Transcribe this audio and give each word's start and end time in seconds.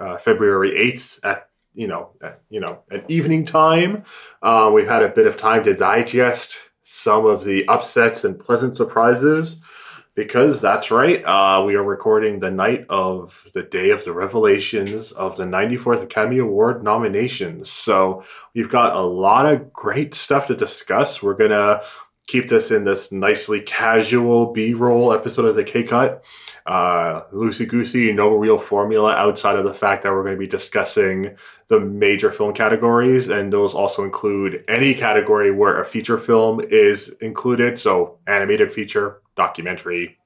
uh, 0.00 0.18
February 0.18 0.72
8th 0.72 1.18
at 1.24 1.48
you 1.76 1.86
know, 1.86 2.10
at, 2.22 2.40
you 2.48 2.58
know, 2.58 2.80
at 2.90 3.08
evening 3.08 3.44
time. 3.44 4.02
Uh, 4.42 4.70
we've 4.74 4.88
had 4.88 5.02
a 5.02 5.08
bit 5.08 5.26
of 5.26 5.36
time 5.36 5.62
to 5.64 5.74
digest 5.74 6.70
some 6.82 7.26
of 7.26 7.44
the 7.44 7.68
upsets 7.68 8.24
and 8.24 8.40
pleasant 8.40 8.76
surprises 8.76 9.60
because 10.14 10.62
that's 10.62 10.90
right. 10.90 11.22
Uh, 11.24 11.62
we 11.66 11.74
are 11.74 11.84
recording 11.84 12.40
the 12.40 12.50
night 12.50 12.86
of 12.88 13.46
the 13.52 13.62
day 13.62 13.90
of 13.90 14.04
the 14.04 14.12
revelations 14.12 15.12
of 15.12 15.36
the 15.36 15.44
94th 15.44 16.02
Academy 16.02 16.38
Award 16.38 16.82
nominations. 16.82 17.70
So 17.70 18.24
we've 18.54 18.70
got 18.70 18.96
a 18.96 19.02
lot 19.02 19.44
of 19.44 19.72
great 19.74 20.14
stuff 20.14 20.46
to 20.46 20.56
discuss. 20.56 21.22
We're 21.22 21.34
going 21.34 21.50
to 21.50 21.82
keep 22.26 22.48
this 22.48 22.70
in 22.70 22.84
this 22.84 23.12
nicely 23.12 23.60
casual 23.60 24.52
B 24.52 24.74
roll 24.74 25.12
episode 25.12 25.44
of 25.44 25.54
the 25.54 25.64
K 25.64 25.82
Cut. 25.82 26.24
Uh, 26.66 27.22
loosey 27.32 27.66
goosey, 27.68 28.12
no 28.12 28.34
real 28.34 28.58
formula 28.58 29.14
outside 29.14 29.54
of 29.54 29.64
the 29.64 29.72
fact 29.72 30.02
that 30.02 30.10
we're 30.10 30.24
going 30.24 30.34
to 30.34 30.38
be 30.38 30.48
discussing 30.48 31.36
the 31.68 31.78
major 31.78 32.32
film 32.32 32.52
categories, 32.52 33.28
and 33.28 33.52
those 33.52 33.72
also 33.72 34.02
include 34.02 34.64
any 34.66 34.92
category 34.92 35.52
where 35.52 35.80
a 35.80 35.84
feature 35.84 36.18
film 36.18 36.60
is 36.60 37.10
included. 37.20 37.78
So, 37.78 38.18
animated 38.26 38.72
feature, 38.72 39.22
documentary, 39.36 40.18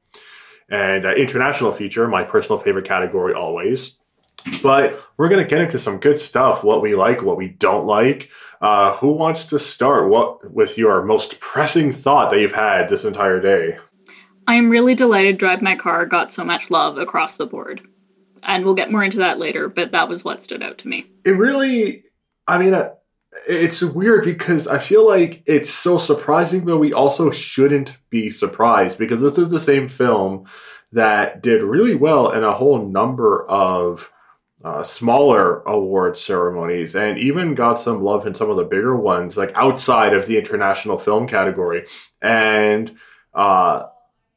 and 0.70 1.04
uh, 1.04 1.12
international 1.12 1.72
feature, 1.72 2.08
my 2.08 2.24
personal 2.24 2.58
favorite 2.58 2.86
category 2.86 3.34
always. 3.34 3.98
But 4.62 4.98
we're 5.18 5.28
going 5.28 5.44
to 5.44 5.48
get 5.48 5.60
into 5.60 5.78
some 5.78 5.98
good 5.98 6.18
stuff 6.18 6.64
what 6.64 6.80
we 6.80 6.94
like, 6.94 7.22
what 7.22 7.36
we 7.36 7.48
don't 7.48 7.86
like. 7.86 8.30
Uh, 8.60 8.92
who 8.96 9.12
wants 9.12 9.46
to 9.46 9.58
start 9.58 10.10
what 10.10 10.52
with 10.52 10.76
your 10.76 11.02
most 11.02 11.40
pressing 11.40 11.92
thought 11.92 12.30
that 12.30 12.40
you've 12.40 12.52
had 12.52 12.88
this 12.88 13.04
entire 13.04 13.40
day? 13.40 13.78
I 14.46 14.56
am 14.56 14.68
really 14.68 14.94
delighted 14.94 15.38
Drive 15.38 15.62
My 15.62 15.76
Car 15.76 16.04
got 16.04 16.30
so 16.32 16.44
much 16.44 16.70
love 16.70 16.98
across 16.98 17.36
the 17.36 17.46
board. 17.46 17.80
And 18.42 18.64
we'll 18.64 18.74
get 18.74 18.90
more 18.90 19.04
into 19.04 19.18
that 19.18 19.38
later, 19.38 19.68
but 19.68 19.92
that 19.92 20.08
was 20.08 20.24
what 20.24 20.42
stood 20.42 20.62
out 20.62 20.78
to 20.78 20.88
me. 20.88 21.06
It 21.24 21.32
really, 21.32 22.04
I 22.46 22.58
mean, 22.58 22.74
uh, 22.74 22.90
it's 23.48 23.80
weird 23.82 24.24
because 24.24 24.66
I 24.66 24.78
feel 24.78 25.06
like 25.06 25.42
it's 25.46 25.70
so 25.70 25.98
surprising, 25.98 26.64
but 26.64 26.78
we 26.78 26.92
also 26.92 27.30
shouldn't 27.30 27.96
be 28.08 28.30
surprised 28.30 28.98
because 28.98 29.20
this 29.20 29.38
is 29.38 29.50
the 29.50 29.60
same 29.60 29.88
film 29.88 30.46
that 30.92 31.42
did 31.42 31.62
really 31.62 31.94
well 31.94 32.30
in 32.30 32.42
a 32.42 32.52
whole 32.52 32.84
number 32.86 33.46
of 33.48 34.10
uh, 34.62 34.82
smaller 34.82 35.60
award 35.62 36.16
ceremonies 36.16 36.94
and 36.94 37.18
even 37.18 37.54
got 37.54 37.78
some 37.78 38.02
love 38.02 38.26
in 38.26 38.34
some 38.34 38.50
of 38.50 38.56
the 38.56 38.64
bigger 38.64 38.94
ones, 38.94 39.36
like 39.36 39.52
outside 39.54 40.12
of 40.12 40.26
the 40.26 40.36
international 40.36 40.98
film 40.98 41.26
category. 41.26 41.86
And 42.20 42.96
uh, 43.32 43.86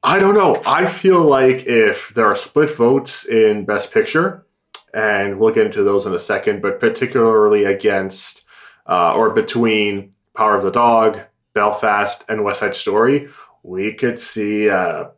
I 0.01 0.19
don't 0.19 0.35
know. 0.35 0.61
I 0.65 0.85
feel 0.85 1.23
like 1.23 1.65
if 1.65 2.13
there 2.15 2.27
are 2.27 2.35
split 2.35 2.75
votes 2.75 3.25
in 3.25 3.65
Best 3.65 3.91
Picture, 3.91 4.45
and 4.93 5.39
we'll 5.39 5.53
get 5.53 5.65
into 5.65 5.83
those 5.83 6.05
in 6.05 6.13
a 6.13 6.19
second, 6.19 6.61
but 6.61 6.79
particularly 6.79 7.65
against 7.65 8.45
uh, 8.87 9.13
or 9.13 9.31
between 9.31 10.11
Power 10.35 10.55
of 10.55 10.63
the 10.63 10.71
Dog, 10.71 11.19
Belfast, 11.53 12.23
and 12.29 12.43
West 12.43 12.59
Side 12.59 12.75
Story, 12.75 13.29
we 13.63 13.93
could 13.93 14.19
see 14.19 14.67
a 14.67 15.11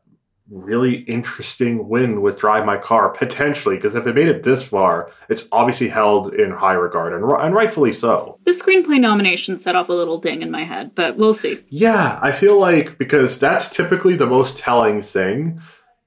really 0.50 0.98
interesting 1.04 1.88
win 1.88 2.22
with 2.22 2.40
Drive 2.40 2.66
My 2.66 2.78
Car 2.78 3.10
potentially. 3.10 3.76
Because 3.76 3.96
if 3.96 4.06
it 4.06 4.16
made 4.16 4.28
it 4.28 4.44
this 4.44 4.64
far, 4.64 5.12
it's 5.30 5.48
obviously 5.52 5.90
held 5.90 6.34
in 6.34 6.52
high 6.52 6.74
regard, 6.74 7.14
and, 7.14 7.24
and 7.32 7.56
rightfully 7.56 7.94
so. 7.94 8.40
The 8.44 8.52
screenplay 8.52 9.00
nomination 9.00 9.58
set 9.58 9.76
off 9.76 9.90
a 9.90 9.94
little 9.94 10.20
ding 10.20 10.42
in 10.42 10.52
my 10.52 10.64
head, 10.64 10.94
but 10.96 11.18
we'll 11.18 11.34
see. 11.34 11.60
Yeah, 11.70 12.20
I 12.22 12.32
feel 12.32 12.60
like 12.60 12.98
because 12.98 13.40
that's 13.40 13.76
typically 13.76 14.16
the 14.16 14.28
most 14.28 14.58
telling 14.58 15.02
thing. 15.02 15.62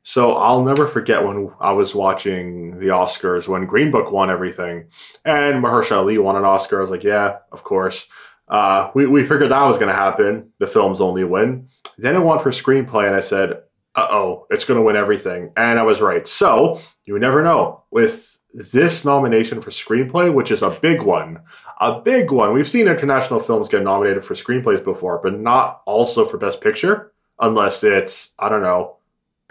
So 0.05 0.37
I'll 0.37 0.65
never 0.65 0.87
forget 0.89 1.23
when 1.23 1.53
I 1.61 1.73
was 1.73 1.95
watching 1.95 2.79
the 2.79 2.87
Oscars 2.87 3.47
when 3.47 3.67
Green 3.67 3.91
Book 3.91 4.11
won 4.11 4.31
everything, 4.31 4.87
and 5.25 5.63
Mahershala 5.63 5.99
Ali 5.99 6.17
won 6.17 6.37
an 6.37 6.47
Oscar. 6.47 6.79
I 6.79 6.83
was 6.83 6.91
like, 6.91 7.05
yeah, 7.05 7.39
of 7.53 7.63
course. 7.63 8.09
Uh, 8.49 8.91
we, 8.95 9.07
we 9.07 9.21
figured 9.21 9.51
that 9.51 9.63
was 9.65 9.77
going 9.77 9.91
to 9.91 9.95
happen. 9.95 10.51
The 10.59 10.67
film's 10.67 11.03
only 11.03 11.25
win. 11.25 11.69
Then 11.99 12.17
it 12.17 12.21
won 12.21 12.39
for 12.39 12.51
screenplay, 12.51 13.07
and 13.07 13.15
I 13.15 13.21
said, 13.21 13.61
uh 13.99 14.09
oh, 14.11 14.47
it's 14.51 14.65
going 14.65 14.79
to 14.79 14.85
win 14.85 14.97
everything. 14.97 15.53
And 15.57 15.79
I 15.79 15.83
was 15.83 16.01
right. 16.01 16.27
So 16.27 16.81
you 17.05 17.19
never 17.19 17.43
know. 17.43 17.83
With 17.91 18.39
this 18.55 19.05
nomination 19.05 19.61
for 19.61 19.71
screenplay, 19.71 20.33
which 20.33 20.51
is 20.51 20.63
a 20.63 20.71
big 20.71 21.03
one, 21.03 21.41
a 21.81 22.01
big 22.01 22.31
one. 22.31 22.53
We've 22.53 22.69
seen 22.69 22.89
international 22.89 23.41
films 23.41 23.69
get 23.69 23.83
nominated 23.83 24.25
for 24.25 24.35
screenplays 24.35 24.83
before, 24.83 25.21
but 25.23 25.39
not 25.39 25.83
also 25.87 26.25
for 26.25 26.39
Best 26.39 26.61
Picture, 26.61 27.13
unless 27.39 27.85
it's, 27.85 28.33
I 28.39 28.49
don't 28.49 28.63
know, 28.63 28.97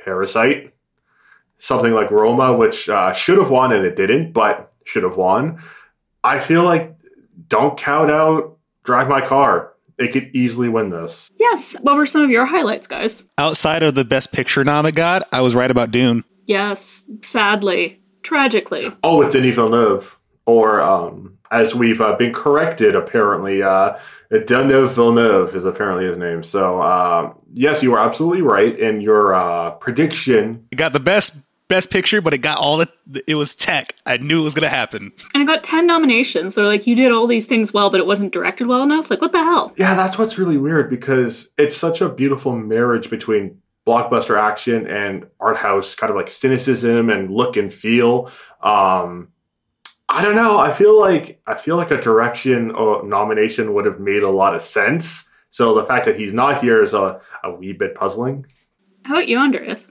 Parasite, 0.03 0.73
something 1.57 1.93
like 1.93 2.11
Roma, 2.11 2.53
which 2.53 2.89
uh, 2.89 3.13
should 3.13 3.37
have 3.37 3.49
won 3.49 3.71
and 3.71 3.85
it 3.85 3.95
didn't, 3.95 4.31
but 4.33 4.71
should 4.83 5.03
have 5.03 5.17
won. 5.17 5.61
I 6.23 6.39
feel 6.39 6.63
like 6.63 6.95
don't 7.47 7.77
count 7.77 8.11
out 8.11 8.57
Drive 8.83 9.09
My 9.09 9.21
Car 9.21 9.73
it 9.97 10.11
could 10.11 10.35
easily 10.35 10.69
win 10.69 10.89
this. 10.89 11.31
Yes. 11.37 11.75
What 11.81 11.95
were 11.95 12.05
some 12.05 12.21
of 12.21 12.29
your 12.29 12.45
highlights, 12.45 12.87
guys? 12.87 13.23
Outside 13.37 13.83
of 13.83 13.95
the 13.95 14.05
Best 14.05 14.31
Picture 14.31 14.63
nom 14.63 14.85
it 14.85 14.93
got, 14.95 15.27
I 15.31 15.41
was 15.41 15.55
right 15.55 15.71
about 15.71 15.91
Dune. 15.91 16.23
Yes. 16.45 17.03
Sadly, 17.21 18.01
tragically. 18.23 18.91
Oh, 19.03 19.17
with 19.17 19.31
Denis 19.31 19.55
Villeneuve, 19.55 20.19
or 20.45 20.81
um, 20.81 21.37
as 21.51 21.73
we've 21.73 21.99
uh, 21.99 22.15
been 22.15 22.33
corrected, 22.33 22.95
apparently, 22.95 23.63
uh, 23.63 23.97
Denis 24.45 24.95
Villeneuve 24.95 25.55
is 25.55 25.65
apparently 25.65 26.05
his 26.05 26.17
name. 26.17 26.43
So, 26.43 26.81
uh, 26.81 27.33
yes, 27.53 27.81
you 27.81 27.93
are 27.93 27.99
absolutely 27.99 28.41
right 28.41 28.77
in 28.77 29.01
your 29.01 29.33
uh, 29.33 29.71
prediction. 29.71 30.67
It 30.71 30.75
got 30.75 30.93
the 30.93 30.99
best 30.99 31.35
Best 31.67 31.89
Picture, 31.89 32.21
but 32.21 32.33
it 32.33 32.39
got 32.39 32.57
all 32.57 32.77
the. 32.77 32.89
It 33.27 33.35
was 33.35 33.53
tech. 33.53 33.95
I 34.05 34.17
knew 34.17 34.41
it 34.41 34.43
was 34.43 34.53
going 34.53 34.69
to 34.69 34.75
happen. 34.75 35.11
And 35.33 35.43
it 35.43 35.45
got 35.45 35.63
ten 35.63 35.85
nominations. 35.85 36.55
So 36.55 36.63
like 36.63 36.87
you 36.87 36.95
did 36.95 37.11
all 37.11 37.27
these 37.27 37.45
things 37.45 37.73
well, 37.73 37.89
but 37.89 37.99
it 37.99 38.05
wasn't 38.05 38.33
directed 38.33 38.67
well 38.67 38.83
enough. 38.83 39.09
Like 39.09 39.21
what 39.21 39.31
the 39.31 39.43
hell? 39.43 39.73
Yeah, 39.77 39.95
that's 39.95 40.17
what's 40.17 40.37
really 40.37 40.57
weird 40.57 40.89
because 40.89 41.53
it's 41.57 41.75
such 41.75 42.01
a 42.01 42.09
beautiful 42.09 42.55
marriage 42.55 43.09
between 43.09 43.61
blockbuster 43.85 44.37
action 44.39 44.85
and 44.87 45.25
art 45.39 45.57
house, 45.57 45.95
kind 45.95 46.09
of 46.09 46.15
like 46.15 46.29
cynicism 46.29 47.09
and 47.09 47.31
look 47.31 47.55
and 47.57 47.73
feel. 47.73 48.31
Um, 48.61 49.29
I 50.09 50.23
don't 50.23 50.35
know. 50.35 50.59
I 50.59 50.71
feel 50.71 50.99
like 50.99 51.41
I 51.47 51.55
feel 51.55 51.75
like 51.75 51.91
a 51.91 51.99
direction 51.99 52.71
or 52.71 53.05
nomination 53.05 53.73
would 53.73 53.85
have 53.85 53.99
made 53.99 54.23
a 54.23 54.29
lot 54.29 54.55
of 54.55 54.61
sense. 54.61 55.29
So 55.49 55.73
the 55.73 55.85
fact 55.85 56.05
that 56.05 56.19
he's 56.19 56.33
not 56.33 56.61
here 56.61 56.83
is 56.83 56.93
a, 56.93 57.19
a 57.43 57.51
wee 57.51 57.73
bit 57.73 57.95
puzzling. 57.95 58.45
How 59.03 59.15
about 59.15 59.27
you, 59.27 59.37
Andreas? 59.37 59.89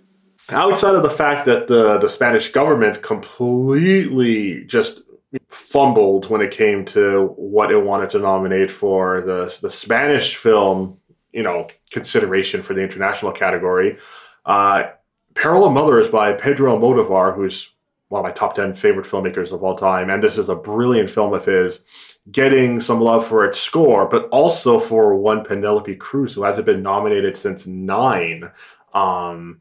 Outside 0.51 0.95
of 0.95 1.03
the 1.03 1.11
fact 1.11 1.47
that 1.47 1.67
the 1.67 1.99
the 1.99 2.09
Spanish 2.09 2.53
government 2.53 3.03
completely 3.03 4.65
just 4.65 5.03
fumbled 5.49 6.31
when 6.31 6.41
it 6.41 6.51
came 6.51 6.85
to 6.85 7.35
what 7.37 7.71
it 7.71 7.85
wanted 7.85 8.11
to 8.11 8.19
nominate 8.19 8.71
for 8.71 9.21
the 9.21 9.57
the 9.63 9.71
Spanish 9.71 10.37
film, 10.37 10.99
you 11.33 11.43
know, 11.43 11.67
consideration 11.91 12.63
for 12.63 12.75
the 12.75 12.83
international 12.83 13.33
category. 13.33 13.99
Uh, 14.45 14.89
Parallel 15.35 15.71
Mothers 15.71 16.09
by 16.09 16.33
Pedro 16.33 16.79
Almodovar, 16.79 17.35
who's 17.35 17.71
one 18.09 18.21
of 18.21 18.25
my 18.25 18.33
top 18.33 18.55
10 18.55 18.75
favorite 18.75 19.07
filmmakers 19.07 19.53
of 19.53 19.63
all 19.63 19.75
time. 19.75 20.11
And 20.11 20.23
this 20.23 20.39
is 20.39 20.49
a 20.49 20.57
brilliant 20.57 21.11
film 21.11 21.35
of 21.35 21.45
his, 21.45 21.85
getting 22.31 22.81
some 22.81 23.01
love 23.01 23.27
for 23.27 23.45
its 23.45 23.61
score, 23.61 24.07
but 24.07 24.29
also 24.29 24.79
for 24.79 25.17
one 25.17 25.45
Penelope 25.45 25.97
Cruz, 25.97 26.35
who 26.35 26.45
hasn't 26.45 26.67
been 26.67 26.83
nominated 26.83 27.37
since 27.37 27.67
nine. 27.67 28.51
Um, 28.95 29.61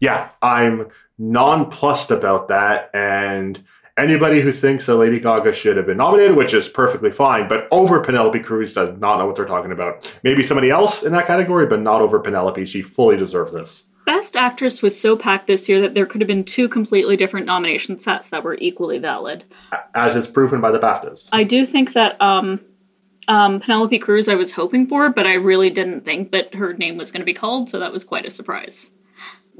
yeah, 0.00 0.30
I'm 0.42 0.88
nonplussed 1.18 2.10
about 2.10 2.48
that. 2.48 2.90
And 2.94 3.62
anybody 3.96 4.40
who 4.40 4.50
thinks 4.52 4.86
that 4.86 4.96
Lady 4.96 5.20
Gaga 5.20 5.52
should 5.52 5.76
have 5.76 5.86
been 5.86 5.98
nominated, 5.98 6.34
which 6.34 6.54
is 6.54 6.68
perfectly 6.68 7.12
fine, 7.12 7.48
but 7.48 7.68
over 7.70 8.00
Penelope 8.00 8.40
Cruz 8.40 8.72
does 8.72 8.98
not 8.98 9.18
know 9.18 9.26
what 9.26 9.36
they're 9.36 9.44
talking 9.44 9.72
about. 9.72 10.18
Maybe 10.24 10.42
somebody 10.42 10.70
else 10.70 11.02
in 11.02 11.12
that 11.12 11.26
category, 11.26 11.66
but 11.66 11.80
not 11.80 12.00
over 12.00 12.18
Penelope. 12.18 12.64
She 12.66 12.82
fully 12.82 13.16
deserves 13.16 13.52
this. 13.52 13.86
Best 14.06 14.34
Actress 14.34 14.82
was 14.82 14.98
so 14.98 15.16
packed 15.16 15.46
this 15.46 15.68
year 15.68 15.80
that 15.82 15.94
there 15.94 16.06
could 16.06 16.20
have 16.20 16.26
been 16.26 16.42
two 16.42 16.68
completely 16.68 17.16
different 17.16 17.46
nomination 17.46 18.00
sets 18.00 18.30
that 18.30 18.42
were 18.42 18.56
equally 18.58 18.98
valid. 18.98 19.44
As 19.94 20.16
is 20.16 20.26
proven 20.26 20.60
by 20.60 20.72
the 20.72 20.80
BAFTAs. 20.80 21.28
I 21.32 21.44
do 21.44 21.64
think 21.64 21.92
that 21.92 22.20
um, 22.20 22.60
um, 23.28 23.60
Penelope 23.60 23.98
Cruz 24.00 24.26
I 24.26 24.34
was 24.34 24.52
hoping 24.52 24.86
for, 24.86 25.10
but 25.10 25.26
I 25.26 25.34
really 25.34 25.70
didn't 25.70 26.04
think 26.04 26.32
that 26.32 26.54
her 26.54 26.72
name 26.72 26.96
was 26.96 27.12
going 27.12 27.20
to 27.20 27.26
be 27.26 27.34
called, 27.34 27.68
so 27.70 27.78
that 27.78 27.92
was 27.92 28.02
quite 28.02 28.26
a 28.26 28.30
surprise. 28.30 28.90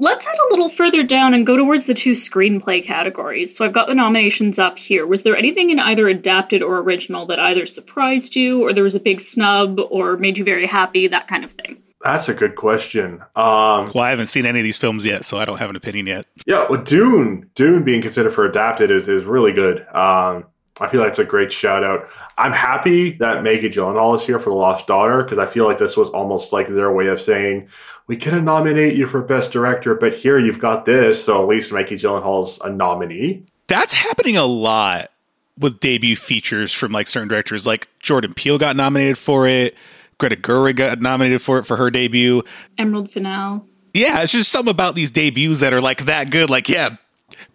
Let's 0.01 0.25
head 0.25 0.33
a 0.33 0.49
little 0.49 0.67
further 0.67 1.03
down 1.03 1.35
and 1.35 1.45
go 1.45 1.55
towards 1.55 1.85
the 1.85 1.93
two 1.93 2.13
screenplay 2.13 2.83
categories. 2.83 3.55
So 3.55 3.63
I've 3.63 3.71
got 3.71 3.87
the 3.87 3.93
nominations 3.93 4.57
up 4.57 4.79
here. 4.79 5.05
Was 5.05 5.21
there 5.21 5.37
anything 5.37 5.69
in 5.69 5.77
either 5.77 6.07
adapted 6.07 6.63
or 6.63 6.79
original 6.79 7.27
that 7.27 7.37
either 7.37 7.67
surprised 7.67 8.35
you, 8.35 8.63
or 8.63 8.73
there 8.73 8.83
was 8.83 8.95
a 8.95 8.99
big 8.99 9.21
snub, 9.21 9.79
or 9.91 10.17
made 10.17 10.39
you 10.39 10.43
very 10.43 10.65
happy, 10.65 11.05
that 11.05 11.27
kind 11.27 11.43
of 11.43 11.51
thing? 11.51 11.83
That's 12.03 12.29
a 12.29 12.33
good 12.33 12.55
question. 12.55 13.21
Um, 13.35 13.89
well, 13.93 13.99
I 13.99 14.09
haven't 14.09 14.25
seen 14.25 14.47
any 14.47 14.59
of 14.59 14.63
these 14.63 14.79
films 14.79 15.05
yet, 15.05 15.23
so 15.23 15.37
I 15.37 15.45
don't 15.45 15.59
have 15.59 15.69
an 15.69 15.75
opinion 15.75 16.07
yet. 16.07 16.25
Yeah, 16.47 16.65
well, 16.67 16.81
Dune, 16.81 17.51
Dune 17.53 17.83
being 17.83 18.01
considered 18.01 18.31
for 18.31 18.43
adapted 18.43 18.89
is 18.89 19.07
is 19.07 19.25
really 19.25 19.53
good. 19.53 19.85
Um, 19.93 20.45
I 20.79 20.87
feel 20.87 21.01
like 21.01 21.09
it's 21.09 21.19
a 21.19 21.25
great 21.25 21.51
shout 21.51 21.83
out. 21.83 22.09
I'm 22.39 22.53
happy 22.53 23.11
that 23.17 23.43
Maggie 23.43 23.69
Gyllenhaal 23.69 24.15
is 24.15 24.25
here 24.25 24.39
for 24.39 24.49
The 24.49 24.55
Lost 24.55 24.87
Daughter 24.87 25.21
because 25.21 25.37
I 25.37 25.45
feel 25.45 25.67
like 25.67 25.77
this 25.77 25.95
was 25.95 26.09
almost 26.09 26.51
like 26.51 26.67
their 26.67 26.91
way 26.91 27.05
of 27.05 27.21
saying, 27.21 27.69
we 28.11 28.17
couldn't 28.17 28.43
nominate 28.43 28.97
you 28.97 29.07
for 29.07 29.21
Best 29.21 29.53
Director, 29.53 29.95
but 29.95 30.13
here 30.13 30.37
you've 30.37 30.59
got 30.59 30.83
this, 30.83 31.23
so 31.23 31.41
at 31.41 31.47
least 31.47 31.71
Maggie 31.71 31.95
Gyllenhaal's 31.95 32.59
a 32.59 32.69
nominee. 32.69 33.45
That's 33.67 33.93
happening 33.93 34.35
a 34.35 34.43
lot 34.43 35.11
with 35.57 35.79
debut 35.79 36.17
features 36.17 36.73
from 36.73 36.91
like 36.91 37.07
certain 37.07 37.29
directors. 37.29 37.65
Like 37.65 37.87
Jordan 38.01 38.33
Peele 38.33 38.57
got 38.57 38.75
nominated 38.75 39.17
for 39.17 39.47
it. 39.47 39.77
Greta 40.17 40.35
Gerwig 40.35 40.75
got 40.75 40.99
nominated 40.99 41.41
for 41.41 41.57
it 41.57 41.63
for 41.63 41.77
her 41.77 41.89
debut. 41.89 42.43
Emerald 42.77 43.09
Fennell. 43.09 43.65
Yeah, 43.93 44.21
it's 44.23 44.33
just 44.33 44.51
something 44.51 44.71
about 44.71 44.95
these 44.95 45.11
debuts 45.11 45.61
that 45.61 45.71
are 45.71 45.79
like 45.79 46.03
that 46.03 46.31
good. 46.31 46.49
Like, 46.49 46.67
yeah, 46.67 46.97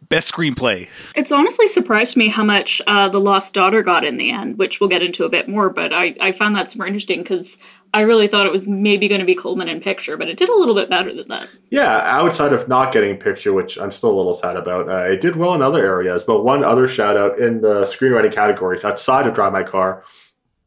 best 0.09 0.33
screenplay. 0.33 0.89
It's 1.15 1.33
honestly 1.33 1.67
surprised 1.67 2.17
me 2.17 2.29
how 2.29 2.45
much 2.45 2.81
uh, 2.87 3.09
The 3.09 3.21
Lost 3.21 3.55
Daughter 3.55 3.83
got 3.83 4.05
in 4.05 4.17
the 4.17 4.31
end, 4.31 4.59
which 4.59 4.81
we'll 4.81 4.89
get 4.89 5.03
into 5.03 5.25
a 5.25 5.29
bit 5.29 5.49
more, 5.49 5.71
but 5.71 5.93
I, 5.93 6.15
I 6.21 6.33
found 6.33 6.55
that 6.57 6.71
super 6.71 6.87
interesting 6.87 7.23
because 7.23 7.59
I 7.93 8.03
really 8.03 8.29
thought 8.29 8.47
it 8.47 8.53
was 8.53 8.67
maybe 8.67 9.09
going 9.09 9.21
to 9.21 9.27
be 9.27 9.35
Coleman 9.35 9.69
in 9.69 9.81
picture, 9.81 10.17
but 10.17 10.29
it 10.29 10.37
did 10.37 10.49
a 10.49 10.55
little 10.55 10.75
bit 10.75 10.91
better 10.91 11.13
than 11.15 11.29
that. 11.29 11.49
Yeah, 11.71 12.01
outside 12.05 12.53
of 12.53 12.69
not 12.69 12.93
getting 12.93 13.17
picture, 13.17 13.53
which 13.53 13.79
I'm 13.79 13.91
still 13.91 14.11
a 14.11 14.17
little 14.17 14.35
sad 14.35 14.57
about, 14.57 14.89
uh, 14.89 15.11
it 15.11 15.21
did 15.21 15.37
well 15.37 15.55
in 15.55 15.63
other 15.63 15.85
areas. 15.85 16.23
But 16.23 16.45
one 16.45 16.63
other 16.63 16.89
shout 16.89 17.17
out 17.17 17.39
in 17.39 17.63
the 17.63 17.83
screenwriting 17.83 18.33
categories 18.33 18.85
outside 18.85 19.27
of 19.27 19.35
Drive 19.35 19.53
My 19.53 19.63
Car. 19.63 20.05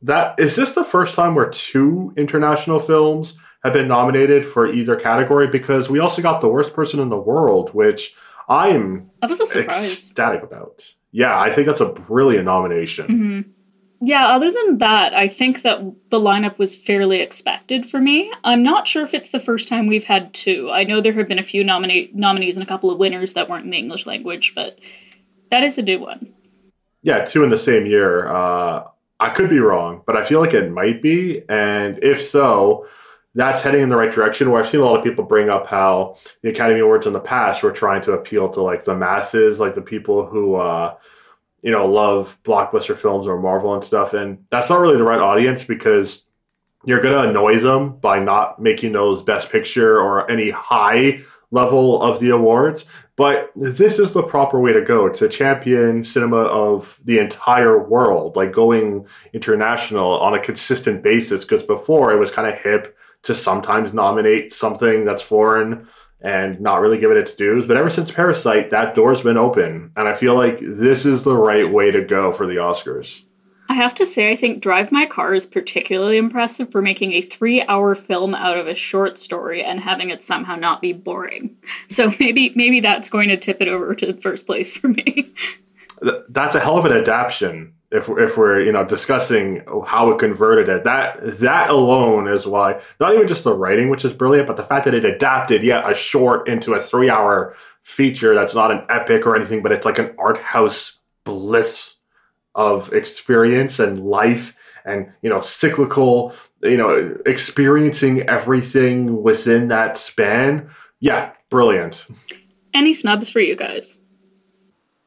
That 0.01 0.39
is 0.39 0.55
this 0.55 0.73
the 0.73 0.85
first 0.85 1.13
time 1.13 1.35
where 1.35 1.49
two 1.49 2.13
international 2.15 2.79
films 2.79 3.37
have 3.63 3.73
been 3.73 3.87
nominated 3.87 4.45
for 4.45 4.65
either 4.65 4.95
category? 4.95 5.47
Because 5.47 5.89
we 5.89 5.99
also 5.99 6.21
got 6.21 6.41
The 6.41 6.47
Worst 6.47 6.73
Person 6.73 6.99
in 6.99 7.09
the 7.09 7.17
World, 7.17 7.73
which 7.73 8.15
I'm 8.49 9.09
I 9.21 9.27
was 9.27 9.39
a 9.39 9.45
surprise. 9.45 9.91
ecstatic 10.09 10.43
about. 10.43 10.83
Yeah, 11.11 11.39
I 11.39 11.51
think 11.51 11.67
that's 11.67 11.81
a 11.81 11.89
brilliant 11.89 12.45
nomination. 12.45 13.05
hmm 13.05 13.41
Yeah, 14.01 14.27
other 14.27 14.51
than 14.51 14.77
that, 14.77 15.13
I 15.13 15.27
think 15.27 15.61
that 15.63 15.81
the 16.09 16.19
lineup 16.19 16.57
was 16.57 16.75
fairly 16.75 17.19
expected 17.21 17.89
for 17.89 17.99
me. 17.99 18.31
I'm 18.43 18.63
not 18.63 18.87
sure 18.87 19.03
if 19.03 19.13
it's 19.13 19.31
the 19.31 19.39
first 19.39 19.67
time 19.67 19.87
we've 19.87 20.03
had 20.05 20.33
two. 20.33 20.69
I 20.71 20.83
know 20.83 21.01
there 21.01 21.13
have 21.13 21.27
been 21.27 21.39
a 21.39 21.43
few 21.43 21.63
nomina- 21.63 22.13
nominees 22.13 22.55
and 22.57 22.63
a 22.63 22.67
couple 22.67 22.89
of 22.91 22.97
winners 22.97 23.33
that 23.33 23.49
weren't 23.49 23.65
in 23.65 23.71
the 23.71 23.77
English 23.77 24.05
language, 24.05 24.53
but 24.55 24.79
that 25.51 25.63
is 25.63 25.77
a 25.77 25.81
new 25.81 25.99
one. 25.99 26.33
Yeah, 27.01 27.25
two 27.25 27.43
in 27.43 27.49
the 27.49 27.57
same 27.57 27.85
year. 27.85 28.27
Uh, 28.27 28.83
I 29.19 29.29
could 29.29 29.49
be 29.49 29.59
wrong, 29.59 30.01
but 30.05 30.15
I 30.15 30.23
feel 30.23 30.39
like 30.39 30.53
it 30.53 30.71
might 30.71 31.01
be. 31.01 31.43
And 31.49 31.97
if 32.03 32.21
so, 32.23 32.87
that's 33.39 33.61
heading 33.61 33.81
in 33.81 33.89
the 33.89 33.95
right 33.95 34.11
direction. 34.11 34.51
Where 34.51 34.61
I've 34.61 34.69
seen 34.69 34.81
a 34.81 34.85
lot 34.85 34.97
of 34.97 35.03
people 35.03 35.23
bring 35.23 35.49
up 35.49 35.67
how 35.67 36.17
the 36.41 36.49
Academy 36.49 36.79
Awards 36.79 37.07
in 37.07 37.13
the 37.13 37.19
past 37.19 37.63
were 37.63 37.71
trying 37.71 38.01
to 38.01 38.13
appeal 38.13 38.49
to 38.49 38.61
like 38.61 38.83
the 38.83 38.95
masses, 38.95 39.59
like 39.59 39.75
the 39.75 39.81
people 39.81 40.25
who 40.25 40.55
uh, 40.55 40.95
you 41.61 41.71
know 41.71 41.85
love 41.85 42.37
blockbuster 42.43 42.95
films 42.95 43.27
or 43.27 43.39
Marvel 43.39 43.73
and 43.73 43.83
stuff. 43.83 44.13
And 44.13 44.45
that's 44.49 44.69
not 44.69 44.79
really 44.79 44.97
the 44.97 45.03
right 45.03 45.19
audience 45.19 45.63
because 45.63 46.25
you're 46.85 47.01
going 47.01 47.13
to 47.13 47.29
annoy 47.29 47.59
them 47.59 47.97
by 47.97 48.19
not 48.19 48.61
making 48.61 48.93
those 48.93 49.21
Best 49.21 49.51
Picture 49.51 49.99
or 49.99 50.29
any 50.29 50.49
high 50.49 51.21
level 51.51 52.01
of 52.01 52.19
the 52.19 52.29
awards. 52.29 52.85
But 53.15 53.51
this 53.55 53.99
is 53.99 54.13
the 54.13 54.23
proper 54.23 54.59
way 54.59 54.71
to 54.71 54.81
go 54.81 55.09
to 55.09 55.27
champion 55.27 56.05
cinema 56.05 56.37
of 56.37 56.99
the 57.03 57.19
entire 57.19 57.77
world, 57.77 58.37
like 58.37 58.53
going 58.53 59.07
international 59.33 60.19
on 60.19 60.33
a 60.33 60.39
consistent 60.39 61.03
basis. 61.03 61.43
Because 61.43 61.63
before 61.63 62.13
it 62.13 62.17
was 62.17 62.31
kind 62.31 62.47
of 62.47 62.57
hip 62.57 62.97
to 63.23 63.35
sometimes 63.35 63.93
nominate 63.93 64.53
something 64.53 65.05
that's 65.05 65.21
foreign 65.21 65.87
and 66.21 66.59
not 66.59 66.81
really 66.81 66.97
give 66.97 67.11
it 67.11 67.17
its 67.17 67.35
dues. 67.35 67.65
But 67.65 67.77
ever 67.77 67.89
since 67.89 68.11
Parasite, 68.11 68.69
that 68.71 68.95
door's 68.95 69.21
been 69.21 69.37
open. 69.37 69.91
And 69.95 70.07
I 70.07 70.15
feel 70.15 70.35
like 70.35 70.59
this 70.59 71.05
is 71.05 71.23
the 71.23 71.35
right 71.35 71.69
way 71.69 71.91
to 71.91 72.03
go 72.03 72.31
for 72.31 72.45
the 72.45 72.55
Oscars. 72.55 73.25
I 73.69 73.75
have 73.75 73.93
to 73.95 74.05
say, 74.05 74.31
I 74.31 74.35
think 74.35 74.63
Drive 74.63 74.91
My 74.91 75.05
Car 75.05 75.35
is 75.35 75.45
particularly 75.45 76.17
impressive 76.17 76.71
for 76.71 76.81
making 76.81 77.13
a 77.13 77.21
three 77.21 77.61
hour 77.61 77.93
film 77.93 78.33
out 78.33 78.57
of 78.57 78.67
a 78.67 78.73
short 78.73 79.19
story 79.19 79.63
and 79.63 79.79
having 79.79 80.09
it 80.09 80.23
somehow 80.23 80.55
not 80.55 80.81
be 80.81 80.91
boring. 80.91 81.55
So 81.87 82.11
maybe 82.19 82.51
maybe 82.55 82.79
that's 82.79 83.09
going 83.09 83.29
to 83.29 83.37
tip 83.37 83.61
it 83.61 83.67
over 83.67 83.93
to 83.95 84.13
first 84.19 84.47
place 84.47 84.75
for 84.75 84.87
me. 84.87 85.33
That's 86.29 86.55
a 86.55 86.61
hell 86.61 86.77
of 86.77 86.85
an 86.85 86.93
adaptation. 86.93 87.73
If, 87.91 88.07
if 88.07 88.37
we're 88.37 88.61
you 88.61 88.71
know 88.71 88.85
discussing 88.85 89.63
how 89.85 90.11
it 90.11 90.19
converted 90.19 90.69
it, 90.69 90.83
that 90.83 91.39
that 91.39 91.69
alone 91.71 92.27
is 92.27 92.45
why 92.45 92.81
not 92.99 93.15
even 93.15 93.27
just 93.27 93.43
the 93.43 93.55
writing, 93.55 93.89
which 93.89 94.05
is 94.05 94.13
brilliant, 94.13 94.47
but 94.47 94.57
the 94.57 94.63
fact 94.63 94.85
that 94.85 94.93
it 94.93 95.05
adapted 95.05 95.63
yet 95.63 95.89
a 95.89 95.95
short 95.95 96.47
into 96.47 96.73
a 96.73 96.79
three 96.79 97.09
hour 97.09 97.55
feature 97.81 98.35
that's 98.35 98.53
not 98.53 98.71
an 98.71 98.83
epic 98.89 99.25
or 99.25 99.35
anything, 99.35 99.63
but 99.63 99.71
it's 99.71 99.85
like 99.85 99.97
an 99.97 100.13
art 100.19 100.37
house 100.37 100.99
bliss 101.23 101.97
of 102.53 102.93
experience 102.93 103.79
and 103.79 104.05
life 104.05 104.55
and 104.85 105.11
you 105.21 105.29
know 105.29 105.41
cyclical 105.41 106.33
you 106.61 106.77
know 106.77 107.17
experiencing 107.25 108.21
everything 108.23 109.21
within 109.21 109.67
that 109.67 109.97
span 109.97 110.69
yeah 110.99 111.31
brilliant 111.49 112.05
Any 112.73 112.93
snubs 112.93 113.29
for 113.29 113.39
you 113.39 113.55
guys? 113.55 113.97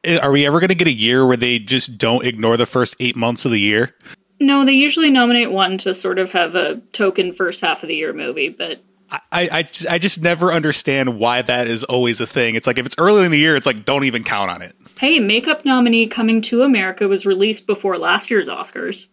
Eh, 0.03 0.17
Are 0.17 0.31
we 0.31 0.45
ever 0.45 0.59
going 0.59 0.69
to 0.69 0.75
get 0.75 0.87
a 0.87 0.91
year 0.93 1.25
where 1.25 1.37
they 1.37 1.59
just 1.59 1.97
don't 1.97 2.25
ignore 2.25 2.57
the 2.57 2.65
first 2.65 2.95
eight 2.99 3.15
months 3.15 3.45
of 3.45 3.51
the 3.51 3.59
year? 3.59 3.95
No, 4.39 4.65
they 4.65 4.73
usually 4.73 5.09
nominate 5.11 5.51
one 5.51 5.77
to 5.79 5.93
sort 5.93 6.19
of 6.19 6.31
have 6.31 6.55
a 6.55 6.77
token 6.91 7.33
first 7.33 7.61
half 7.61 7.83
of 7.83 7.87
the 7.87 7.95
year 7.95 8.11
movie, 8.13 8.49
but 8.49 8.83
I, 9.31 9.47
I, 9.51 9.63
just, 9.63 9.87
I 9.87 9.99
just 9.99 10.21
never 10.21 10.51
understand 10.51 11.19
why 11.19 11.43
that 11.43 11.67
is 11.67 11.83
always 11.83 12.19
a 12.19 12.25
thing. 12.25 12.55
It's 12.55 12.65
like 12.67 12.77
if 12.79 12.85
it's 12.85 12.95
early 12.97 13.25
in 13.25 13.31
the 13.31 13.37
year, 13.37 13.55
it's 13.55 13.67
like 13.67 13.85
don't 13.85 14.03
even 14.05 14.23
count 14.23 14.49
on 14.49 14.61
it. 14.63 14.75
hey, 14.97 15.19
makeup 15.19 15.63
nominee 15.65 16.07
Coming 16.07 16.41
to 16.43 16.63
America 16.63 17.07
was 17.07 17.25
released 17.25 17.67
before 17.67 17.97
last 17.97 18.31
year's 18.31 18.47
Oscars. 18.49 19.05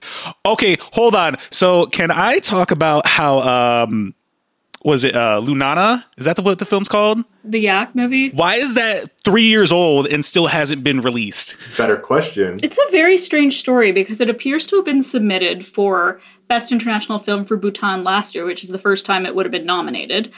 Okay, 0.47 0.79
hold 0.93 1.15
on. 1.15 1.37
So 1.51 1.87
can 1.87 2.11
I 2.11 2.39
talk 2.39 2.71
about 2.71 3.07
how 3.07 3.41
um 3.85 4.15
was 4.85 5.05
it 5.05 5.15
uh 5.15 5.41
Lunana? 5.41 6.05
Is 6.17 6.25
that 6.25 6.37
the, 6.37 6.43
what 6.43 6.59
the 6.59 6.67
film's 6.67 6.89
called? 6.89 7.25
The 7.45 7.61
Yak 7.61 7.95
movie? 7.95 8.31
Why 8.31 8.55
is 8.55 8.75
that 8.75 9.11
three 9.25 9.45
years 9.45 9.73
old 9.73 10.07
and 10.07 10.25
still 10.25 10.49
hasn't 10.49 10.83
been 10.85 11.01
released? 11.01 11.57
better 11.77 11.97
question 11.97 12.61
It's 12.63 12.79
a 12.79 12.91
very 12.91 13.17
strange 13.17 13.59
story 13.59 13.93
because 13.93 14.21
it 14.21 14.31
appears 14.31 14.67
to 14.69 14.77
have 14.77 14.85
been 14.85 15.03
submitted 15.03 15.67
for 15.67 16.21
Best 16.49 16.73
International 16.73 17.19
Film 17.19 17.45
for 17.45 17.57
Bhutan 17.57 18.05
last 18.05 18.35
year, 18.35 18.45
which 18.45 18.65
is 18.65 18.71
the 18.71 18.79
first 18.79 19.07
time 19.07 19.25
it 19.25 19.35
would 19.35 19.47
have 19.47 19.53
been 19.53 19.67
nominated. 19.67 20.33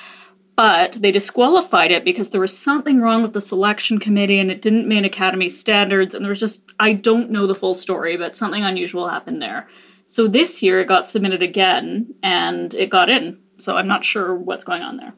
But 0.55 0.99
they 1.00 1.11
disqualified 1.11 1.90
it 1.90 2.05
because 2.05 2.31
there 2.31 2.40
was 2.40 2.57
something 2.57 3.00
wrong 3.00 3.23
with 3.23 3.33
the 3.33 3.40
selection 3.40 3.99
committee 3.99 4.38
and 4.38 4.50
it 4.50 4.61
didn't 4.61 4.87
meet 4.87 5.05
Academy 5.05 5.49
standards. 5.49 6.14
And 6.14 6.23
there 6.25 6.31
was 6.31 6.40
just, 6.40 6.61
I 6.78 6.93
don't 6.93 7.31
know 7.31 7.47
the 7.47 7.55
full 7.55 7.73
story, 7.73 8.19
but 8.19 8.37
something 8.37 8.62
unusual 8.62 9.09
happened 9.09 9.40
there. 9.40 9.69
So 10.05 10.28
this 10.28 10.62
year 10.62 10.81
it 10.81 10.88
got 10.88 11.07
submitted 11.07 11.43
again 11.43 12.14
and 12.23 12.75
it 12.75 12.90
got 12.90 13.09
in. 13.09 13.38
So 13.62 13.76
I'm 13.76 13.87
not 13.87 14.04
sure 14.04 14.35
what's 14.35 14.64
going 14.64 14.83
on 14.83 14.97
there. 14.97 15.14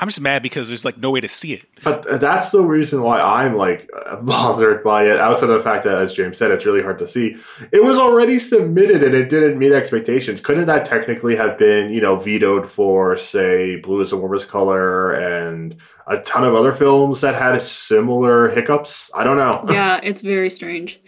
I'm 0.00 0.06
just 0.06 0.20
mad 0.20 0.44
because 0.44 0.68
there's 0.68 0.84
like 0.84 0.98
no 0.98 1.10
way 1.10 1.20
to 1.20 1.28
see 1.28 1.54
it. 1.54 1.66
But 1.82 2.20
that's 2.20 2.50
the 2.50 2.62
reason 2.62 3.02
why 3.02 3.20
I'm 3.20 3.56
like 3.56 3.90
bothered 4.22 4.84
by 4.84 5.06
it. 5.06 5.18
Outside 5.18 5.50
of 5.50 5.56
the 5.56 5.60
fact 5.60 5.82
that, 5.82 5.94
as 5.94 6.12
James 6.12 6.38
said, 6.38 6.52
it's 6.52 6.64
really 6.64 6.82
hard 6.82 7.00
to 7.00 7.08
see. 7.08 7.36
It 7.72 7.82
was 7.82 7.98
already 7.98 8.38
submitted 8.38 9.02
and 9.02 9.16
it 9.16 9.28
didn't 9.28 9.58
meet 9.58 9.72
expectations. 9.72 10.40
Couldn't 10.40 10.66
that 10.66 10.84
technically 10.84 11.34
have 11.34 11.58
been, 11.58 11.90
you 11.90 12.00
know, 12.00 12.16
vetoed 12.16 12.70
for, 12.70 13.16
say, 13.16 13.76
Blue 13.76 14.00
is 14.00 14.10
the 14.10 14.16
Warmest 14.16 14.48
Color 14.48 15.14
and 15.14 15.74
a 16.06 16.18
ton 16.18 16.44
of 16.44 16.54
other 16.54 16.72
films 16.72 17.20
that 17.22 17.34
had 17.34 17.60
similar 17.60 18.50
hiccups? 18.50 19.10
I 19.16 19.24
don't 19.24 19.36
know. 19.36 19.64
yeah, 19.70 19.98
it's 20.04 20.22
very 20.22 20.50
strange. 20.50 21.00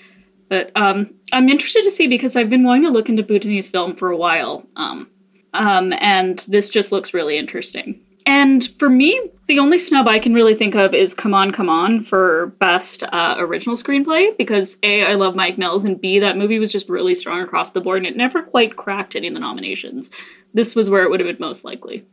But 0.48 0.72
um, 0.74 1.14
I'm 1.32 1.48
interested 1.48 1.84
to 1.84 1.90
see 1.92 2.08
because 2.08 2.34
I've 2.34 2.50
been 2.50 2.64
wanting 2.64 2.82
to 2.82 2.90
look 2.90 3.08
into 3.08 3.22
Bhutanese 3.22 3.70
film 3.70 3.94
for 3.94 4.10
a 4.10 4.16
while. 4.16 4.66
Um, 4.74 5.08
um, 5.54 5.92
and 5.98 6.38
this 6.48 6.70
just 6.70 6.92
looks 6.92 7.14
really 7.14 7.38
interesting. 7.38 8.00
And 8.26 8.64
for 8.78 8.88
me, 8.88 9.30
the 9.46 9.58
only 9.58 9.78
snub 9.78 10.06
I 10.06 10.18
can 10.18 10.34
really 10.34 10.54
think 10.54 10.74
of 10.74 10.94
is 10.94 11.14
Come 11.14 11.34
On, 11.34 11.50
Come 11.50 11.68
On 11.68 12.02
for 12.02 12.54
Best 12.58 13.02
uh, 13.02 13.36
Original 13.38 13.76
Screenplay 13.76 14.36
because 14.36 14.78
A, 14.82 15.04
I 15.04 15.14
love 15.14 15.34
Mike 15.34 15.58
Mills, 15.58 15.84
and 15.84 16.00
B, 16.00 16.18
that 16.18 16.36
movie 16.36 16.58
was 16.58 16.70
just 16.70 16.88
really 16.88 17.14
strong 17.14 17.40
across 17.40 17.70
the 17.70 17.80
board 17.80 17.98
and 17.98 18.06
it 18.06 18.16
never 18.16 18.42
quite 18.42 18.76
cracked 18.76 19.16
any 19.16 19.28
of 19.28 19.34
the 19.34 19.40
nominations. 19.40 20.10
This 20.52 20.74
was 20.74 20.90
where 20.90 21.02
it 21.02 21.10
would 21.10 21.20
have 21.20 21.28
been 21.28 21.44
most 21.44 21.64
likely. 21.64 22.04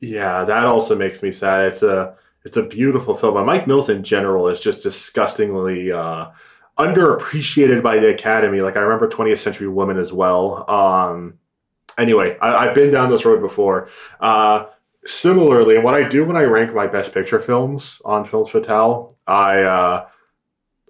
Yeah, 0.00 0.44
that 0.44 0.64
also 0.64 0.96
makes 0.96 1.22
me 1.22 1.32
sad. 1.32 1.72
It's 1.72 1.82
a 1.82 2.16
it's 2.44 2.56
a 2.56 2.64
beautiful 2.66 3.16
film. 3.16 3.36
And 3.36 3.46
Mike 3.46 3.66
Mills 3.66 3.88
in 3.88 4.02
general 4.02 4.48
is 4.48 4.60
just 4.60 4.82
disgustingly 4.82 5.92
uh, 5.92 6.30
underappreciated 6.78 7.82
by 7.82 7.98
the 7.98 8.08
Academy. 8.08 8.60
Like 8.60 8.76
I 8.76 8.80
remember 8.80 9.08
20th 9.08 9.38
Century 9.38 9.68
Woman 9.68 9.98
as 9.98 10.12
well. 10.12 10.68
Um, 10.68 11.38
anyway, 11.98 12.38
I, 12.40 12.68
I've 12.68 12.74
been 12.74 12.90
down 12.90 13.10
this 13.10 13.24
road 13.24 13.40
before. 13.40 13.88
Uh, 14.20 14.66
similarly, 15.04 15.76
and 15.76 15.84
what 15.84 15.94
I 15.94 16.08
do 16.08 16.24
when 16.24 16.36
I 16.36 16.42
rank 16.42 16.74
my 16.74 16.86
Best 16.86 17.12
Picture 17.12 17.40
films 17.40 18.00
on 18.04 18.24
Films 18.24 18.50
Fatale, 18.50 19.16
I 19.26 19.62
uh, 19.62 20.06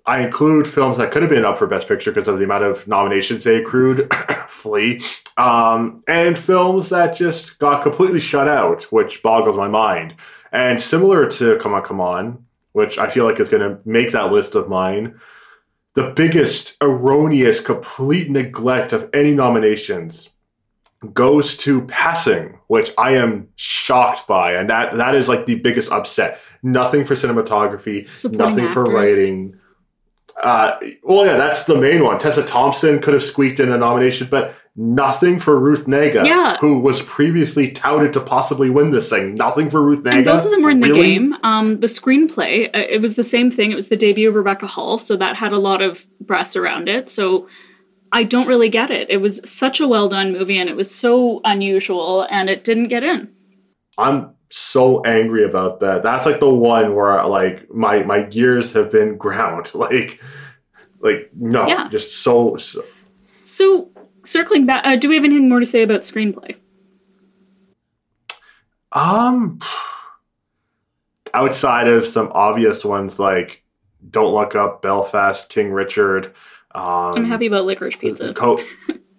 I 0.04 0.20
include 0.20 0.66
films 0.66 0.96
that 0.98 1.12
could 1.12 1.22
have 1.22 1.30
been 1.30 1.44
up 1.44 1.58
for 1.58 1.66
Best 1.66 1.86
Picture 1.86 2.10
because 2.10 2.28
of 2.28 2.38
the 2.38 2.44
amount 2.44 2.64
of 2.64 2.86
nominations 2.88 3.44
they 3.44 3.56
accrued, 3.56 4.12
Flee, 4.48 5.00
um, 5.36 6.02
and 6.08 6.36
films 6.36 6.88
that 6.88 7.16
just 7.16 7.58
got 7.58 7.82
completely 7.82 8.20
shut 8.20 8.48
out, 8.48 8.82
which 8.84 9.22
boggles 9.22 9.56
my 9.56 9.68
mind. 9.68 10.14
And 10.50 10.80
similar 10.82 11.30
to 11.30 11.56
Come 11.58 11.72
On, 11.72 11.82
Come 11.82 12.00
On, 12.00 12.44
which 12.72 12.98
I 12.98 13.08
feel 13.08 13.24
like 13.24 13.38
is 13.38 13.48
going 13.48 13.62
to 13.62 13.78
make 13.88 14.12
that 14.12 14.32
list 14.32 14.54
of 14.54 14.68
mine, 14.68 15.20
the 15.94 16.10
biggest 16.10 16.76
erroneous, 16.82 17.60
complete 17.60 18.28
neglect 18.28 18.92
of 18.92 19.08
any 19.14 19.32
nominations 19.32 20.31
goes 21.12 21.56
to 21.58 21.82
passing, 21.86 22.58
which 22.68 22.90
I 22.96 23.12
am 23.16 23.48
shocked 23.56 24.26
by, 24.26 24.52
and 24.54 24.70
that 24.70 24.96
that 24.96 25.14
is 25.14 25.28
like 25.28 25.46
the 25.46 25.56
biggest 25.56 25.90
upset. 25.90 26.40
Nothing 26.62 27.04
for 27.04 27.14
cinematography, 27.14 28.10
Supporting 28.10 28.38
nothing 28.48 28.68
for 28.70 28.84
writing. 28.84 29.58
Uh, 30.42 30.78
well, 31.02 31.26
yeah, 31.26 31.36
that's 31.36 31.64
the 31.64 31.74
main 31.76 32.02
one. 32.02 32.18
Tessa 32.18 32.42
Thompson 32.42 33.00
could 33.00 33.12
have 33.14 33.22
squeaked 33.22 33.60
in 33.60 33.70
a 33.70 33.76
nomination, 33.76 34.28
but 34.30 34.54
nothing 34.74 35.38
for 35.38 35.58
Ruth 35.58 35.84
Negga, 35.86 36.24
Yeah. 36.26 36.56
who 36.56 36.78
was 36.78 37.02
previously 37.02 37.70
touted 37.70 38.14
to 38.14 38.20
possibly 38.20 38.70
win 38.70 38.92
this 38.92 39.10
thing. 39.10 39.34
Nothing 39.34 39.68
for 39.68 39.82
Ruth 39.82 40.00
Negga. 40.02 40.12
And 40.14 40.24
both 40.24 40.44
of 40.46 40.50
them 40.50 40.62
were 40.62 40.70
in 40.70 40.80
the 40.80 40.88
Really? 40.88 41.02
game. 41.02 41.36
Um, 41.42 41.80
the 41.80 41.86
screenplay, 41.86 42.68
uh, 42.74 42.86
it 42.88 43.02
was 43.02 43.16
the 43.16 43.24
same 43.24 43.50
thing. 43.50 43.72
It 43.72 43.74
was 43.76 43.88
the 43.88 43.96
debut 43.96 44.28
of 44.30 44.34
Rebecca 44.34 44.66
Hall, 44.66 44.96
so 44.96 45.16
that 45.16 45.36
had 45.36 45.52
a 45.52 45.58
lot 45.58 45.82
of 45.82 46.06
press 46.26 46.56
around 46.56 46.88
it. 46.88 47.10
So 47.10 47.46
I 48.12 48.24
don't 48.24 48.46
really 48.46 48.68
get 48.68 48.90
it. 48.90 49.08
It 49.10 49.18
was 49.18 49.40
such 49.50 49.80
a 49.80 49.88
well 49.88 50.08
done 50.08 50.32
movie, 50.32 50.58
and 50.58 50.68
it 50.68 50.76
was 50.76 50.94
so 50.94 51.40
unusual, 51.44 52.26
and 52.30 52.50
it 52.50 52.62
didn't 52.64 52.88
get 52.88 53.02
in. 53.02 53.30
I'm 53.98 54.34
so 54.50 55.02
angry 55.04 55.44
about 55.44 55.80
that. 55.80 56.02
That's 56.02 56.26
like 56.26 56.40
the 56.40 56.52
one 56.52 56.94
where 56.94 57.24
like 57.26 57.72
my 57.72 58.02
my 58.02 58.22
gears 58.22 58.72
have 58.74 58.90
been 58.90 59.16
ground. 59.24 59.74
Like 59.74 60.20
like 61.00 61.30
no, 61.34 61.66
Yeah. 61.66 61.88
just 61.88 62.22
so, 62.22 62.56
so 62.56 62.84
So 63.42 63.90
circling 64.24 64.66
back, 64.66 64.86
uh, 64.86 64.96
do 64.96 65.08
we 65.08 65.16
have 65.16 65.24
anything 65.24 65.48
more 65.48 65.60
to 65.60 65.66
say 65.66 65.82
about 65.82 66.02
screenplay? 66.02 66.56
um 68.92 69.58
outside 71.34 71.88
of 71.88 72.06
some 72.06 72.30
obvious 72.34 72.84
ones 72.84 73.18
like 73.18 73.62
Don't 74.10 74.34
Look 74.34 74.54
Up, 74.54 74.82
Belfast, 74.82 75.48
King 75.48 75.72
Richard. 75.72 76.34
Um, 76.74 77.12
I'm 77.14 77.24
happy 77.24 77.46
about 77.46 77.64
Licorice 77.66 77.98
Pizza. 77.98 78.32
Co- 78.34 78.62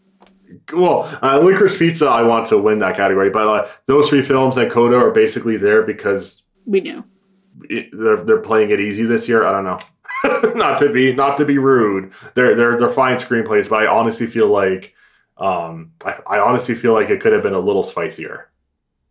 well, 0.74 1.04
uh, 1.22 1.40
Licorice 1.40 1.78
Pizza, 1.78 2.08
I 2.08 2.24
want 2.24 2.48
to 2.48 2.58
win 2.58 2.80
that 2.80 2.96
category, 2.96 3.30
but 3.30 3.48
uh, 3.48 3.68
those 3.86 4.10
three 4.10 4.22
films 4.24 4.58
and 4.58 4.72
Coda 4.72 4.98
are 4.98 5.12
basically 5.12 5.58
there 5.58 5.84
because 5.84 6.44
We 6.66 6.82
knew. 6.82 7.04
it, 7.70 7.90
they're 7.92 8.24
they're 8.24 8.42
playing 8.42 8.72
it 8.72 8.80
easy 8.80 9.04
this 9.06 9.28
year. 9.30 9.46
I 9.46 9.52
don't 9.52 9.66
know. 9.66 9.80
not 10.56 10.80
to 10.80 10.92
be 10.92 11.14
not 11.14 11.38
to 11.38 11.46
be 11.46 11.58
rude. 11.58 12.14
They're 12.34 12.56
they're 12.56 12.78
they're 12.78 12.90
fine 12.90 13.18
screenplays, 13.18 13.70
but 13.70 13.82
I 13.84 13.88
honestly 13.88 14.28
feel 14.28 14.48
like 14.48 14.96
um 15.38 15.92
I, 16.06 16.16
I 16.28 16.40
honestly 16.40 16.76
feel 16.76 16.94
like 16.94 17.10
it 17.10 17.20
could 17.22 17.34
have 17.34 17.44
been 17.44 17.54
a 17.54 17.60
little 17.60 17.84
spicier. 17.84 18.50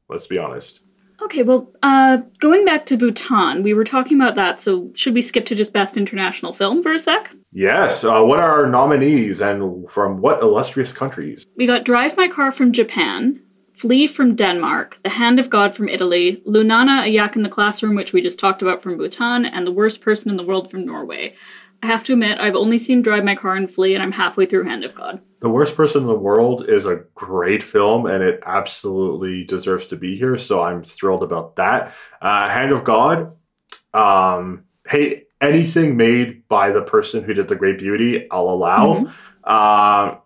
Let's 0.08 0.26
be 0.26 0.38
honest. 0.38 0.82
Okay, 1.22 1.42
well, 1.44 1.70
uh, 1.84 2.18
going 2.40 2.64
back 2.64 2.84
to 2.86 2.96
Bhutan, 2.96 3.62
we 3.62 3.74
were 3.74 3.84
talking 3.84 4.20
about 4.20 4.34
that, 4.34 4.60
so 4.60 4.90
should 4.94 5.14
we 5.14 5.22
skip 5.22 5.46
to 5.46 5.54
just 5.54 5.72
Best 5.72 5.96
International 5.96 6.52
Film 6.52 6.82
for 6.82 6.92
a 6.92 6.98
sec? 6.98 7.32
Yes. 7.52 8.02
Uh, 8.02 8.22
what 8.22 8.40
are 8.40 8.62
our 8.62 8.66
nominees 8.68 9.40
and 9.40 9.88
from 9.90 10.20
what 10.20 10.40
illustrious 10.40 10.92
countries? 10.92 11.46
We 11.56 11.66
got 11.66 11.84
Drive 11.84 12.16
My 12.16 12.28
Car 12.28 12.50
from 12.50 12.72
Japan, 12.72 13.42
Flee 13.74 14.06
from 14.06 14.34
Denmark, 14.34 14.98
The 15.02 15.10
Hand 15.10 15.38
of 15.38 15.50
God 15.50 15.76
from 15.76 15.88
Italy, 15.88 16.42
Lunana, 16.46 17.04
A 17.04 17.08
Yak 17.08 17.36
in 17.36 17.42
the 17.42 17.48
Classroom, 17.48 17.94
which 17.94 18.12
we 18.12 18.22
just 18.22 18.38
talked 18.38 18.62
about 18.62 18.82
from 18.82 18.96
Bhutan, 18.96 19.44
and 19.44 19.66
The 19.66 19.72
Worst 19.72 20.00
Person 20.00 20.30
in 20.30 20.36
the 20.36 20.44
World 20.44 20.70
from 20.70 20.86
Norway. 20.86 21.34
I 21.82 21.86
have 21.86 22.04
to 22.04 22.12
admit, 22.12 22.38
I've 22.38 22.54
only 22.54 22.78
seen 22.78 23.02
Drive 23.02 23.24
My 23.24 23.34
Car 23.34 23.56
and 23.56 23.68
Flee, 23.68 23.94
and 23.94 24.02
I'm 24.02 24.12
halfway 24.12 24.46
through 24.46 24.64
Hand 24.64 24.84
of 24.84 24.94
God. 24.94 25.20
The 25.40 25.50
Worst 25.50 25.74
Person 25.74 26.02
in 26.02 26.06
the 26.06 26.14
World 26.14 26.68
is 26.68 26.86
a 26.86 27.02
great 27.16 27.62
film 27.62 28.06
and 28.06 28.22
it 28.22 28.40
absolutely 28.46 29.42
deserves 29.42 29.88
to 29.88 29.96
be 29.96 30.16
here. 30.16 30.38
So 30.38 30.62
I'm 30.62 30.84
thrilled 30.84 31.24
about 31.24 31.56
that. 31.56 31.92
Uh, 32.20 32.48
Hand 32.48 32.70
of 32.70 32.84
God. 32.84 33.36
Um, 33.92 34.64
hey, 34.86 35.24
anything 35.42 35.96
made 35.96 36.48
by 36.48 36.70
the 36.70 36.80
person 36.82 37.22
who 37.24 37.34
did 37.34 37.48
The 37.48 37.56
Great 37.56 37.78
Beauty, 37.78 38.30
I'll 38.30 38.48
allow. 38.48 39.06
Um, 39.44 40.18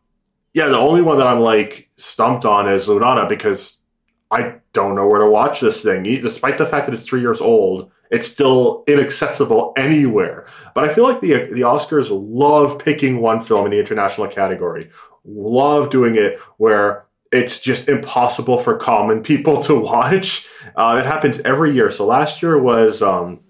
yeah, 0.52 0.68
the 0.68 0.78
only 0.78 1.02
one 1.02 1.18
that 1.18 1.26
I'm 1.26 1.40
like 1.40 1.90
stumped 1.96 2.44
on 2.44 2.68
is 2.68 2.86
Lunana 2.86 3.28
because 3.28 3.82
I 4.30 4.56
don't 4.72 4.94
know 4.94 5.06
where 5.06 5.20
to 5.20 5.30
watch 5.30 5.60
this 5.60 5.82
thing. 5.82 6.02
Despite 6.04 6.58
the 6.58 6.66
fact 6.66 6.86
that 6.86 6.94
it's 6.94 7.04
three 7.04 7.20
years 7.20 7.40
old, 7.40 7.90
it's 8.10 8.28
still 8.28 8.84
inaccessible 8.86 9.72
anywhere. 9.76 10.46
But 10.74 10.84
I 10.84 10.92
feel 10.92 11.04
like 11.04 11.20
the 11.20 11.32
the 11.52 11.62
Oscars 11.62 12.08
love 12.10 12.78
picking 12.78 13.20
one 13.20 13.40
film 13.40 13.64
in 13.66 13.70
the 13.70 13.80
international 13.80 14.28
category. 14.28 14.90
Love 15.24 15.90
doing 15.90 16.16
it 16.16 16.38
where 16.56 17.06
it's 17.32 17.60
just 17.60 17.88
impossible 17.88 18.58
for 18.58 18.76
common 18.76 19.22
people 19.22 19.62
to 19.64 19.74
watch. 19.78 20.48
Uh, 20.74 20.96
it 21.00 21.06
happens 21.06 21.40
every 21.40 21.72
year. 21.72 21.90
So 21.90 22.06
last 22.06 22.42
year 22.42 22.58
was 22.58 23.02
um, 23.02 23.40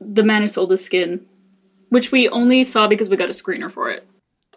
The 0.00 0.22
Man 0.22 0.42
Who 0.42 0.48
Sold 0.48 0.70
His 0.70 0.84
Skin, 0.84 1.26
which 1.88 2.12
we 2.12 2.28
only 2.28 2.64
saw 2.64 2.86
because 2.86 3.08
we 3.08 3.16
got 3.16 3.30
a 3.30 3.32
screener 3.32 3.70
for 3.70 3.90
it. 3.90 4.08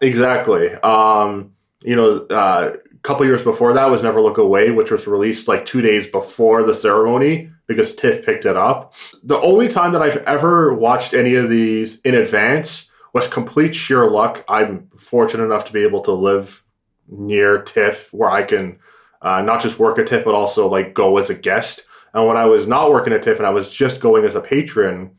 Exactly. 0.01 0.74
Um, 0.74 1.53
you 1.83 1.95
know, 1.95 2.25
uh, 2.27 2.74
a 2.91 2.98
couple 3.03 3.25
years 3.25 3.41
before 3.41 3.74
that 3.74 3.89
was 3.89 4.03
Never 4.03 4.21
Look 4.21 4.38
Away, 4.38 4.71
which 4.71 4.91
was 4.91 5.07
released 5.07 5.48
like 5.48 5.65
two 5.65 5.81
days 5.81 6.07
before 6.07 6.63
the 6.63 6.74
ceremony 6.74 7.51
because 7.67 7.95
TIFF 7.95 8.25
picked 8.25 8.45
it 8.45 8.57
up. 8.57 8.93
The 9.24 9.39
only 9.39 9.67
time 9.67 9.93
that 9.93 10.01
I've 10.01 10.17
ever 10.17 10.74
watched 10.74 11.13
any 11.13 11.36
of 11.36 11.50
these 11.50 12.01
in 12.01 12.15
advance 12.15 12.89
was 13.13 13.27
complete 13.27 13.74
sheer 13.74 14.10
luck. 14.10 14.43
I'm 14.48 14.89
fortunate 14.98 15.45
enough 15.45 15.65
to 15.65 15.74
be 15.74 15.83
able 15.83 16.01
to 16.01 16.12
live 16.12 16.63
near 17.07 17.62
TIFF 17.62 18.13
where 18.13 18.29
I 18.29 18.43
can 18.43 18.79
uh, 19.21 19.41
not 19.41 19.62
just 19.62 19.79
work 19.79 20.00
at 20.00 20.07
TIFF, 20.07 20.25
but 20.25 20.33
also 20.33 20.69
like 20.69 20.93
go 20.93 21.17
as 21.17 21.29
a 21.29 21.36
guest. 21.36 21.86
And 22.13 22.27
when 22.27 22.38
I 22.38 22.45
was 22.45 22.67
not 22.67 22.91
working 22.91 23.13
at 23.13 23.24
TIFF 23.24 23.38
and 23.38 23.48
I 23.48 23.51
was 23.51 23.69
just 23.69 24.01
going 24.01 24.25
as 24.25 24.36
a 24.36 24.41
patron, 24.41 25.15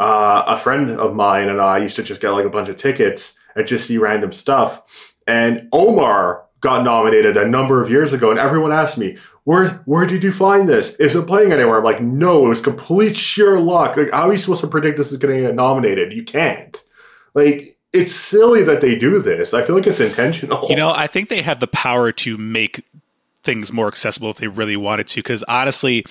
uh, 0.00 0.44
a 0.46 0.56
friend 0.56 0.90
of 0.90 1.14
mine 1.14 1.50
and 1.50 1.60
I 1.60 1.78
used 1.78 1.96
to 1.96 2.02
just 2.02 2.22
get 2.22 2.30
like 2.30 2.46
a 2.46 2.50
bunch 2.50 2.70
of 2.70 2.78
tickets 2.78 3.36
and 3.54 3.66
just 3.66 3.86
see 3.86 3.98
random 3.98 4.32
stuff. 4.32 5.14
And 5.26 5.68
Omar 5.72 6.46
got 6.60 6.84
nominated 6.84 7.36
a 7.36 7.46
number 7.46 7.82
of 7.82 7.90
years 7.90 8.12
ago, 8.12 8.30
and 8.30 8.38
everyone 8.38 8.72
asked 8.72 8.96
me, 8.96 9.18
"Where 9.44 9.68
where 9.84 10.06
did 10.06 10.24
you 10.24 10.32
find 10.32 10.68
this? 10.68 10.94
Is 10.96 11.14
it 11.14 11.26
playing 11.26 11.52
anywhere?" 11.52 11.78
I'm 11.78 11.84
like, 11.84 12.00
"No, 12.00 12.46
it 12.46 12.48
was 12.48 12.62
complete 12.62 13.14
sheer 13.14 13.60
luck. 13.60 13.96
Like, 13.96 14.10
how 14.10 14.28
are 14.28 14.32
you 14.32 14.38
supposed 14.38 14.62
to 14.62 14.66
predict 14.68 14.96
this 14.96 15.12
is 15.12 15.18
going 15.18 15.36
to 15.36 15.46
get 15.48 15.54
nominated? 15.54 16.14
You 16.14 16.24
can't. 16.24 16.82
Like, 17.34 17.76
it's 17.92 18.14
silly 18.14 18.62
that 18.64 18.80
they 18.80 18.96
do 18.96 19.20
this. 19.20 19.52
I 19.52 19.62
feel 19.62 19.76
like 19.76 19.86
it's 19.86 20.00
intentional. 20.00 20.66
You 20.70 20.76
know, 20.76 20.90
I 20.90 21.06
think 21.06 21.28
they 21.28 21.42
have 21.42 21.60
the 21.60 21.68
power 21.68 22.10
to 22.12 22.38
make 22.38 22.84
things 23.42 23.72
more 23.72 23.88
accessible 23.88 24.30
if 24.30 24.38
they 24.38 24.48
really 24.48 24.76
wanted 24.76 25.08
to. 25.08 25.16
Because 25.20 25.42
honestly, 25.44 26.04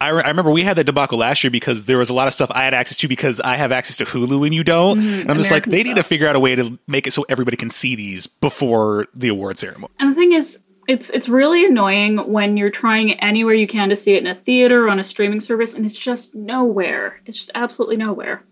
I, 0.00 0.10
re- 0.10 0.22
I 0.22 0.28
remember 0.28 0.50
we 0.50 0.62
had 0.62 0.76
that 0.76 0.84
debacle 0.84 1.18
last 1.18 1.42
year 1.42 1.50
because 1.50 1.84
there 1.84 1.98
was 1.98 2.10
a 2.10 2.14
lot 2.14 2.28
of 2.28 2.34
stuff 2.34 2.50
I 2.50 2.64
had 2.64 2.74
access 2.74 2.98
to 2.98 3.08
because 3.08 3.40
I 3.40 3.56
have 3.56 3.72
access 3.72 3.96
to 3.96 4.04
Hulu 4.04 4.44
and 4.44 4.54
you 4.54 4.62
don't. 4.62 5.00
Mm-hmm. 5.00 5.20
and 5.22 5.30
I'm 5.30 5.38
just 5.38 5.50
like, 5.50 5.66
American 5.66 5.70
they 5.70 5.82
need 5.88 5.96
to 5.96 6.02
figure 6.02 6.28
out 6.28 6.36
a 6.36 6.40
way 6.40 6.54
to 6.54 6.78
make 6.86 7.06
it 7.06 7.12
so 7.12 7.24
everybody 7.28 7.56
can 7.56 7.70
see 7.70 7.94
these 7.96 8.26
before 8.26 9.06
the 9.14 9.28
award 9.28 9.56
ceremony. 9.56 9.92
And 9.98 10.10
the 10.10 10.14
thing 10.14 10.32
is, 10.32 10.58
it's 10.86 11.10
it's 11.10 11.28
really 11.28 11.64
annoying 11.64 12.18
when 12.30 12.56
you're 12.56 12.70
trying 12.70 13.14
anywhere 13.14 13.54
you 13.54 13.66
can 13.66 13.88
to 13.88 13.96
see 13.96 14.14
it 14.14 14.22
in 14.22 14.26
a 14.26 14.34
theater 14.34 14.86
or 14.86 14.90
on 14.90 15.00
a 15.00 15.02
streaming 15.02 15.40
service, 15.40 15.74
and 15.74 15.84
it's 15.84 15.96
just 15.96 16.34
nowhere. 16.34 17.20
It's 17.26 17.36
just 17.36 17.50
absolutely 17.54 17.96
nowhere. 17.96 18.44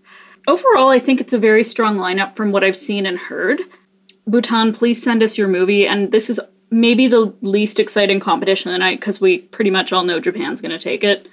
Overall, 0.48 0.90
I 0.90 0.98
think 0.98 1.20
it's 1.20 1.32
a 1.32 1.38
very 1.38 1.62
strong 1.62 1.96
lineup 1.96 2.36
from 2.36 2.52
what 2.52 2.64
I've 2.64 2.76
seen 2.76 3.06
and 3.06 3.18
heard. 3.18 3.60
Bhutan, 4.26 4.72
please 4.72 5.02
send 5.02 5.22
us 5.22 5.38
your 5.38 5.48
movie, 5.48 5.86
and 5.86 6.10
this 6.10 6.28
is 6.28 6.40
maybe 6.74 7.06
the 7.06 7.32
least 7.40 7.78
exciting 7.78 8.20
competition 8.20 8.70
of 8.70 8.74
the 8.74 8.78
night 8.78 9.00
because 9.00 9.20
we 9.20 9.38
pretty 9.38 9.70
much 9.70 9.92
all 9.92 10.04
know 10.04 10.20
Japan's 10.20 10.60
going 10.60 10.72
to 10.72 10.78
take 10.78 11.04
it. 11.04 11.28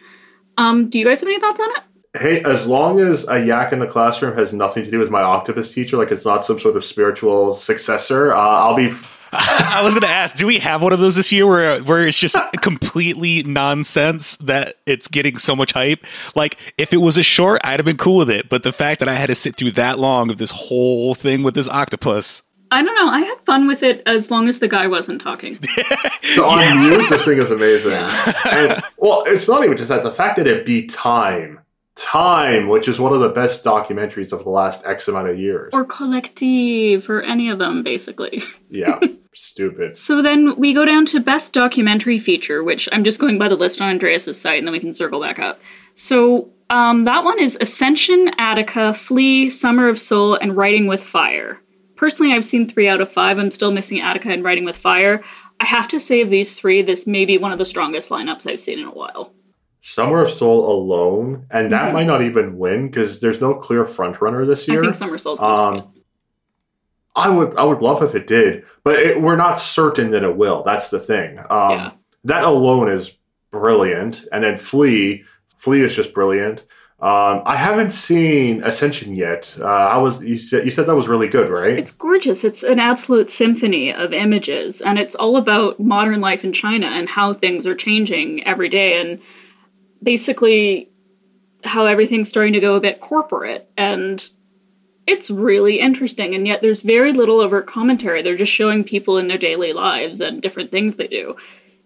Um, 0.57 0.89
do 0.89 0.99
you 0.99 1.05
guys 1.05 1.21
have 1.21 1.27
any 1.27 1.39
thoughts 1.39 1.59
on 1.59 1.69
it? 1.71 1.83
hey, 2.17 2.43
as 2.43 2.67
long 2.67 2.99
as 2.99 3.27
a 3.29 3.45
yak 3.45 3.71
in 3.71 3.79
the 3.79 3.87
classroom 3.87 4.35
has 4.35 4.51
nothing 4.51 4.83
to 4.83 4.91
do 4.91 4.99
with 4.99 5.09
my 5.09 5.21
octopus 5.21 5.73
teacher, 5.73 5.97
like 5.97 6.11
it's 6.11 6.25
not 6.25 6.43
some 6.43 6.59
sort 6.59 6.75
of 6.75 6.83
spiritual 6.83 7.53
successor, 7.53 8.33
uh, 8.33 8.37
I'll 8.37 8.75
be 8.75 8.93
I 9.33 9.79
was 9.81 9.93
going 9.93 10.01
to 10.01 10.09
ask, 10.09 10.35
do 10.35 10.45
we 10.45 10.59
have 10.59 10.81
one 10.81 10.91
of 10.91 10.99
those 10.99 11.15
this 11.15 11.31
year 11.31 11.47
where 11.47 11.79
where 11.83 12.05
it's 12.05 12.19
just 12.19 12.37
completely 12.61 13.43
nonsense 13.43 14.35
that 14.37 14.75
it's 14.85 15.07
getting 15.07 15.37
so 15.37 15.55
much 15.55 15.71
hype? 15.71 16.05
Like, 16.35 16.57
if 16.77 16.91
it 16.91 16.97
was 16.97 17.17
a 17.17 17.23
short, 17.23 17.61
I'd 17.63 17.79
have 17.79 17.85
been 17.85 17.95
cool 17.95 18.17
with 18.17 18.29
it. 18.29 18.49
But 18.49 18.63
the 18.63 18.73
fact 18.73 18.99
that 18.99 19.07
I 19.07 19.13
had 19.13 19.27
to 19.27 19.35
sit 19.35 19.55
through 19.55 19.71
that 19.71 19.99
long 19.99 20.29
of 20.29 20.37
this 20.37 20.51
whole 20.51 21.15
thing 21.15 21.43
with 21.43 21.55
this 21.55 21.69
octopus, 21.69 22.43
I 22.71 22.81
don't 22.83 22.95
know. 22.95 23.09
I 23.09 23.19
had 23.19 23.37
fun 23.41 23.67
with 23.67 23.83
it 23.83 24.01
as 24.05 24.31
long 24.31 24.47
as 24.47 24.59
the 24.59 24.67
guy 24.67 24.87
wasn't 24.87 25.21
talking. 25.21 25.59
So 26.35 26.47
on 26.47 26.79
mute, 26.89 27.09
this 27.09 27.25
thing 27.25 27.39
is 27.39 27.51
amazing. 27.51 27.91
And, 27.91 28.81
well, 28.95 29.23
it's 29.27 29.49
not 29.49 29.65
even 29.65 29.75
just 29.75 29.89
that. 29.89 30.01
The 30.01 30.13
fact 30.13 30.37
that 30.37 30.47
it 30.47 30.65
beat 30.65 30.89
Time, 30.89 31.59
Time, 31.95 32.69
which 32.69 32.87
is 32.87 33.01
one 33.01 33.11
of 33.11 33.19
the 33.19 33.27
best 33.27 33.65
documentaries 33.65 34.31
of 34.31 34.45
the 34.45 34.49
last 34.49 34.85
X 34.85 35.09
amount 35.09 35.27
of 35.27 35.37
years. 35.37 35.71
or 35.73 35.83
collective, 35.83 37.09
or 37.09 37.21
any 37.21 37.49
of 37.49 37.59
them, 37.59 37.83
basically. 37.83 38.41
Yeah, 38.69 38.97
stupid. 39.33 39.97
So 39.97 40.21
then 40.21 40.55
we 40.55 40.73
go 40.73 40.85
down 40.85 41.05
to 41.07 41.19
best 41.19 41.51
documentary 41.51 42.17
feature, 42.17 42.63
which 42.63 42.87
I'm 42.93 43.03
just 43.03 43.19
going 43.19 43.37
by 43.37 43.49
the 43.49 43.57
list 43.57 43.81
on 43.81 43.89
Andreas's 43.89 44.39
site, 44.39 44.59
and 44.59 44.65
then 44.67 44.71
we 44.71 44.79
can 44.79 44.93
circle 44.93 45.19
back 45.19 45.37
up. 45.37 45.59
So 45.95 46.49
um, 46.69 47.03
that 47.03 47.25
one 47.25 47.39
is 47.39 47.57
Ascension, 47.59 48.31
Attica, 48.37 48.93
Flee, 48.93 49.49
Summer 49.49 49.89
of 49.89 49.99
Soul, 49.99 50.35
and 50.35 50.55
Writing 50.55 50.87
with 50.87 51.03
Fire. 51.03 51.59
Personally, 52.01 52.33
I've 52.33 52.43
seen 52.43 52.67
three 52.67 52.87
out 52.87 52.99
of 52.99 53.11
five. 53.11 53.37
I'm 53.37 53.51
still 53.51 53.69
missing 53.71 54.01
Attica 54.01 54.29
and 54.29 54.43
Writing 54.43 54.65
with 54.65 54.75
Fire. 54.75 55.21
I 55.59 55.65
have 55.65 55.87
to 55.89 55.99
say, 55.99 56.21
of 56.21 56.31
these 56.31 56.57
three, 56.57 56.81
this 56.81 57.05
may 57.05 57.25
be 57.25 57.37
one 57.37 57.51
of 57.51 57.59
the 57.59 57.63
strongest 57.63 58.09
lineups 58.09 58.47
I've 58.47 58.59
seen 58.59 58.79
in 58.79 58.87
a 58.87 58.91
while. 58.91 59.33
Summer 59.81 60.23
of 60.23 60.31
Soul 60.31 60.67
alone, 60.71 61.45
and 61.51 61.71
that 61.71 61.93
might 61.93 62.07
not 62.07 62.23
even 62.23 62.57
win 62.57 62.87
because 62.87 63.19
there's 63.19 63.39
no 63.39 63.53
clear 63.53 63.85
front 63.85 64.19
runner 64.19 64.47
this 64.47 64.67
year. 64.67 64.79
I 64.79 64.85
think 64.85 64.95
Summer 64.95 65.13
of 65.13 65.21
Soul's 65.21 65.39
Um, 65.39 65.93
I 67.15 67.29
would 67.29 67.55
I 67.55 67.65
would 67.65 67.83
love 67.83 68.01
if 68.01 68.15
it 68.15 68.25
did, 68.25 68.65
but 68.83 68.95
it, 68.95 69.21
we're 69.21 69.35
not 69.35 69.61
certain 69.61 70.09
that 70.09 70.23
it 70.23 70.35
will. 70.35 70.63
That's 70.63 70.89
the 70.89 70.99
thing. 70.99 71.37
Um, 71.51 71.71
Yeah. 71.71 71.91
That 72.23 72.43
alone 72.45 72.89
is 72.89 73.15
brilliant, 73.51 74.25
and 74.31 74.43
then 74.43 74.57
Flee, 74.57 75.23
Flee 75.57 75.81
is 75.81 75.95
just 75.95 76.15
brilliant. 76.15 76.65
Um, 77.01 77.41
I 77.47 77.55
haven't 77.55 77.91
seen 77.91 78.63
Ascension 78.63 79.15
yet. 79.15 79.57
Uh, 79.59 79.65
I 79.65 79.97
was 79.97 80.21
you 80.21 80.37
said 80.37 80.65
you 80.65 80.69
said 80.69 80.85
that 80.85 80.95
was 80.95 81.07
really 81.07 81.27
good, 81.27 81.49
right? 81.49 81.71
It's 81.71 81.91
gorgeous. 81.91 82.43
It's 82.43 82.61
an 82.61 82.77
absolute 82.77 83.31
symphony 83.31 83.91
of 83.91 84.13
images, 84.13 84.81
and 84.81 84.99
it's 84.99 85.15
all 85.15 85.35
about 85.35 85.79
modern 85.79 86.21
life 86.21 86.43
in 86.43 86.53
China 86.53 86.85
and 86.85 87.09
how 87.09 87.33
things 87.33 87.65
are 87.65 87.73
changing 87.73 88.45
every 88.45 88.69
day, 88.69 89.01
and 89.01 89.19
basically 90.03 90.91
how 91.63 91.87
everything's 91.87 92.29
starting 92.29 92.53
to 92.53 92.59
go 92.59 92.75
a 92.75 92.81
bit 92.81 93.01
corporate. 93.01 93.71
And 93.75 94.23
it's 95.07 95.31
really 95.31 95.79
interesting, 95.79 96.35
and 96.35 96.45
yet 96.45 96.61
there's 96.61 96.83
very 96.83 97.13
little 97.13 97.41
overt 97.41 97.65
commentary. 97.65 98.21
They're 98.21 98.37
just 98.37 98.53
showing 98.53 98.83
people 98.83 99.17
in 99.17 99.27
their 99.27 99.39
daily 99.39 99.73
lives 99.73 100.21
and 100.21 100.39
different 100.39 100.69
things 100.69 100.97
they 100.97 101.07
do. 101.07 101.35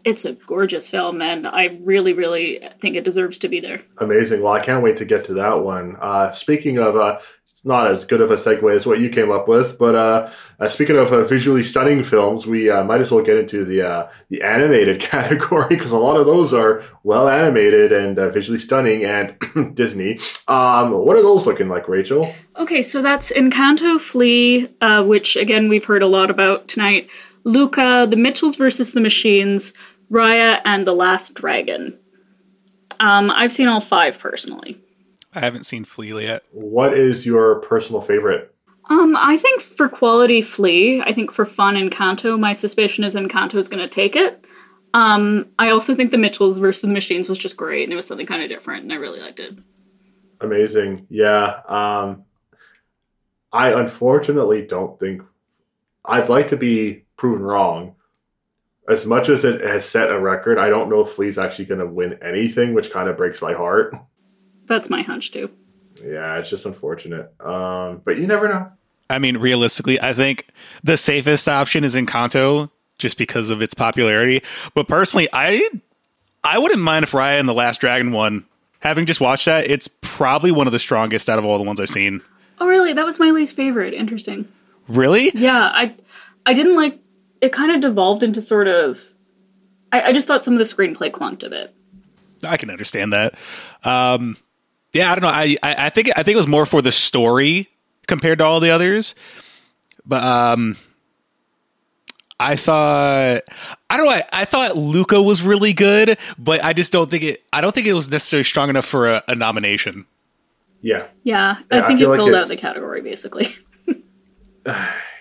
It's 0.06 0.24
a 0.24 0.34
gorgeous 0.34 0.90
film, 0.90 1.22
and 1.22 1.48
I 1.48 1.80
really, 1.82 2.14
really 2.14 2.62
think 2.80 2.96
it 2.96 3.04
deserves 3.04 3.40
to 3.40 3.50
be 3.50 3.60
there. 3.60 3.82
Amazing. 3.98 4.44
Well, 4.44 4.54
I 4.54 4.60
can't 4.60 4.84
wait 4.84 4.98
to 4.98 5.06
get 5.06 5.24
to 5.26 5.34
that 5.34 5.62
one. 5.62 5.98
Uh, 6.00 6.32
speaking 6.32 6.78
of, 6.78 6.96
uh, 6.96 7.20
not 7.66 7.88
as 7.88 8.06
good 8.06 8.22
of 8.22 8.30
a 8.30 8.36
segue 8.36 8.76
as 8.76 8.86
what 8.86 9.00
you 9.00 9.10
came 9.10 9.32
up 9.32 9.48
with, 9.48 9.80
but 9.80 9.96
uh, 9.96 10.30
uh, 10.60 10.70
speaking 10.70 10.96
of 10.98 11.12
uh, 11.12 11.24
visually 11.24 11.64
stunning 11.64 12.04
films, 12.04 12.46
we 12.46 12.70
uh, 12.70 12.84
might 12.84 13.02
as 13.02 13.10
well 13.10 13.26
get 13.26 13.38
into 13.38 13.66
the 13.66 13.82
uh, 13.82 14.10
the 14.30 14.44
animated 14.44 15.02
category 15.02 15.70
because 15.70 15.92
a 15.92 15.98
lot 15.98 16.18
of 16.18 16.28
those 16.28 16.54
are 16.54 16.84
well 17.04 17.28
animated 17.28 17.92
and 17.92 18.20
uh, 18.20 18.30
visually 18.30 18.60
stunning. 18.60 19.04
And 19.04 19.36
Disney, 19.76 20.20
um, 20.48 20.92
what 20.92 21.18
are 21.18 21.24
those 21.24 21.48
looking 21.48 21.68
like, 21.68 21.88
Rachel? 21.88 22.32
Okay, 22.58 22.84
so 22.84 23.02
that's 23.02 23.32
Encanto, 23.32 24.00
Flee, 24.00 24.70
uh, 24.80 25.04
which 25.04 25.36
again 25.36 25.68
we've 25.68 25.86
heard 25.86 26.04
a 26.04 26.08
lot 26.08 26.30
about 26.30 26.68
tonight. 26.68 27.10
Luca, 27.48 28.08
The 28.10 28.16
Mitchells 28.16 28.56
versus 28.56 28.94
the 28.94 29.02
Machines, 29.02 29.72
Raya, 30.12 30.62
and 30.66 30.86
The 30.86 30.94
Last 30.94 31.34
Dragon. 31.34 31.98
Um, 33.00 33.30
I've 33.32 33.52
seen 33.52 33.68
all 33.68 33.82
five 33.82 34.20
personally. 34.20 34.80
I 35.34 35.40
haven't 35.40 35.66
seen 35.66 35.84
Flee 35.84 36.24
yet. 36.24 36.44
What 36.52 36.94
is 36.94 37.26
your 37.26 37.60
personal 37.60 38.02
favorite? 38.02 38.54
Um, 38.90 39.16
I 39.18 39.38
think 39.38 39.62
for 39.62 39.90
quality, 39.90 40.42
Flee. 40.42 41.02
I 41.02 41.12
think 41.12 41.32
for 41.32 41.46
fun, 41.46 41.76
Encanto. 41.76 42.40
My 42.40 42.54
suspicion 42.54 43.04
is 43.04 43.16
Encanto 43.16 43.56
is 43.56 43.68
going 43.68 43.82
to 43.82 43.90
take 43.90 44.16
it. 44.16 44.46
Um, 44.94 45.48
I 45.60 45.72
also 45.72 45.94
think 45.94 46.12
The 46.12 46.18
Mitchells 46.18 46.60
versus 46.60 46.84
the 46.84 46.88
Machines 46.88 47.28
was 47.28 47.38
just 47.38 47.58
great, 47.58 47.84
and 47.84 47.92
it 47.92 47.98
was 47.98 48.08
something 48.08 48.28
kind 48.28 48.44
of 48.44 48.50
different, 48.50 48.84
and 48.84 48.94
I 48.94 48.96
really 48.96 49.20
liked 49.20 49.40
it. 49.40 49.58
Amazing. 50.40 51.08
Yeah. 51.10 51.62
Um, 51.68 52.24
I 53.52 53.72
unfortunately 53.74 54.62
don't 54.62 55.00
think 55.00 55.24
I'd 56.06 56.30
like 56.30 56.50
to 56.50 56.58
be 56.58 57.06
proven 57.18 57.42
wrong. 57.42 57.95
As 58.88 59.06
much 59.06 59.30
as 59.30 59.44
it 59.44 59.62
has 59.62 59.84
set 59.84 60.12
a 60.12 60.20
record, 60.20 60.60
I 60.60 60.70
don't 60.70 60.90
know 60.90 61.02
if 61.02 61.10
Flee's 61.10 61.38
actually 61.38 61.66
going 61.66 61.80
to 61.80 61.88
win 61.88 62.20
anything, 62.22 62.74
which 62.74 62.92
kind 62.92 63.10
of 63.10 63.18
breaks 63.18 63.42
my 63.42 63.54
heart. 63.54 63.96
That's 64.66 64.90
my 64.90 65.02
hunch 65.02 65.32
too. 65.32 65.50
Yeah, 66.04 66.38
it's 66.38 66.50
just 66.50 66.66
unfortunate. 66.66 67.34
Um, 67.40 68.02
but 68.04 68.18
you 68.18 68.28
never 68.28 68.48
know. 68.48 68.72
I 69.10 69.20
mean, 69.20 69.38
realistically, 69.38 70.02
I 70.02 70.14
think 70.14 70.48
the 70.84 70.98
safest 70.98 71.48
option 71.48 71.84
is 71.84 71.96
Encanto 71.96 72.70
just 72.98 73.18
because 73.18 73.50
of 73.50 73.62
its 73.62 73.74
popularity. 73.74 74.42
But 74.74 74.88
personally, 74.88 75.28
I 75.34 75.68
I 76.44 76.60
wouldn't 76.60 76.82
mind 76.82 77.04
if 77.04 77.12
Raya 77.12 77.40
and 77.40 77.50
the 77.50 77.54
Last 77.54 77.80
Dragon 77.82 78.12
won. 78.12 78.46
Having 78.82 79.08
just 79.08 79.22
watched 79.22 79.46
that, 79.46 79.70
it's 79.70 79.88
probably 80.02 80.52
one 80.52 80.68
of 80.68 80.74
the 80.74 80.80
strongest 80.80 81.28
out 81.30 81.40
of 81.40 81.46
all 81.46 81.58
the 81.58 81.64
ones 81.64 81.80
I've 81.80 81.90
seen. 81.90 82.22
Oh, 82.60 82.68
really? 82.68 82.94
That 82.94 83.06
was 83.06 83.20
my 83.20 83.32
least 83.32 83.56
favorite. 83.56 83.94
Interesting. 83.94 84.48
Really? 84.88 85.32
Yeah, 85.34 85.72
I 85.74 85.96
I 86.46 86.54
didn't 86.54 86.76
like 86.76 87.00
it 87.46 87.52
kind 87.52 87.72
of 87.72 87.82
devolved 87.82 88.24
into 88.24 88.42
sort 88.42 88.68
of 88.68 89.14
I, 89.92 90.02
I 90.04 90.12
just 90.14 90.28
thought 90.28 90.44
some 90.44 90.54
of 90.54 90.58
the 90.58 90.66
screenplay 90.66 91.12
clunked 91.12 91.44
a 91.44 91.50
bit. 91.50 91.74
I 92.44 92.58
can 92.58 92.70
understand 92.70 93.14
that. 93.14 93.36
Um, 93.84 94.38
yeah, 94.94 95.12
I 95.12 95.16
don't 95.16 95.22
know. 95.22 95.30
I, 95.30 95.56
I 95.64 95.86
I 95.86 95.90
think 95.90 96.10
I 96.16 96.24
think 96.24 96.36
it 96.36 96.38
was 96.38 96.48
more 96.48 96.66
for 96.66 96.82
the 96.82 96.92
story 96.92 97.70
compared 98.08 98.40
to 98.40 98.46
all 98.46 98.60
the 98.60 98.72
others. 98.72 99.16
But 100.06 100.24
um, 100.24 100.78
I 102.40 102.56
thought 102.56 103.42
I 103.90 103.98
don't 103.98 104.06
know. 104.06 104.12
I, 104.12 104.24
I 104.32 104.46
thought 104.46 104.76
Luca 104.76 105.22
was 105.22 105.42
really 105.44 105.74
good, 105.74 106.18
but 106.38 106.64
I 106.64 106.74
just 106.74 106.92
don't 106.92 107.10
think 107.10 107.24
it. 107.24 107.44
I 107.54 107.62
don't 107.62 107.74
think 107.74 107.88
it 107.88 107.94
was 107.94 108.10
necessarily 108.10 108.44
strong 108.44 108.70
enough 108.70 108.86
for 108.86 109.08
a, 109.08 109.24
a 109.28 109.36
nomination. 109.36 110.06
Yeah. 110.82 111.08
Yeah, 111.24 111.58
Yeah, 111.72 111.80
I 111.80 111.82
I 111.84 111.88
think 111.88 112.00
feel 112.00 112.14
it 112.14 112.18
like 112.18 112.26
filled 112.26 112.36
out 112.36 112.48
the 112.48 112.58
category 112.58 113.02
basically. 113.02 113.56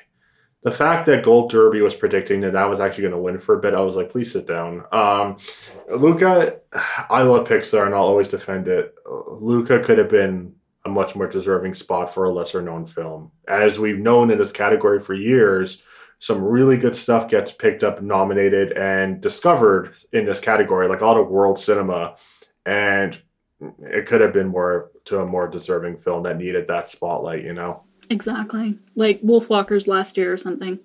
The 0.64 0.72
fact 0.72 1.04
that 1.06 1.22
Gold 1.22 1.50
Derby 1.50 1.82
was 1.82 1.94
predicting 1.94 2.40
that 2.40 2.54
that 2.54 2.68
was 2.68 2.80
actually 2.80 3.02
going 3.02 3.12
to 3.12 3.18
win 3.18 3.38
for 3.38 3.54
a 3.54 3.60
bit, 3.60 3.74
I 3.74 3.82
was 3.82 3.96
like, 3.96 4.10
please 4.10 4.32
sit 4.32 4.46
down. 4.46 4.84
Um, 4.92 5.36
Luca, 5.90 6.60
I 7.10 7.22
love 7.22 7.46
Pixar 7.46 7.84
and 7.84 7.94
I'll 7.94 8.02
always 8.02 8.30
defend 8.30 8.66
it. 8.66 8.94
Luca 9.06 9.80
could 9.80 9.98
have 9.98 10.08
been 10.08 10.54
a 10.86 10.88
much 10.88 11.14
more 11.14 11.26
deserving 11.26 11.74
spot 11.74 12.12
for 12.12 12.24
a 12.24 12.32
lesser 12.32 12.62
known 12.62 12.86
film. 12.86 13.30
As 13.46 13.78
we've 13.78 13.98
known 13.98 14.30
in 14.30 14.38
this 14.38 14.52
category 14.52 15.00
for 15.00 15.12
years, 15.12 15.82
some 16.18 16.42
really 16.42 16.78
good 16.78 16.96
stuff 16.96 17.28
gets 17.28 17.52
picked 17.52 17.84
up, 17.84 18.00
nominated, 18.00 18.72
and 18.72 19.20
discovered 19.20 19.94
in 20.12 20.24
this 20.24 20.40
category, 20.40 20.88
like 20.88 21.02
all 21.02 21.14
the 21.14 21.22
world 21.22 21.58
cinema. 21.58 22.16
And 22.64 23.20
it 23.80 24.06
could 24.06 24.22
have 24.22 24.32
been 24.32 24.48
more 24.48 24.90
to 25.04 25.20
a 25.20 25.26
more 25.26 25.46
deserving 25.46 25.98
film 25.98 26.22
that 26.22 26.38
needed 26.38 26.66
that 26.68 26.88
spotlight, 26.88 27.44
you 27.44 27.52
know? 27.52 27.82
Exactly, 28.10 28.78
like 28.94 29.20
Wolfwalkers 29.22 29.86
last 29.86 30.16
year 30.16 30.32
or 30.32 30.38
something. 30.38 30.78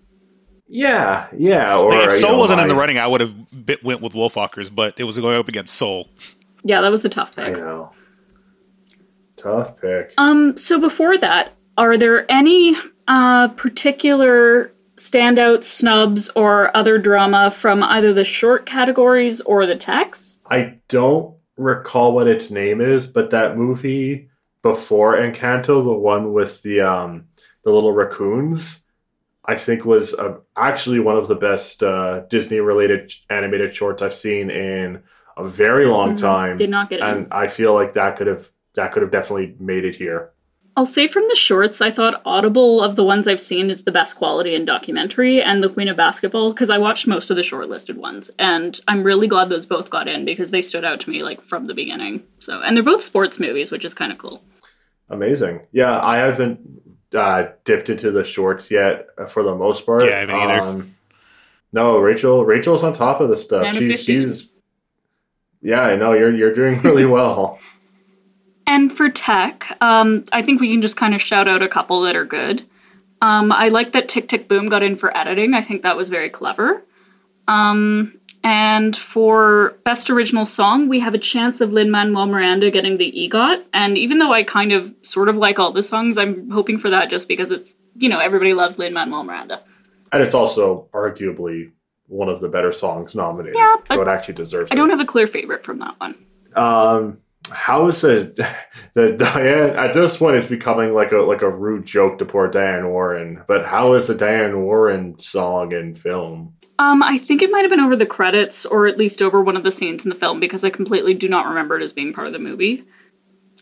Yeah, 0.68 1.28
yeah. 1.36 1.76
Or 1.78 1.90
Like, 1.90 2.08
if 2.08 2.14
you 2.14 2.20
Soul 2.20 2.32
know, 2.34 2.38
wasn't 2.40 2.62
in 2.62 2.68
the 2.68 2.76
running, 2.76 3.00
I 3.00 3.08
would 3.08 3.22
have 3.22 3.66
bit, 3.66 3.84
went 3.84 4.02
with 4.02 4.14
Wolfwalkers, 4.14 4.74
but 4.74 5.00
it 5.00 5.04
was 5.04 5.18
going 5.18 5.38
up 5.38 5.48
against 5.48 5.74
Soul. 5.76 6.08
Yeah, 6.64 6.82
that 6.82 6.90
was 6.90 7.04
a 7.06 7.10
tough 7.10 7.38
I 7.40 7.46
pick. 7.46 7.58
know. 7.58 7.92
Tough 9.36 9.80
pick. 9.82 10.14
Um, 10.18 10.58
so 10.58 10.80
before 10.80 11.18
that, 11.18 11.54
are 11.78 11.98
there 11.98 12.30
any 12.30 12.76
uh, 13.08 13.48
particular 13.50 14.72
standout 14.98 15.64
snubs 15.64 16.30
or 16.36 16.76
other 16.76 16.98
drama 16.98 17.50
from 17.50 17.82
either 17.82 18.14
the 18.14 18.26
short 18.26 18.66
categories 18.66 19.40
or 19.42 19.66
the 19.66 19.78
text? 19.78 20.40
I 20.46 20.80
don't 20.90 21.36
recall 21.58 22.14
what 22.14 22.28
its 22.28 22.52
name 22.52 22.82
is, 22.82 23.08
but 23.08 23.30
that 23.32 23.58
movie 23.58 24.29
before 24.62 25.16
Encanto, 25.16 25.84
the 25.84 25.94
one 25.94 26.34
with 26.34 26.62
the 26.64 26.82
um 26.82 27.26
the 27.64 27.72
little 27.72 27.92
raccoons, 27.94 28.86
I 29.46 29.56
think 29.56 29.86
was 29.86 30.14
uh, 30.14 30.38
actually 30.56 31.00
one 31.00 31.18
of 31.18 31.28
the 31.28 31.36
best 31.36 31.84
uh, 31.84 32.22
Disney 32.30 32.60
related 32.60 33.12
animated 33.30 33.74
shorts 33.76 34.02
I've 34.02 34.16
seen 34.16 34.50
in 34.50 35.02
a 35.38 35.44
very 35.48 35.86
long 35.86 36.14
Mhm. 36.16 36.20
time. 36.20 36.58
Did 36.58 36.70
not 36.70 36.90
get 36.90 37.00
it. 37.00 37.04
and 37.04 37.28
I 37.32 37.48
feel 37.48 37.74
like 37.74 37.94
that 37.94 38.16
could 38.18 38.28
have 38.28 38.50
that 38.76 38.92
could 38.92 39.02
have 39.02 39.12
definitely 39.12 39.56
made 39.60 39.84
it 39.86 39.96
here. 39.96 40.32
I'll 40.78 40.86
say 40.86 41.08
from 41.08 41.24
the 41.28 41.36
shorts, 41.36 41.82
I 41.82 41.92
thought 41.92 42.22
Audible 42.26 42.82
of 42.82 42.96
the 42.96 43.04
ones 43.04 43.28
I've 43.28 43.42
seen 43.42 43.70
is 43.70 43.84
the 43.84 43.92
best 43.92 44.16
quality 44.16 44.56
in 44.56 44.66
documentary, 44.66 45.42
and 45.42 45.62
The 45.62 45.70
Queen 45.70 45.88
of 45.88 45.98
Basketball 45.98 46.54
because 46.54 46.70
I 46.70 46.78
watched 46.78 47.06
most 47.08 47.30
of 47.30 47.36
the 47.36 47.44
shortlisted 47.44 47.96
ones, 47.96 48.32
and 48.40 48.80
I'm 48.88 49.04
really 49.04 49.28
glad 49.28 49.50
those 49.50 49.66
both 49.66 49.90
got 49.90 50.08
in 50.08 50.24
because 50.26 50.52
they 50.52 50.62
stood 50.62 50.86
out 50.86 51.02
to 51.02 51.10
me 51.10 51.24
like 51.24 51.44
from 51.44 51.66
the 51.66 51.74
beginning. 51.74 52.24
So, 52.40 52.62
and 52.62 52.76
they're 52.78 52.84
both 52.84 53.04
sports 53.04 53.40
movies, 53.40 53.72
which 53.72 53.84
is 53.84 53.94
kind 53.94 54.12
of 54.12 54.18
cool. 54.18 54.44
Amazing. 55.10 55.62
Yeah, 55.72 56.00
I 56.00 56.18
haven't 56.18 56.60
uh, 57.14 57.48
dipped 57.64 57.90
into 57.90 58.12
the 58.12 58.24
shorts 58.24 58.72
yet 58.72 59.08
uh, 59.18 59.26
for 59.26 59.44
the 59.44 59.56
most 59.56 59.86
part. 59.86 60.04
Yeah, 60.04 60.10
I 60.10 60.20
haven't 60.20 60.36
either. 60.36 60.62
Um, 60.62 60.96
no, 61.72 61.98
Rachel. 62.00 62.46
Rachel's 62.46 62.84
on 62.84 62.94
top 62.94 63.22
of 63.22 63.30
this 63.30 63.44
stuff. 63.44 63.76
She's 63.76 64.02
she's. 64.02 64.50
Yeah, 65.62 65.82
I 65.82 65.96
know 65.96 66.14
you're 66.14 66.34
you're 66.34 66.54
doing 66.54 66.82
really 66.82 67.06
well. 67.18 67.60
And 68.70 68.96
for 68.96 69.10
tech, 69.10 69.76
um, 69.82 70.26
I 70.32 70.44
think 70.44 70.62
we 70.62 70.72
can 70.72 70.84
just 70.84 70.96
kind 70.96 71.16
of 71.16 71.22
shout 71.24 71.48
out 71.48 71.64
a 71.64 71.68
couple 71.68 72.02
that 72.02 72.16
are 72.16 72.24
good. 72.24 72.62
Um, 73.20 73.52
I 73.52 73.70
like 73.70 73.94
that 73.94 74.08
Tick 74.08 74.28
Tick 74.28 74.48
Boom 74.48 74.70
got 74.70 74.84
in 74.84 74.96
for 74.96 75.16
editing. 75.18 75.56
I 75.56 75.62
think 75.62 75.82
that 75.82 75.98
was 75.98 76.10
very 76.10 76.30
clever. 76.30 76.84
Um, 77.48 78.20
and 78.44 78.96
for 78.96 79.76
best 79.84 80.12
original 80.12 80.46
song, 80.46 80.88
we 80.88 81.00
have 81.00 81.16
a 81.16 81.18
chance 81.18 81.62
of 81.62 81.74
Lin 81.74 81.90
Manuel 81.90 82.28
Miranda 82.28 82.70
getting 82.70 82.98
the 82.98 83.12
EGOT. 83.12 83.66
And 83.74 83.98
even 83.98 84.20
though 84.20 84.32
I 84.32 84.44
kind 84.44 84.72
of 84.72 84.94
sort 85.02 85.30
of 85.30 85.36
like 85.36 85.58
all 85.58 85.72
the 85.72 85.82
songs, 85.82 86.16
I'm 86.20 86.52
hoping 86.52 86.78
for 86.78 86.92
that 86.92 87.10
just 87.10 87.28
because 87.28 87.50
it's 87.50 87.74
you 87.96 88.08
know 88.08 88.20
everybody 88.20 88.54
loves 88.54 88.78
Lin 88.78 88.94
Manuel 88.94 89.24
Miranda. 89.24 89.64
and 90.12 90.22
it's 90.22 90.36
also 90.36 90.88
arguably 90.94 91.72
one 92.06 92.30
of 92.30 92.40
the 92.40 92.48
better 92.48 92.72
songs 92.72 93.16
nominated. 93.16 93.58
Yeah, 93.58 93.78
so 93.92 94.02
it 94.04 94.08
actually 94.08 94.36
deserves 94.36 94.72
it. 94.72 94.76
I 94.76 94.78
it. 94.78 94.78
don't 94.78 94.92
have 94.92 95.02
a 95.02 95.06
clear 95.06 95.26
favorite 95.26 95.64
from 95.64 95.80
that 95.80 96.00
one. 96.00 96.16
Um, 96.56 97.18
how 97.52 97.88
is 97.88 98.04
it 98.04 98.36
the 98.94 99.14
Diane 99.14 99.76
at 99.76 99.94
this 99.94 100.18
point 100.18 100.38
it's 100.38 100.48
becoming 100.48 100.94
like 100.94 101.12
a 101.12 101.18
like 101.18 101.42
a 101.42 101.50
rude 101.50 101.86
joke 101.86 102.20
to 102.20 102.26
poor 102.26 102.48
Diane 102.48 102.90
Warren, 102.90 103.44
but 103.48 103.66
how 103.66 103.94
is 103.94 104.08
the 104.08 104.16
Diane 104.16 104.62
Warren 104.62 105.18
song 105.20 105.72
in 105.72 105.94
film? 105.94 106.54
Um, 106.80 107.04
I 107.04 107.18
think 107.18 107.42
it 107.42 107.52
might 107.52 107.62
have 107.62 107.70
been 107.70 107.82
over 107.82 107.98
the 107.98 108.06
credits, 108.06 108.66
or 108.66 108.88
at 108.88 108.98
least 108.98 109.22
over 109.22 109.44
one 109.44 109.58
of 109.58 109.64
the 109.64 109.72
scenes 109.72 110.06
in 110.06 110.10
the 110.10 110.16
film, 110.16 110.40
because 110.40 110.64
I 110.64 110.70
completely 110.70 111.14
do 111.14 111.28
not 111.28 111.46
remember 111.46 111.78
it 111.78 111.84
as 111.84 111.92
being 111.92 112.14
part 112.14 112.28
of 112.28 112.32
the 112.32 112.40
movie. 112.40 112.86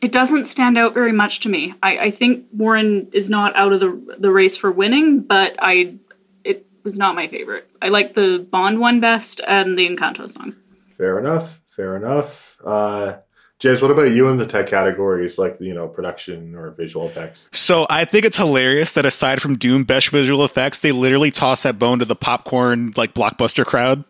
It 0.03 0.11
doesn't 0.11 0.45
stand 0.45 0.77
out 0.77 0.93
very 0.93 1.11
much 1.11 1.39
to 1.39 1.49
me. 1.49 1.73
I, 1.81 1.97
I 1.97 2.11
think 2.11 2.45
Warren 2.51 3.09
is 3.13 3.27
not 3.27 3.55
out 3.55 3.73
of 3.73 3.79
the 3.79 4.17
the 4.19 4.31
race 4.31 4.55
for 4.55 4.71
winning, 4.71 5.21
but 5.21 5.55
I 5.59 5.95
it 6.43 6.67
was 6.83 6.99
not 6.99 7.15
my 7.15 7.27
favorite. 7.27 7.67
I 7.81 7.89
like 7.89 8.13
the 8.13 8.45
Bond 8.51 8.79
one 8.79 8.99
best 8.99 9.41
and 9.47 9.79
the 9.79 9.89
Encanto 9.89 10.29
song. 10.29 10.55
Fair 10.95 11.17
enough. 11.17 11.59
Fair 11.69 11.95
enough. 11.95 12.57
Uh, 12.63 13.17
James, 13.59 13.81
what 13.81 13.89
about 13.89 14.11
you 14.11 14.29
in 14.29 14.37
the 14.37 14.45
tech 14.45 14.67
categories, 14.67 15.39
like 15.39 15.57
you 15.59 15.73
know, 15.73 15.87
production 15.87 16.55
or 16.55 16.71
visual 16.71 17.07
effects? 17.07 17.49
So 17.51 17.87
I 17.89 18.05
think 18.05 18.23
it's 18.25 18.37
hilarious 18.37 18.93
that 18.93 19.05
aside 19.05 19.41
from 19.41 19.57
Dune 19.57 19.83
best 19.83 20.09
visual 20.09 20.45
effects, 20.45 20.79
they 20.79 20.91
literally 20.91 21.31
toss 21.31 21.63
that 21.63 21.79
bone 21.79 21.99
to 21.99 22.05
the 22.05 22.15
popcorn 22.15 22.93
like 22.95 23.13
blockbuster 23.15 23.65
crowd. 23.65 24.03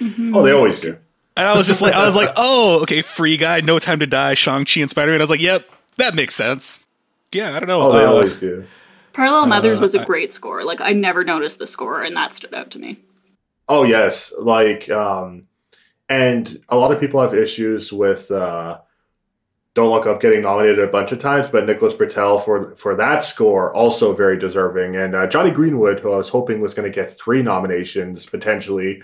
Oh, 0.00 0.42
they 0.44 0.52
always 0.52 0.80
do. 0.80 0.96
And 1.36 1.48
I 1.48 1.56
was 1.56 1.66
just 1.66 1.82
like, 1.82 1.94
I 1.94 2.06
was 2.06 2.14
like, 2.14 2.30
oh, 2.36 2.80
okay, 2.82 3.02
Free 3.02 3.36
Guy, 3.36 3.60
No 3.60 3.80
Time 3.80 3.98
to 3.98 4.06
Die, 4.06 4.34
Shang 4.34 4.64
Chi, 4.64 4.80
and 4.80 4.88
Spider 4.88 5.10
Man. 5.10 5.20
I 5.20 5.24
was 5.24 5.30
like, 5.30 5.40
yep, 5.42 5.68
that 5.96 6.14
makes 6.14 6.36
sense. 6.36 6.86
Yeah, 7.32 7.56
I 7.56 7.58
don't 7.58 7.68
know. 7.68 7.82
Oh, 7.88 7.92
they 7.92 8.04
Uh, 8.04 8.10
always 8.10 8.36
do. 8.36 8.64
Parallel 9.12 9.46
Mothers 9.46 9.80
was 9.80 9.94
a 9.96 10.04
great 10.04 10.32
score. 10.32 10.62
Like 10.64 10.80
I 10.80 10.92
never 10.92 11.24
noticed 11.24 11.58
the 11.58 11.66
score, 11.66 12.02
and 12.02 12.16
that 12.16 12.34
stood 12.34 12.54
out 12.54 12.70
to 12.72 12.78
me. 12.78 13.00
Oh 13.68 13.82
yes, 13.82 14.32
like 14.38 14.88
um 14.90 15.42
and 16.08 16.58
a 16.68 16.76
lot 16.76 16.92
of 16.92 17.00
people 17.00 17.20
have 17.20 17.34
issues 17.34 17.92
with 17.92 18.30
uh 18.30 18.78
Don't 19.74 19.90
Look 19.90 20.06
Up 20.06 20.20
getting 20.20 20.42
nominated 20.42 20.80
a 20.80 20.88
bunch 20.88 21.12
of 21.12 21.18
times, 21.18 21.48
but 21.48 21.66
Nicholas 21.66 21.94
Britell 21.94 22.44
for 22.44 22.76
for 22.76 22.94
that 22.96 23.24
score 23.24 23.74
also 23.74 24.14
very 24.14 24.38
deserving. 24.38 24.96
And 24.96 25.14
uh, 25.14 25.26
Jonny 25.26 25.50
Greenwood, 25.50 26.00
who 26.00 26.12
I 26.12 26.16
was 26.16 26.28
hoping 26.28 26.60
was 26.60 26.74
going 26.74 26.90
to 26.90 26.94
get 26.94 27.10
three 27.10 27.42
nominations 27.42 28.26
potentially, 28.26 29.02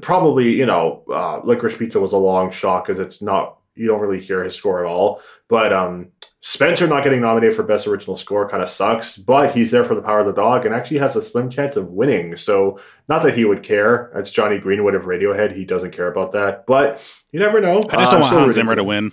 probably 0.00 0.52
you 0.52 0.66
know 0.66 1.04
uh, 1.10 1.40
Licorice 1.42 1.78
Pizza 1.78 2.00
was 2.00 2.12
a 2.12 2.18
long 2.18 2.50
shot 2.50 2.84
because 2.84 3.00
it's 3.00 3.20
not 3.22 3.58
you 3.76 3.86
don't 3.86 4.00
really 4.00 4.20
hear 4.20 4.44
his 4.44 4.54
score 4.54 4.84
at 4.84 4.90
all. 4.90 5.20
But 5.48 5.72
um 5.72 6.08
Spencer 6.46 6.86
not 6.86 7.02
getting 7.02 7.22
nominated 7.22 7.56
for 7.56 7.62
Best 7.62 7.86
Original 7.86 8.16
Score 8.16 8.46
kind 8.46 8.62
of 8.62 8.68
sucks, 8.68 9.16
but 9.16 9.52
he's 9.54 9.70
there 9.70 9.82
for 9.82 9.94
the 9.94 10.02
power 10.02 10.20
of 10.20 10.26
the 10.26 10.32
dog 10.34 10.66
and 10.66 10.74
actually 10.74 10.98
has 10.98 11.16
a 11.16 11.22
slim 11.22 11.48
chance 11.48 11.74
of 11.74 11.88
winning. 11.88 12.36
So, 12.36 12.78
not 13.08 13.22
that 13.22 13.34
he 13.34 13.46
would 13.46 13.62
care. 13.62 14.12
It's 14.14 14.30
Jonny 14.30 14.58
Greenwood 14.58 14.94
of 14.94 15.04
Radiohead. 15.04 15.56
He 15.56 15.64
doesn't 15.64 15.92
care 15.92 16.06
about 16.06 16.32
that, 16.32 16.66
but 16.66 17.02
you 17.32 17.40
never 17.40 17.62
know. 17.62 17.78
I 17.88 17.96
just 17.96 18.12
Uh, 18.12 18.16
don't 18.16 18.24
I'm 18.26 18.32
want 18.32 18.34
Hans 18.42 18.54
Zimmer 18.56 18.76
to 18.76 18.84
win. 18.84 19.12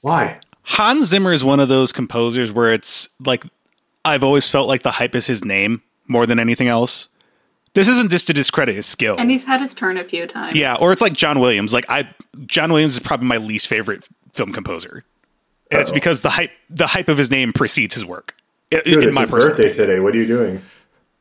Why? 0.00 0.38
Hans 0.62 1.08
Zimmer 1.08 1.30
is 1.34 1.44
one 1.44 1.60
of 1.60 1.68
those 1.68 1.92
composers 1.92 2.50
where 2.50 2.72
it's 2.72 3.10
like 3.26 3.44
I've 4.06 4.24
always 4.24 4.48
felt 4.48 4.66
like 4.66 4.82
the 4.82 4.92
hype 4.92 5.14
is 5.14 5.26
his 5.26 5.44
name 5.44 5.82
more 6.08 6.24
than 6.24 6.38
anything 6.38 6.68
else. 6.68 7.09
This 7.74 7.86
isn't 7.88 8.10
just 8.10 8.26
to 8.26 8.32
discredit 8.32 8.74
his 8.74 8.86
skill. 8.86 9.16
And 9.18 9.30
he's 9.30 9.44
had 9.46 9.60
his 9.60 9.74
turn 9.74 9.96
a 9.96 10.04
few 10.04 10.26
times. 10.26 10.56
yeah, 10.56 10.74
or 10.74 10.92
it's 10.92 11.00
like 11.02 11.12
John 11.12 11.38
Williams. 11.40 11.72
Like 11.72 11.86
I 11.88 12.08
John 12.46 12.72
Williams 12.72 12.94
is 12.94 12.98
probably 13.00 13.28
my 13.28 13.36
least 13.36 13.68
favorite 13.68 14.06
film 14.32 14.52
composer. 14.52 15.04
And 15.70 15.80
it's 15.80 15.90
Uh-oh. 15.90 15.94
because 15.94 16.20
the 16.22 16.30
hype 16.30 16.50
the 16.68 16.88
hype 16.88 17.08
of 17.08 17.16
his 17.16 17.30
name 17.30 17.52
precedes 17.52 17.94
his 17.94 18.04
work. 18.04 18.34
Dude, 18.70 18.86
in 18.86 19.02
it's 19.08 19.14
my 19.14 19.22
his 19.22 19.30
personal 19.30 19.56
birthday 19.56 19.72
today. 19.72 20.00
What 20.00 20.14
are 20.14 20.18
you 20.18 20.26
doing? 20.26 20.62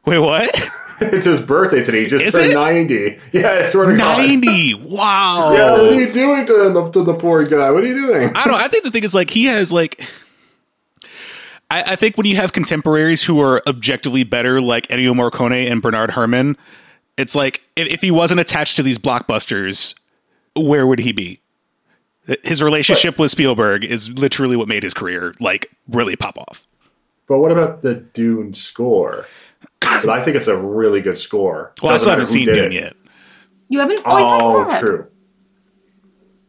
Wait, 0.05 0.19
what? 0.19 0.49
it's 1.01 1.25
his 1.25 1.41
birthday 1.41 1.83
today. 1.83 2.03
He 2.03 2.07
just 2.09 2.25
Is 2.25 2.33
turned 2.33 2.51
it? 2.51 2.55
90. 2.55 3.19
Yeah, 3.31 3.49
I 3.49 3.65
swear 3.67 3.91
to 3.91 3.97
God. 3.97 4.17
90. 4.17 4.73
Wow. 4.75 5.51
Yeah, 5.53 5.71
what 5.73 5.81
are 5.81 5.93
you 5.93 6.11
doing 6.11 6.45
to 6.47 6.71
the, 6.73 6.89
to 6.91 7.03
the 7.03 7.13
poor 7.13 7.43
guy? 7.45 7.69
What 7.71 7.83
are 7.83 7.87
you 7.87 8.05
doing? 8.05 8.35
I 8.35 8.45
don't. 8.45 8.55
I 8.55 8.67
think 8.69 8.85
the 8.85 8.91
thing 8.91 9.03
is 9.03 9.13
like 9.13 9.29
he 9.29 9.45
has 9.45 9.71
like. 9.71 10.01
I, 11.71 11.83
I 11.87 11.95
think 11.95 12.17
when 12.17 12.25
you 12.25 12.35
have 12.37 12.51
contemporaries 12.53 13.23
who 13.23 13.39
are 13.41 13.61
objectively 13.67 14.23
better, 14.23 14.61
like 14.61 14.87
Ennio 14.87 15.13
Morricone 15.13 15.69
and 15.71 15.81
Bernard 15.81 16.11
Herrmann, 16.11 16.57
it's 17.17 17.35
like 17.35 17.61
if, 17.75 17.87
if 17.87 18.01
he 18.01 18.11
wasn't 18.11 18.39
attached 18.39 18.75
to 18.77 18.83
these 18.83 18.97
blockbusters, 18.97 19.93
where 20.55 20.87
would 20.87 20.99
he 20.99 21.11
be? 21.11 21.41
His 22.43 22.61
relationship 22.61 23.17
with 23.17 23.31
Spielberg 23.31 23.83
is 23.83 24.11
literally 24.11 24.55
what 24.55 24.67
made 24.67 24.83
his 24.83 24.93
career 24.93 25.33
like 25.39 25.71
really 25.87 26.15
pop 26.15 26.37
off. 26.37 26.67
But 27.27 27.39
what 27.39 27.51
about 27.51 27.81
the 27.81 27.95
Dune 27.95 28.53
score? 28.53 29.25
'Cause 29.79 30.07
I 30.07 30.21
think 30.21 30.35
it's 30.37 30.47
a 30.47 30.57
really 30.57 31.01
good 31.01 31.17
score. 31.17 31.73
Well, 31.81 31.91
I 31.91 31.95
Doesn't 31.95 32.03
still 32.03 32.11
haven't 32.11 32.25
seen 32.27 32.45
Dune 32.45 32.65
it. 32.65 32.73
yet. 32.73 32.93
You 33.69 33.79
haven't? 33.79 34.01
Oh, 34.05 34.61
Oh, 34.65 34.69
that. 34.69 34.79
true. 34.79 35.07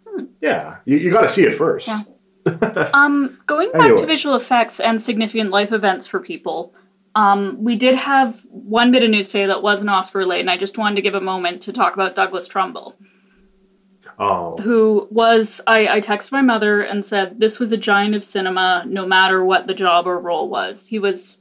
Hmm. 0.08 0.24
Yeah, 0.40 0.76
you, 0.84 0.96
you 0.96 1.10
got 1.10 1.22
to 1.22 1.28
see 1.28 1.44
it 1.44 1.52
first. 1.54 1.88
Yeah. 1.88 2.00
Um, 2.94 3.38
going 3.46 3.70
back 3.72 3.82
Anyway. 3.82 3.98
to 3.98 4.06
visual 4.06 4.34
effects 4.34 4.80
and 4.80 5.00
significant 5.02 5.50
life 5.50 5.72
events 5.72 6.06
for 6.06 6.20
people, 6.20 6.74
um, 7.14 7.62
we 7.62 7.76
did 7.76 7.94
have 7.94 8.40
one 8.50 8.90
bit 8.92 9.02
of 9.02 9.10
news 9.10 9.26
today 9.28 9.46
that 9.46 9.62
wasn't 9.62 9.90
Oscar 9.90 10.18
related, 10.18 10.42
and 10.42 10.50
I 10.50 10.56
just 10.56 10.78
wanted 10.78 10.96
to 10.96 11.02
give 11.02 11.14
a 11.14 11.20
moment 11.20 11.62
to 11.62 11.72
talk 11.72 11.94
about 11.94 12.14
Douglas 12.14 12.48
Trumbull, 12.48 12.96
Oh, 14.18 14.56
who 14.58 15.08
was 15.10 15.60
I, 15.66 15.88
I 15.88 16.00
texted 16.00 16.32
my 16.32 16.42
mother 16.42 16.82
and 16.82 17.04
said 17.06 17.40
this 17.40 17.58
was 17.58 17.72
a 17.72 17.76
giant 17.76 18.14
of 18.14 18.22
cinema, 18.24 18.84
no 18.86 19.06
matter 19.06 19.44
what 19.44 19.66
the 19.66 19.74
job 19.74 20.06
or 20.06 20.18
role 20.18 20.48
was. 20.48 20.86
He 20.86 20.98
was 20.98 21.38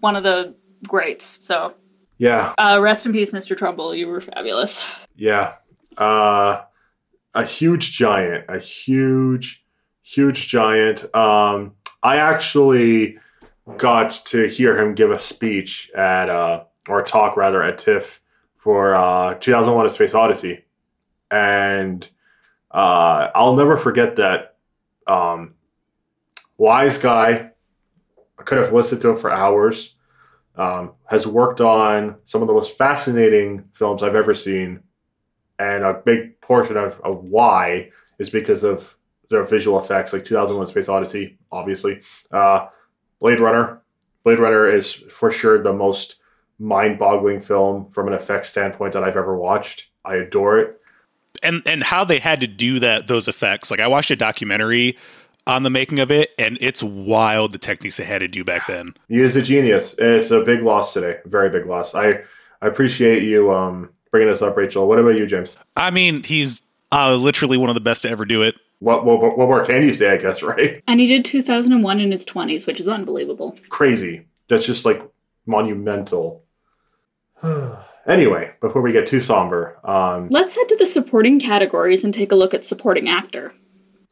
one 0.00 0.16
of 0.16 0.22
the 0.22 0.54
greats. 0.86 1.38
So, 1.42 1.74
yeah, 2.18 2.54
uh, 2.58 2.78
rest 2.80 3.04
in 3.06 3.12
peace, 3.12 3.32
Mr. 3.32 3.56
Trumbull. 3.56 3.94
You 3.94 4.08
were 4.08 4.20
fabulous. 4.20 4.82
yeah. 5.16 5.54
Uh, 5.96 6.62
a 7.34 7.44
huge 7.44 7.92
giant, 7.92 8.44
a 8.48 8.58
huge, 8.58 9.63
huge 10.04 10.46
giant. 10.46 11.12
Um, 11.14 11.72
I 12.02 12.18
actually 12.18 13.18
got 13.78 14.10
to 14.26 14.46
hear 14.46 14.78
him 14.80 14.94
give 14.94 15.10
a 15.10 15.18
speech 15.18 15.90
at, 15.96 16.28
uh, 16.28 16.64
or 16.88 17.02
talk 17.02 17.36
rather, 17.36 17.62
at 17.62 17.78
TIFF 17.78 18.20
for 18.56 18.94
uh, 18.94 19.34
2001: 19.34 19.86
A 19.86 19.90
Space 19.90 20.14
Odyssey, 20.14 20.64
and 21.30 22.08
uh, 22.70 23.30
I'll 23.34 23.56
never 23.56 23.76
forget 23.76 24.16
that. 24.16 24.56
Um, 25.06 25.54
wise 26.56 26.98
guy. 26.98 27.50
I 28.38 28.42
could 28.42 28.58
have 28.58 28.72
listened 28.72 29.00
to 29.02 29.10
him 29.10 29.16
for 29.16 29.30
hours. 29.30 29.96
Um, 30.56 30.92
has 31.06 31.26
worked 31.26 31.60
on 31.60 32.16
some 32.26 32.40
of 32.40 32.46
the 32.46 32.54
most 32.54 32.78
fascinating 32.78 33.64
films 33.72 34.02
I've 34.02 34.14
ever 34.14 34.34
seen, 34.34 34.80
and 35.58 35.82
a 35.82 35.94
big 35.94 36.40
portion 36.40 36.76
of, 36.76 37.00
of 37.00 37.24
why 37.24 37.90
is 38.18 38.30
because 38.30 38.62
of 38.62 38.96
their 39.34 39.44
visual 39.44 39.78
effects, 39.78 40.12
like 40.12 40.24
2001: 40.24 40.66
Space 40.68 40.88
Odyssey, 40.88 41.36
obviously. 41.52 42.00
Uh, 42.32 42.66
Blade 43.20 43.40
Runner. 43.40 43.82
Blade 44.24 44.38
Runner 44.38 44.66
is 44.68 44.92
for 44.92 45.30
sure 45.30 45.62
the 45.62 45.72
most 45.72 46.16
mind-boggling 46.58 47.40
film 47.40 47.90
from 47.90 48.08
an 48.08 48.14
effects 48.14 48.48
standpoint 48.48 48.92
that 48.94 49.04
I've 49.04 49.16
ever 49.16 49.36
watched. 49.36 49.88
I 50.04 50.16
adore 50.16 50.58
it. 50.58 50.80
and 51.42 51.62
and 51.66 51.82
how 51.82 52.04
they 52.04 52.18
had 52.18 52.40
to 52.40 52.46
do 52.46 52.78
that 52.78 53.06
those 53.06 53.26
effects 53.26 53.70
like 53.70 53.80
i 53.80 53.86
watched 53.88 54.10
a 54.10 54.16
documentary 54.16 54.96
on 55.46 55.62
the 55.62 55.70
making 55.70 55.98
of 55.98 56.10
it 56.10 56.30
and 56.38 56.56
it's 56.60 56.82
wild 56.82 57.52
the 57.52 57.58
techniques 57.58 57.96
they 57.96 58.04
had 58.04 58.20
to 58.20 58.28
do 58.28 58.44
back 58.44 58.66
then 58.66 58.94
He 59.08 59.20
is 59.20 59.34
a 59.36 59.42
genius. 59.42 59.94
It's 59.98 60.30
a 60.30 60.40
big 60.42 60.62
loss 60.62 60.92
today, 60.94 61.18
very 61.26 61.50
big 61.50 61.66
loss. 61.66 61.94
I 61.94 62.22
I 62.62 62.66
appreciate 62.68 63.22
you 63.24 63.52
um, 63.52 63.90
bringing 64.10 64.30
this 64.30 64.40
up, 64.42 64.56
Rachel. 64.56 64.86
What 64.88 64.98
about 64.98 65.16
you, 65.18 65.26
James? 65.26 65.58
i 65.76 65.90
mean 65.90 66.22
he's 66.22 66.62
uh, 66.92 67.14
literally 67.16 67.56
one 67.58 67.68
of 67.68 67.74
the 67.74 67.80
best 67.80 68.02
to 68.02 68.08
ever 68.08 68.24
do 68.24 68.42
it 68.42 68.54
What, 68.84 69.06
what 69.06 69.38
what 69.38 69.48
more 69.48 69.64
can 69.64 69.82
you 69.82 69.94
say? 69.94 70.10
I 70.10 70.18
guess 70.18 70.42
right. 70.52 70.82
And 70.86 71.00
he 71.00 71.06
did 71.06 71.24
2001 71.24 72.00
in 72.00 72.12
his 72.12 72.26
20s, 72.26 72.66
which 72.66 72.80
is 72.80 72.86
unbelievable. 72.86 73.56
Crazy. 73.70 74.26
That's 74.48 74.66
just 74.66 74.84
like 74.84 75.02
monumental. 75.46 76.44
anyway, 78.06 78.52
before 78.60 78.82
we 78.82 78.92
get 78.92 79.06
too 79.06 79.22
somber, 79.22 79.78
um, 79.88 80.28
Let's 80.28 80.54
head 80.54 80.68
to 80.68 80.76
the 80.76 80.84
supporting 80.84 81.40
categories 81.40 82.04
and 82.04 82.12
take 82.12 82.30
a 82.30 82.34
look 82.34 82.52
at 82.52 82.66
supporting 82.66 83.08
actor. 83.08 83.54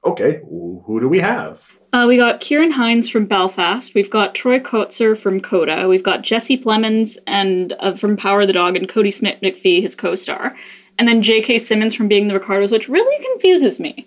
okay, 0.07 0.41
who 0.49 0.99
do 1.01 1.09
we 1.09 1.21
have? 1.21 1.73
Uh, 1.93 2.07
we 2.09 2.17
got 2.17 2.41
Ciarán 2.41 2.73
Hinds 2.73 3.11
from 3.11 3.27
Belfast. 3.27 3.95
We've 3.95 4.11
got 4.11 4.35
Troy 4.35 4.59
Kotsur 4.59 5.19
from 5.19 5.41
Coda. 5.41 5.87
We've 5.87 6.03
got 6.03 6.23
Jesse 6.23 6.57
Plemons 6.57 7.19
and 7.27 7.75
uh, 7.79 7.95
from 7.95 8.17
Power 8.17 8.41
of 8.41 8.47
the 8.47 8.55
Dog 8.55 8.77
and 8.77 8.89
Kodi 8.89 9.13
Smit-McPhee, 9.13 9.83
his 9.83 9.95
co-star, 9.95 10.57
and 10.99 11.07
then 11.07 11.23
J.K. 11.23 11.59
Simmons 11.59 11.95
from 11.95 12.09
Being 12.09 12.29
the 12.29 12.35
Ricardos, 12.35 12.73
which 12.73 12.89
really 12.89 13.23
confuses 13.23 13.79
me 13.79 14.07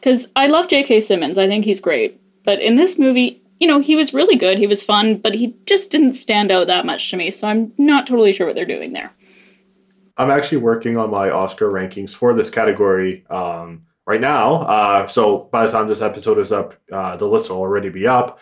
because 0.00 0.28
I 0.34 0.46
love 0.46 0.68
J.K. 0.68 1.00
Simmons. 1.00 1.38
I 1.38 1.46
think 1.46 1.64
he's 1.64 1.80
great, 1.80 2.20
but 2.44 2.60
in 2.60 2.76
this 2.76 2.98
movie, 2.98 3.42
you 3.58 3.68
know, 3.68 3.80
he 3.80 3.94
was 3.94 4.14
really 4.14 4.36
good. 4.36 4.58
He 4.58 4.66
was 4.66 4.82
fun, 4.82 5.18
but 5.18 5.34
he 5.34 5.54
just 5.66 5.90
didn't 5.90 6.14
stand 6.14 6.50
out 6.50 6.66
that 6.66 6.86
much 6.86 7.10
to 7.10 7.16
me. 7.16 7.30
So 7.30 7.46
I'm 7.46 7.72
not 7.76 8.06
totally 8.06 8.32
sure 8.32 8.46
what 8.46 8.56
they're 8.56 8.64
doing 8.64 8.92
there. 8.92 9.12
I'm 10.16 10.30
actually 10.30 10.58
working 10.58 10.96
on 10.96 11.10
my 11.10 11.30
Oscar 11.30 11.70
rankings 11.70 12.10
for 12.10 12.34
this 12.34 12.50
category 12.50 13.24
um, 13.30 13.82
right 14.06 14.20
now. 14.20 14.54
Uh, 14.62 15.06
so 15.06 15.48
by 15.52 15.66
the 15.66 15.72
time 15.72 15.88
this 15.88 16.02
episode 16.02 16.38
is 16.38 16.52
up, 16.52 16.74
uh, 16.90 17.16
the 17.16 17.26
list 17.26 17.50
will 17.50 17.58
already 17.58 17.90
be 17.90 18.06
up. 18.06 18.38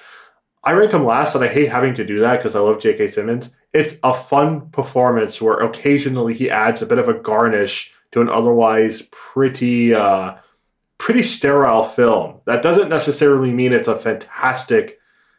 I 0.64 0.72
ranked 0.72 0.94
him 0.94 1.04
last, 1.04 1.34
and 1.34 1.44
I 1.44 1.48
hate 1.48 1.70
having 1.70 1.94
to 1.94 2.04
do 2.04 2.20
that 2.20 2.38
because 2.38 2.56
I 2.56 2.60
love 2.60 2.80
J.K. 2.80 3.06
Simmons. 3.08 3.56
It's 3.72 3.98
a 4.02 4.12
fun 4.12 4.70
performance 4.70 5.40
where 5.40 5.54
occasionally 5.54 6.34
he 6.34 6.50
adds 6.50 6.82
a 6.82 6.86
bit 6.86 6.98
of 6.98 7.08
a 7.08 7.14
garnish 7.14 7.94
to 8.12 8.20
an 8.20 8.28
otherwise 8.28 9.02
pretty, 9.10 9.94
uh, 9.94 10.34
pretty 10.98 11.22
sterile 11.22 11.84
film. 11.84 12.40
That 12.44 12.62
doesn't 12.62 12.88
necessarily 12.88 13.52
mean 13.52 13.72
it's 13.72 13.88
a 13.88 13.98
fantastic. 13.98 14.98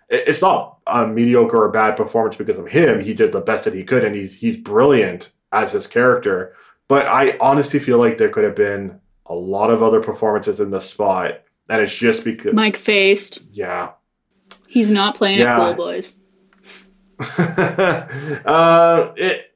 It's 0.10 0.41
not 0.41 0.80
a 0.88 1.06
mediocre 1.06 1.63
or 1.63 1.69
bad 1.69 1.95
performance 1.95 2.36
because 2.36 2.58
of 2.58 2.67
him. 2.67 3.00
He 3.02 3.13
did 3.13 3.32
the 3.32 3.41
best 3.41 3.65
that 3.65 3.76
he 3.76 3.84
could, 3.84 4.04
and 4.04 4.15
he's 4.15 4.39
he's 4.39 4.58
brilliant 4.58 5.32
as 5.52 5.72
his 5.74 5.86
character. 5.88 6.56
But 6.88 7.06
I 7.06 7.38
honestly 7.39 7.80
feel 7.80 8.00
like 8.00 8.17
there 8.17 8.30
could 8.30 8.43
have 8.43 8.56
been 8.56 9.00
a 9.28 9.36
lot 9.36 9.69
of 9.69 9.84
other 9.84 10.02
performances 10.02 10.60
in 10.60 10.72
the 10.72 10.80
spot 10.80 11.41
and 11.69 11.82
it's 11.84 11.95
just 11.95 12.24
because 12.24 12.54
Mike 12.54 12.76
faced. 12.78 13.39
yeah. 13.52 13.91
He's 14.67 14.89
not 14.91 15.15
playing 15.15 15.39
Yeah. 15.39 15.69
at 15.69 15.76
Cool 15.76 15.86
Boys. 15.86 16.15
uh, 17.38 19.12
it, 19.15 19.52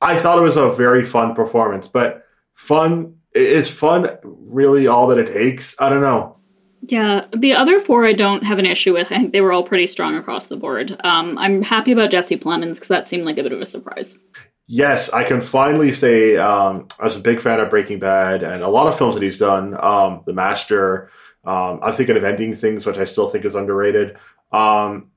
I 0.00 0.16
thought 0.16 0.38
it 0.38 0.42
was 0.42 0.56
a 0.56 0.70
very 0.72 1.04
fun 1.04 1.34
performance, 1.34 1.86
but 1.86 2.24
fun 2.54 3.16
is 3.34 3.68
fun 3.70 4.08
really 4.22 4.86
all 4.86 5.06
that 5.08 5.18
it 5.18 5.28
takes? 5.28 5.74
I 5.80 5.88
don't 5.88 6.00
know. 6.02 6.36
Yeah, 6.82 7.26
the 7.34 7.54
other 7.54 7.78
four 7.78 8.04
I 8.04 8.12
don't 8.12 8.42
have 8.42 8.58
an 8.58 8.66
issue 8.66 8.92
with. 8.92 9.06
I 9.12 9.18
think 9.18 9.32
they 9.32 9.40
were 9.40 9.52
all 9.52 9.62
pretty 9.62 9.86
strong 9.86 10.16
across 10.16 10.48
the 10.48 10.56
board. 10.56 11.00
Um, 11.04 11.38
I'm 11.38 11.62
happy 11.62 11.92
about 11.92 12.10
Jesse 12.10 12.36
Plemons 12.36 12.74
because 12.74 12.88
that 12.88 13.08
seemed 13.08 13.24
like 13.24 13.38
a 13.38 13.42
bit 13.42 13.52
of 13.52 13.60
a 13.60 13.66
surprise. 13.66 14.18
Yes, 14.66 15.12
I 15.12 15.22
can 15.22 15.40
finally 15.40 15.92
say 15.92 16.36
um, 16.36 16.88
I 16.98 17.04
was 17.04 17.16
a 17.16 17.20
big 17.20 17.40
fan 17.40 17.60
of 17.60 17.70
Breaking 17.70 17.98
Bad 17.98 18.42
and 18.42 18.62
a 18.62 18.68
lot 18.68 18.88
of 18.88 18.98
films 18.98 19.14
that 19.14 19.22
he's 19.22 19.38
done. 19.38 19.76
Um, 19.82 20.22
the 20.26 20.32
Master. 20.32 21.10
Um, 21.44 21.80
I'm 21.82 21.92
thinking 21.92 22.16
of 22.16 22.24
Ending 22.24 22.54
Things, 22.54 22.84
which 22.86 22.98
I 22.98 23.04
still 23.04 23.28
think 23.28 23.44
is 23.44 23.54
underrated. 23.54 24.16
Um, 24.50 25.10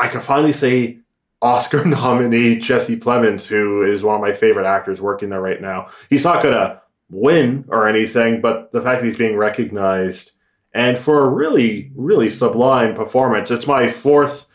I 0.00 0.08
can 0.08 0.20
finally 0.20 0.52
say 0.52 1.00
Oscar 1.42 1.84
nominee 1.84 2.58
Jesse 2.58 2.98
Plemons, 2.98 3.46
who 3.46 3.82
is 3.82 4.02
one 4.02 4.14
of 4.14 4.20
my 4.20 4.32
favorite 4.32 4.66
actors 4.66 5.00
working 5.00 5.28
there 5.28 5.40
right 5.40 5.60
now. 5.60 5.88
He's 6.08 6.24
not 6.24 6.42
going 6.42 6.54
to 6.54 6.80
win 7.10 7.64
or 7.68 7.86
anything, 7.86 8.40
but 8.40 8.72
the 8.72 8.80
fact 8.80 9.00
that 9.00 9.06
he's 9.06 9.18
being 9.18 9.36
recognized 9.36 10.32
and 10.72 10.98
for 10.98 11.24
a 11.24 11.28
really, 11.28 11.92
really 11.94 12.30
sublime 12.30 12.94
performance, 12.94 13.50
it's 13.50 13.66
my 13.66 13.90
fourth. 13.90 14.50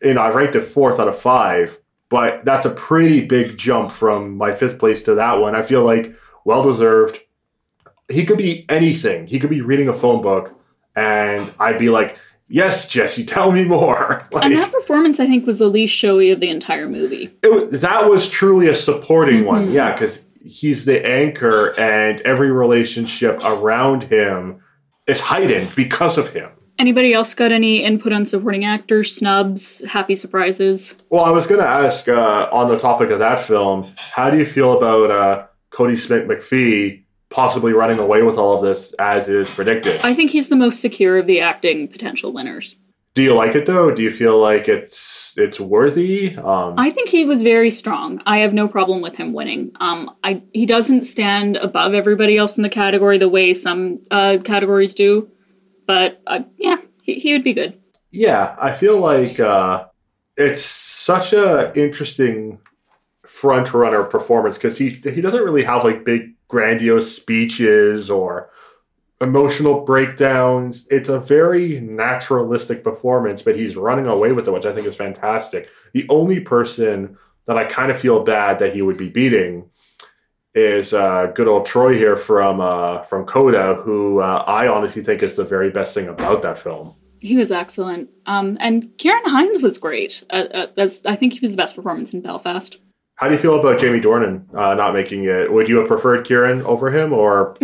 You 0.00 0.14
know, 0.14 0.22
I 0.22 0.30
ranked 0.30 0.56
it 0.56 0.62
fourth 0.62 0.98
out 0.98 1.08
of 1.08 1.18
five 1.18 1.78
but 2.10 2.44
that's 2.44 2.66
a 2.66 2.70
pretty 2.70 3.24
big 3.24 3.56
jump 3.56 3.92
from 3.92 4.36
my 4.36 4.54
fifth 4.54 4.78
place 4.78 5.04
to 5.04 5.14
that 5.14 5.38
one. 5.38 5.54
I 5.54 5.62
feel 5.62 5.82
like 5.82 6.14
well 6.44 6.62
deserved. 6.62 7.18
He 8.10 8.26
could 8.26 8.36
be 8.36 8.66
anything. 8.68 9.28
He 9.28 9.38
could 9.38 9.48
be 9.48 9.62
reading 9.62 9.88
a 9.88 9.94
phone 9.94 10.20
book, 10.20 10.60
and 10.96 11.50
I'd 11.58 11.78
be 11.78 11.88
like, 11.88 12.18
"Yes, 12.48 12.88
Jesse, 12.88 13.24
tell 13.24 13.52
me 13.52 13.64
more." 13.64 14.28
And 14.42 14.56
that 14.56 14.72
performance, 14.72 15.20
I 15.20 15.26
think, 15.26 15.46
was 15.46 15.60
the 15.60 15.68
least 15.68 15.94
showy 15.94 16.30
of 16.30 16.40
the 16.40 16.50
entire 16.50 16.88
movie. 16.88 17.30
it 17.42 17.80
that 17.80 18.10
was 18.10 18.28
truly 18.28 18.66
a 18.66 18.74
supporting 18.74 19.44
one, 19.44 19.66
mm-hmm. 19.66 19.74
yeah, 19.74 19.92
because 19.92 20.20
he's 20.50 20.84
the 20.84 21.06
anchor, 21.06 21.72
and 21.78 22.20
every 22.22 22.50
relationship 22.50 23.40
around 23.44 24.04
him 24.04 24.60
is 25.06 25.20
heightened 25.20 25.74
because 25.74 26.18
of 26.18 26.28
him. 26.30 26.50
Anybody 26.78 27.12
else 27.12 27.34
got 27.34 27.52
any 27.52 27.84
input 27.84 28.12
on 28.12 28.24
supporting 28.24 28.64
actors, 28.64 29.14
snubs, 29.14 29.84
happy 29.86 30.14
surprises? 30.16 30.94
Well, 31.10 31.24
I 31.24 31.30
was 31.30 31.46
going 31.46 31.60
to 31.60 31.68
ask 31.68 32.08
uh, 32.08 32.48
on 32.50 32.68
the 32.68 32.78
topic 32.78 33.10
of 33.10 33.18
that 33.18 33.40
film, 33.40 33.86
how 33.96 34.30
do 34.30 34.38
you 34.38 34.46
feel 34.46 34.76
about 34.76 35.10
uh, 35.10 35.46
Kodi 35.70 35.98
Smit-McPhee 35.98 37.04
possibly 37.28 37.72
running 37.72 37.98
away 37.98 38.22
with 38.22 38.38
all 38.38 38.56
of 38.56 38.62
this 38.62 38.94
as 38.94 39.28
is 39.28 39.48
predicted? 39.50 40.00
I 40.02 40.14
think 40.14 40.30
he's 40.30 40.48
the 40.48 40.56
most 40.56 40.80
secure 40.80 41.18
of 41.18 41.26
the 41.26 41.40
acting 41.40 41.86
potential 41.86 42.32
winners. 42.32 42.74
do 43.14 43.22
you 43.22 43.34
like 43.34 43.54
it 43.54 43.66
though? 43.66 43.90
Do 43.90 44.02
you 44.02 44.10
feel 44.10 44.40
like 44.40 44.66
it's 44.66 45.19
it's 45.40 45.58
worthy? 45.60 46.36
Um, 46.36 46.74
I 46.78 46.90
think 46.90 47.08
he 47.08 47.24
was 47.24 47.42
very 47.42 47.70
strong. 47.70 48.20
I 48.26 48.38
have 48.38 48.52
no 48.52 48.68
problem 48.68 49.00
with 49.00 49.16
him 49.16 49.32
winning. 49.32 49.72
Um, 49.80 50.14
I 50.22 50.42
he 50.52 50.66
doesn't 50.66 51.04
stand 51.04 51.56
above 51.56 51.94
everybody 51.94 52.36
else 52.36 52.56
in 52.56 52.62
the 52.62 52.68
category 52.68 53.18
the 53.18 53.28
way 53.28 53.54
some 53.54 54.00
uh, 54.10 54.38
categories 54.44 54.94
do, 54.94 55.30
but 55.86 56.20
uh, 56.26 56.40
yeah, 56.56 56.76
he, 57.02 57.14
he 57.14 57.32
would 57.32 57.44
be 57.44 57.54
good. 57.54 57.80
yeah, 58.10 58.56
I 58.60 58.72
feel 58.72 58.98
like 58.98 59.40
uh, 59.40 59.86
it's 60.36 60.62
such 60.62 61.32
a 61.32 61.72
interesting 61.78 62.60
front 63.24 63.72
runner 63.72 64.04
performance 64.04 64.56
because 64.56 64.76
he 64.76 64.88
he 64.88 65.20
doesn't 65.20 65.42
really 65.42 65.64
have 65.64 65.84
like 65.84 66.04
big 66.04 66.34
grandiose 66.48 67.14
speeches 67.14 68.10
or 68.10 68.50
emotional 69.20 69.84
breakdowns. 69.84 70.86
It's 70.90 71.08
a 71.08 71.20
very 71.20 71.80
naturalistic 71.80 72.82
performance, 72.82 73.42
but 73.42 73.56
he's 73.56 73.76
running 73.76 74.06
away 74.06 74.32
with 74.32 74.48
it, 74.48 74.50
which 74.52 74.66
I 74.66 74.74
think 74.74 74.86
is 74.86 74.96
fantastic. 74.96 75.68
The 75.92 76.06
only 76.08 76.40
person 76.40 77.18
that 77.46 77.56
I 77.56 77.64
kind 77.64 77.90
of 77.90 77.98
feel 77.98 78.22
bad 78.22 78.58
that 78.60 78.74
he 78.74 78.82
would 78.82 78.96
be 78.96 79.08
beating 79.08 79.70
is 80.54 80.92
uh, 80.92 81.26
good 81.34 81.48
old 81.48 81.66
Troy 81.66 81.96
here 81.96 82.16
from 82.16 82.60
uh, 82.60 83.02
from 83.02 83.24
Coda, 83.24 83.74
who 83.74 84.20
uh, 84.20 84.44
I 84.46 84.68
honestly 84.68 85.02
think 85.02 85.22
is 85.22 85.36
the 85.36 85.44
very 85.44 85.70
best 85.70 85.94
thing 85.94 86.08
about 86.08 86.42
that 86.42 86.58
film. 86.58 86.94
He 87.18 87.36
was 87.36 87.52
excellent. 87.52 88.08
Um, 88.26 88.56
and 88.60 88.84
Ciarán 88.96 89.26
Hinds 89.26 89.62
was 89.62 89.76
great. 89.76 90.24
Uh, 90.30 90.46
uh, 90.54 90.66
that's, 90.74 91.04
I 91.04 91.16
think 91.16 91.34
he 91.34 91.40
was 91.40 91.50
the 91.50 91.56
best 91.56 91.76
performance 91.76 92.14
in 92.14 92.22
Belfast. 92.22 92.78
How 93.16 93.28
do 93.28 93.34
you 93.34 93.40
feel 93.40 93.60
about 93.60 93.78
Jamie 93.78 94.00
Dornan 94.00 94.52
uh, 94.54 94.74
not 94.74 94.94
making 94.94 95.24
it? 95.24 95.52
Would 95.52 95.68
you 95.68 95.76
have 95.76 95.88
preferred 95.88 96.24
Ciarán 96.24 96.62
over 96.62 96.90
him 96.90 97.12
or 97.12 97.56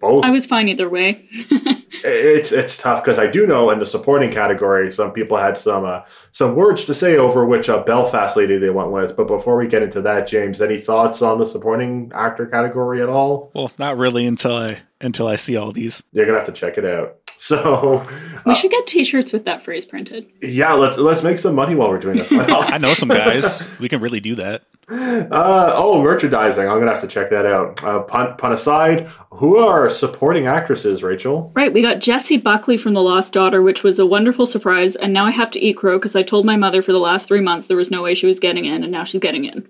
both? 0.00 0.24
I 0.24 0.30
was 0.30 0.46
fine 0.46 0.68
either 0.68 0.88
way. 0.88 1.26
it's 1.30 2.52
it's 2.52 2.76
tough 2.76 3.02
because 3.04 3.18
I 3.18 3.26
do 3.26 3.46
know 3.46 3.70
in 3.70 3.78
the 3.78 3.86
supporting 3.86 4.30
category, 4.30 4.92
some 4.92 5.12
people 5.12 5.36
had 5.36 5.56
some 5.56 5.84
uh, 5.84 6.00
some 6.32 6.54
words 6.54 6.84
to 6.86 6.94
say 6.94 7.16
over 7.16 7.44
which 7.44 7.68
uh, 7.68 7.82
Belfast 7.82 8.36
lady 8.36 8.58
they 8.58 8.70
went 8.70 8.90
with. 8.90 9.16
But 9.16 9.26
before 9.28 9.56
we 9.56 9.66
get 9.66 9.82
into 9.82 10.00
that, 10.02 10.26
James, 10.26 10.60
any 10.60 10.78
thoughts 10.78 11.22
on 11.22 11.38
the 11.38 11.46
supporting 11.46 12.12
actor 12.14 12.46
category 12.46 13.02
at 13.02 13.08
all? 13.08 13.50
Well, 13.54 13.72
not 13.78 13.96
really 13.96 14.26
until 14.26 14.54
I 14.56 14.80
until 15.00 15.26
I 15.26 15.36
see 15.36 15.56
all 15.56 15.72
these. 15.72 16.02
You're 16.12 16.26
gonna 16.26 16.38
have 16.38 16.46
to 16.46 16.52
check 16.52 16.78
it 16.78 16.84
out. 16.84 17.16
So 17.40 18.04
we 18.44 18.54
should 18.56 18.72
get 18.72 18.88
T-shirts 18.88 19.32
with 19.32 19.44
that 19.44 19.62
phrase 19.62 19.86
printed. 19.86 20.26
yeah, 20.42 20.72
let's 20.72 20.98
let's 20.98 21.22
make 21.22 21.38
some 21.38 21.54
money 21.54 21.76
while 21.76 21.88
we're 21.88 22.00
doing 22.00 22.16
this. 22.16 22.32
I 22.32 22.78
know 22.78 22.94
some 22.94 23.08
guys. 23.08 23.70
we 23.78 23.88
can 23.88 24.00
really 24.00 24.18
do 24.18 24.34
that. 24.34 24.64
Uh, 24.90 25.72
oh, 25.74 26.02
merchandising. 26.02 26.66
I'm 26.66 26.78
gonna 26.78 26.92
have 26.92 27.02
to 27.02 27.08
check 27.08 27.30
that 27.30 27.44
out. 27.44 27.82
Uh, 27.84 28.00
pun, 28.00 28.36
pun 28.36 28.52
aside, 28.52 29.08
who 29.30 29.58
are 29.58 29.90
supporting 29.90 30.46
actresses, 30.46 31.02
Rachel? 31.02 31.52
Right, 31.54 31.72
we 31.72 31.82
got 31.82 31.98
Jessie 31.98 32.38
Buckley 32.38 32.78
from 32.78 32.94
The 32.94 33.02
Lost 33.02 33.32
Daughter, 33.32 33.62
which 33.62 33.82
was 33.82 33.98
a 33.98 34.06
wonderful 34.06 34.46
surprise, 34.46 34.96
and 34.96 35.12
now 35.12 35.26
I 35.26 35.30
have 35.30 35.50
to 35.52 35.60
eat 35.60 35.76
crow 35.76 35.98
because 35.98 36.16
I 36.16 36.22
told 36.22 36.46
my 36.46 36.56
mother 36.56 36.80
for 36.80 36.92
the 36.92 36.98
last 36.98 37.28
three 37.28 37.40
months 37.40 37.66
there 37.66 37.76
was 37.76 37.90
no 37.90 38.02
way 38.02 38.14
she 38.14 38.26
was 38.26 38.40
getting 38.40 38.64
in, 38.64 38.82
and 38.82 38.90
now 38.90 39.04
she's 39.04 39.20
getting 39.20 39.44
in. 39.44 39.68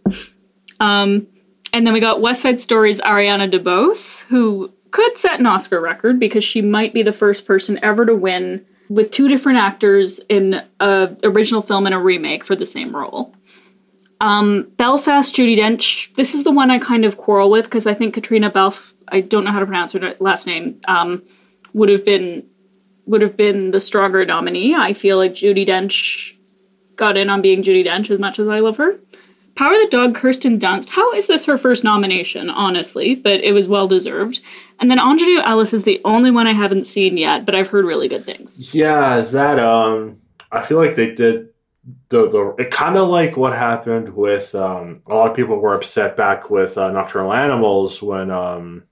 Um, 0.81 1.27
and 1.73 1.87
then 1.87 1.93
we 1.93 2.01
got 2.01 2.21
West 2.21 2.43
Side 2.43 2.61
Story's 2.61 3.01
Ariana 3.01 3.51
DeBose, 3.51 4.27
who 4.27 4.73
could 4.91 5.19
set 5.19 5.41
an 5.41 5.47
Oscar 5.47 5.81
record 5.81 6.19
because 6.19 6.45
she 6.45 6.63
might 6.63 6.95
be 6.95 7.03
the 7.03 7.13
first 7.13 7.45
person 7.45 7.79
ever 7.83 8.07
to 8.07 8.15
win 8.15 8.65
with 8.89 9.11
two 9.11 9.29
different 9.29 9.59
actors 9.59 10.21
in 10.29 10.63
a 10.81 11.17
original 11.25 11.61
film 11.61 11.87
and 11.87 11.95
a 11.95 11.99
remake 11.99 12.45
for 12.45 12.57
the 12.57 12.65
same 12.65 12.95
role. 12.95 13.35
Um, 14.21 14.71
Belfast, 14.77 15.35
Judi 15.35 15.57
Dench. 15.57 16.15
This 16.17 16.35
is 16.35 16.45
the 16.45 16.51
one 16.51 16.71
I 16.71 16.79
kind 16.79 17.05
of 17.05 17.17
quarrel 17.17 17.51
with 17.51 17.67
because 17.67 17.87
I 17.87 17.95
think 17.95 18.15
Caitríona 18.15 18.51
Belf. 18.51 18.93
I 19.09 19.21
don't 19.21 19.45
know 19.45 19.53
how 19.53 19.61
to 19.61 19.67
pronounce 19.67 19.93
her 19.93 20.17
last 20.19 20.47
name. 20.47 20.81
Um, 20.87 21.23
would 21.73 21.89
have 21.89 22.05
been 22.05 22.47
would 23.07 23.23
have 23.23 23.37
been 23.37 23.71
the 23.71 23.81
stronger 23.81 24.25
nominee. 24.25 24.75
I 24.75 24.93
feel 24.93 25.17
like 25.17 25.33
Judi 25.33 25.67
Dench 25.67 26.37
got 26.97 27.17
in 27.17 27.31
on 27.31 27.41
being 27.41 27.63
Judi 27.63 27.87
Dench 27.87 28.11
as 28.11 28.19
much 28.19 28.39
as 28.39 28.49
I 28.49 28.59
love 28.59 28.77
her. 28.77 28.99
Power 29.59 29.73
the 29.73 29.89
Dog, 29.91 30.15
Kirsten 30.15 30.61
Dunst. 30.61 30.91
How 30.91 31.13
is 31.15 31.27
this 31.27 31.47
her 31.47 31.59
first 31.59 31.83
nomination, 31.83 32.49
honestly? 32.49 33.17
But 33.17 33.43
it 33.43 33.53
was 33.53 33.67
well 33.67 33.89
deserved. 33.89 34.39
And 34.79 34.89
then 34.89 34.99
Aunjanue 34.99 35.43
Ellis 35.45 35.73
is 35.75 35.83
the 35.83 36.01
only 36.05 36.31
one 36.31 36.47
I 36.47 36.53
haven't 36.53 36.85
seen 36.87 37.17
yet, 37.17 37.45
but 37.45 37.57
I've 37.57 37.67
heard 37.67 37.85
really 37.85 38.07
good 38.07 38.25
things. 38.25 38.73
Yeah, 38.73 39.21
that 39.21 39.59
um, 39.59 40.21
I 40.53 40.63
feel 40.63 40.79
like 40.79 40.95
they 40.95 41.13
did 41.13 41.49
the 42.09 42.29
the 42.29 42.55
it 42.59 42.71
kind 42.71 42.97
of 42.97 43.09
like 43.09 43.37
what 43.37 43.53
happened 43.53 44.09
with 44.15 44.55
um, 44.55 45.03
a 45.07 45.15
lot 45.15 45.31
of 45.31 45.37
people 45.37 45.57
were 45.57 45.75
upset 45.75 46.17
back 46.17 46.51
with 46.51 46.77
uh, 46.77 46.91
Nocturnal 46.91 47.33
Animals 47.33 48.03
when 48.03 48.31
um, 48.31 48.85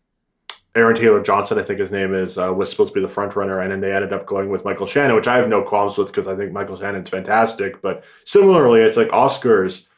Aaron 0.77 0.95
Taylor 0.95 1.23
Johnson, 1.23 1.59
I 1.59 1.63
think 1.63 1.81
his 1.81 1.91
name 1.91 2.15
is, 2.15 2.37
uh, 2.37 2.53
was 2.53 2.71
supposed 2.71 2.93
to 2.93 3.01
be 3.01 3.05
the 3.05 3.13
front 3.13 3.35
runner, 3.35 3.61
and 3.61 3.73
then 3.73 3.81
they 3.81 3.95
ended 3.95 4.13
up 4.13 4.27
going 4.27 4.51
with 4.51 4.65
Michael 4.65 4.87
Shannon, 4.87 5.17
which 5.17 5.27
I 5.27 5.37
have 5.39 5.49
no 5.49 5.63
qualms 5.63 5.97
with 5.97 6.09
because 6.09 6.29
I 6.29 6.37
think 6.37 6.53
Michael 6.53 6.77
Shannon's 6.77 7.09
fantastic. 7.09 7.81
But 7.81 8.05
similarly, 8.25 8.83
it's 8.83 8.99
like 8.99 9.09
Oscars. 9.09 9.89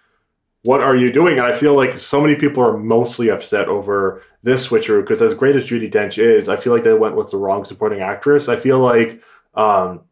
What 0.62 0.82
are 0.82 0.96
you 0.96 1.12
doing? 1.12 1.38
And 1.38 1.46
I 1.46 1.52
feel 1.52 1.74
like 1.74 1.98
so 1.98 2.20
many 2.20 2.36
people 2.36 2.62
are 2.62 2.76
mostly 2.76 3.28
upset 3.28 3.68
over 3.68 4.22
this 4.42 4.68
switcheroo 4.68 5.02
because, 5.02 5.20
as 5.20 5.34
great 5.34 5.56
as 5.56 5.68
Judi 5.68 5.90
Dench 5.90 6.16
is, 6.16 6.48
I 6.48 6.56
feel 6.56 6.72
like 6.72 6.84
they 6.84 6.94
went 6.94 7.16
with 7.16 7.32
the 7.32 7.38
wrong 7.38 7.64
supporting 7.64 8.00
actress. 8.00 8.48
I 8.48 8.54
feel 8.54 8.78
like 8.78 9.20
um, 9.54 10.02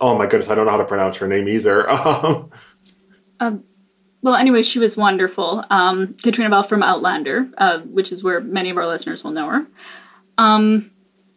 Oh 0.00 0.16
my 0.16 0.26
goodness, 0.26 0.48
I 0.50 0.54
don't 0.54 0.66
know 0.66 0.72
how 0.72 0.78
to 0.78 0.84
pronounce 0.84 1.16
her 1.18 1.28
name 1.28 1.48
either. 1.48 1.86
Um, 3.40 3.62
Well, 4.20 4.34
anyway, 4.34 4.62
she 4.62 4.80
was 4.80 4.96
wonderful. 4.96 5.64
Um, 5.70 6.08
Caitríona 6.14 6.50
Bell 6.50 6.64
from 6.64 6.82
Outlander, 6.82 7.48
uh, 7.56 7.78
which 7.82 8.10
is 8.10 8.24
where 8.24 8.40
many 8.40 8.68
of 8.70 8.76
our 8.76 8.86
listeners 8.86 9.22
will 9.22 9.30
know 9.30 9.46
her. 9.48 9.66
Um, 10.38 10.90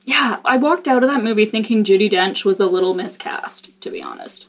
yeah, 0.05 0.39
I 0.43 0.57
walked 0.57 0.87
out 0.87 1.03
of 1.03 1.09
that 1.09 1.23
movie 1.23 1.45
thinking 1.45 1.83
Judi 1.83 2.09
Dench 2.09 2.43
was 2.43 2.59
a 2.59 2.65
little 2.65 2.95
miscast, 2.95 3.69
to 3.81 3.91
be 3.91 4.01
honest. 4.01 4.47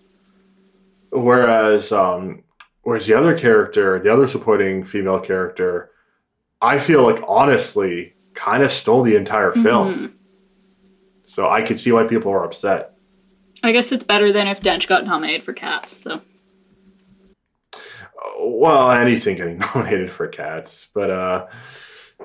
whereas, 1.10 1.92
um, 1.92 2.42
whereas 2.84 3.06
the 3.06 3.12
other 3.12 3.36
character, 3.36 3.98
the 3.98 4.10
other 4.10 4.26
supporting 4.26 4.82
female 4.82 5.20
character, 5.20 5.90
I 6.62 6.78
feel 6.78 7.02
like 7.02 7.22
honestly 7.28 8.14
kind 8.32 8.62
of 8.62 8.72
stole 8.72 9.02
the 9.02 9.16
entire 9.16 9.52
film. 9.52 10.14
So 11.24 11.50
I 11.50 11.60
could 11.60 11.78
see 11.78 11.92
why 11.92 12.04
people 12.04 12.32
are 12.32 12.44
upset. 12.44 12.91
I 13.62 13.72
guess 13.72 13.92
it's 13.92 14.04
better 14.04 14.32
than 14.32 14.48
if 14.48 14.60
Dench 14.60 14.86
got 14.86 15.04
nominated 15.04 15.44
for 15.44 15.52
Cats. 15.52 15.96
So 15.96 16.20
Well, 18.40 18.90
anything 18.90 19.36
getting 19.36 19.58
nominated 19.74 20.10
for 20.10 20.26
cats, 20.28 20.88
but 20.94 21.10
uh, 21.10 21.46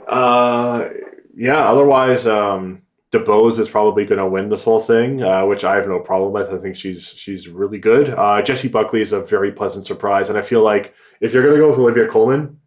uh, 0.07 0.89
yeah. 1.35 1.69
Otherwise, 1.69 2.25
um, 2.25 2.81
DeBose 3.11 3.59
is 3.59 3.69
probably 3.69 4.05
going 4.05 4.19
to 4.19 4.27
win 4.27 4.49
this 4.49 4.63
whole 4.63 4.79
thing, 4.79 5.23
uh, 5.23 5.45
which 5.45 5.63
I 5.63 5.75
have 5.75 5.87
no 5.87 5.99
problem 5.99 6.33
with. 6.33 6.49
I 6.49 6.57
think 6.57 6.75
she's 6.75 7.07
she's 7.07 7.47
really 7.47 7.79
good. 7.79 8.09
Uh, 8.09 8.41
Jessie 8.41 8.67
Buckley 8.67 9.01
is 9.01 9.13
a 9.13 9.21
very 9.21 9.51
pleasant 9.51 9.85
surprise, 9.85 10.29
and 10.29 10.37
I 10.37 10.41
feel 10.41 10.63
like 10.63 10.93
if 11.21 11.33
you're 11.33 11.43
going 11.43 11.55
to 11.55 11.61
go 11.61 11.69
with 11.69 11.79
Olivia 11.79 12.07
Colman, 12.07 12.59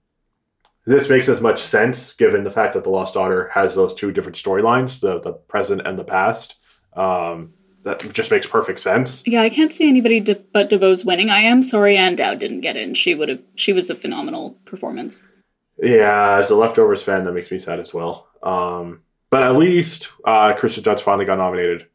this 0.87 1.09
makes 1.09 1.29
as 1.29 1.41
much 1.41 1.61
sense 1.61 2.15
given 2.15 2.45
the 2.45 2.51
fact 2.51 2.75
that 2.75 2.85
the 2.85 2.91
Lost 2.91 3.15
Daughter 3.15 3.51
has 3.53 3.75
those 3.75 3.95
two 3.95 4.13
different 4.13 4.37
storylines, 4.37 5.01
the 5.01 5.21
the 5.21 5.33
present 5.33 5.87
and 5.87 5.99
the 5.99 6.05
past. 6.05 6.57
Um, 6.95 7.55
that 7.83 8.13
just 8.13 8.31
makes 8.31 8.47
perfect 8.47 8.79
sense. 8.79 9.27
Yeah, 9.27 9.43
I 9.43 9.51
can't 9.51 9.73
see 9.73 9.89
anybody 9.89 10.21
de- 10.21 10.35
but 10.35 10.71
DeBose 10.71 11.05
winning. 11.05 11.31
I 11.31 11.41
am 11.41 11.63
sorry 11.63 11.97
Ann 11.97 12.17
Dowd 12.17 12.39
didn't 12.39 12.61
get 12.61 12.77
in. 12.77 12.95
She 12.95 13.15
would 13.15 13.29
have. 13.29 13.41
She 13.55 13.73
was 13.73 13.91
a 13.91 13.95
phenomenal 13.95 14.57
performance. 14.65 15.21
Yeah, 15.83 16.39
as 16.39 16.51
a 16.51 16.57
leftovers 16.57 17.03
fan, 17.03 17.25
that 17.25 17.33
makes 17.33 17.51
me 17.51 17.59
sad 17.59 17.81
as 17.81 17.95
well. 17.95 18.29
Um, 18.43 19.01
but 19.31 19.43
at 19.43 19.57
least 19.57 20.09
uh, 20.25 20.53
Kristen 20.55 20.85
Dunst 20.85 21.01
finally 21.01 21.25
got 21.25 21.39
nominated. 21.39 21.87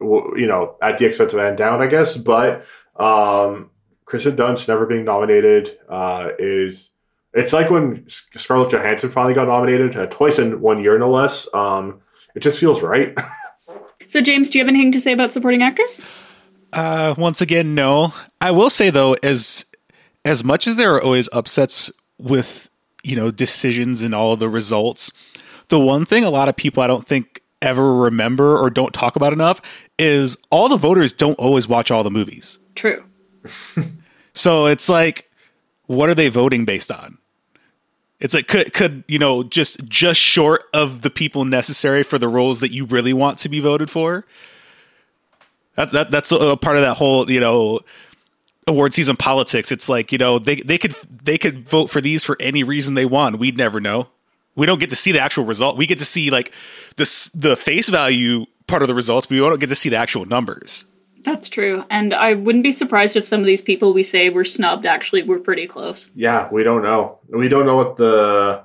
You 0.00 0.46
know, 0.46 0.76
at 0.80 0.98
the 0.98 1.06
expense 1.06 1.32
of 1.32 1.40
Ann 1.40 1.56
Dowd, 1.56 1.80
I 1.80 1.86
guess. 1.86 2.16
But 2.16 2.64
um, 2.96 3.70
Kristen 4.04 4.36
Dunst 4.36 4.68
never 4.68 4.86
being 4.86 5.04
nominated 5.04 5.78
uh, 5.88 6.30
is 6.38 6.94
it's 7.34 7.52
like 7.52 7.70
when 7.70 8.08
Scarlett 8.08 8.72
Johansson 8.72 9.10
finally 9.10 9.34
got 9.34 9.48
nominated 9.48 9.96
uh, 9.96 10.06
twice 10.06 10.38
in 10.38 10.60
one 10.60 10.82
year, 10.82 10.98
no 10.98 11.10
less. 11.10 11.52
Um, 11.54 12.00
it 12.34 12.40
just 12.40 12.58
feels 12.58 12.82
right. 12.82 13.16
so, 14.08 14.20
James, 14.20 14.50
do 14.50 14.58
you 14.58 14.64
have 14.64 14.68
anything 14.68 14.92
to 14.92 15.00
say 15.00 15.12
about 15.12 15.30
supporting 15.30 15.62
actors? 15.62 16.00
Uh, 16.72 17.14
once 17.16 17.40
again, 17.40 17.74
no. 17.74 18.12
I 18.40 18.50
will 18.50 18.70
say 18.70 18.90
though, 18.90 19.14
as 19.22 19.64
as 20.24 20.42
much 20.42 20.66
as 20.66 20.76
there 20.76 20.94
are 20.94 21.02
always 21.02 21.28
upsets 21.32 21.90
with 22.18 22.70
you 23.02 23.16
know 23.16 23.30
decisions 23.30 24.02
and 24.02 24.14
all 24.14 24.36
the 24.36 24.48
results, 24.48 25.10
the 25.68 25.78
one 25.78 26.04
thing 26.04 26.24
a 26.24 26.30
lot 26.30 26.48
of 26.48 26.56
people 26.56 26.82
I 26.82 26.86
don't 26.86 27.06
think 27.06 27.42
ever 27.60 27.94
remember 27.94 28.56
or 28.56 28.70
don't 28.70 28.92
talk 28.92 29.16
about 29.16 29.32
enough 29.32 29.60
is 29.98 30.36
all 30.50 30.68
the 30.68 30.76
voters 30.76 31.12
don't 31.12 31.38
always 31.38 31.68
watch 31.68 31.90
all 31.90 32.02
the 32.02 32.10
movies. 32.10 32.58
True. 32.74 33.04
so 34.34 34.66
it's 34.66 34.88
like, 34.88 35.30
what 35.86 36.08
are 36.08 36.14
they 36.14 36.28
voting 36.28 36.64
based 36.64 36.92
on? 36.92 37.17
It's 38.20 38.34
like 38.34 38.48
could 38.48 38.72
could 38.72 39.04
you 39.06 39.18
know 39.18 39.42
just 39.42 39.84
just 39.86 40.20
short 40.20 40.64
of 40.72 41.02
the 41.02 41.10
people 41.10 41.44
necessary 41.44 42.02
for 42.02 42.18
the 42.18 42.28
roles 42.28 42.60
that 42.60 42.72
you 42.72 42.84
really 42.84 43.12
want 43.12 43.38
to 43.38 43.48
be 43.48 43.60
voted 43.60 43.90
for. 43.90 44.24
That, 45.76 45.92
that 45.92 46.10
that's 46.10 46.32
a 46.32 46.56
part 46.56 46.76
of 46.76 46.82
that 46.82 46.94
whole 46.94 47.30
you 47.30 47.40
know 47.40 47.80
award 48.66 48.94
season 48.94 49.16
politics. 49.16 49.70
It's 49.70 49.88
like 49.88 50.10
you 50.10 50.18
know 50.18 50.38
they 50.38 50.56
they 50.56 50.78
could 50.78 50.94
they 51.22 51.38
could 51.38 51.68
vote 51.68 51.90
for 51.90 52.00
these 52.00 52.24
for 52.24 52.36
any 52.40 52.64
reason 52.64 52.94
they 52.94 53.06
want. 53.06 53.38
We'd 53.38 53.56
never 53.56 53.80
know 53.80 54.08
we 54.58 54.66
don't 54.66 54.80
get 54.80 54.90
to 54.90 54.96
see 54.96 55.12
the 55.12 55.20
actual 55.20 55.44
result. 55.44 55.76
We 55.76 55.86
get 55.86 56.00
to 56.00 56.04
see 56.04 56.30
like 56.30 56.52
the 56.96 57.30
the 57.32 57.56
face 57.56 57.88
value 57.88 58.44
part 58.66 58.82
of 58.82 58.88
the 58.88 58.94
results, 58.94 59.24
but 59.26 59.36
we 59.36 59.38
don't 59.38 59.60
get 59.60 59.68
to 59.68 59.76
see 59.76 59.88
the 59.88 59.96
actual 59.96 60.26
numbers. 60.26 60.84
That's 61.24 61.48
true, 61.48 61.84
and 61.90 62.14
I 62.14 62.34
wouldn't 62.34 62.64
be 62.64 62.72
surprised 62.72 63.16
if 63.16 63.26
some 63.26 63.40
of 63.40 63.46
these 63.46 63.62
people 63.62 63.92
we 63.92 64.02
say 64.02 64.30
were 64.30 64.44
snubbed 64.44 64.86
actually 64.86 65.22
were 65.22 65.38
pretty 65.38 65.66
close. 65.66 66.10
Yeah, 66.14 66.48
we 66.50 66.62
don't 66.62 66.82
know. 66.82 67.18
We 67.28 67.48
don't 67.48 67.66
know 67.66 67.76
what 67.76 67.96
the 67.96 68.64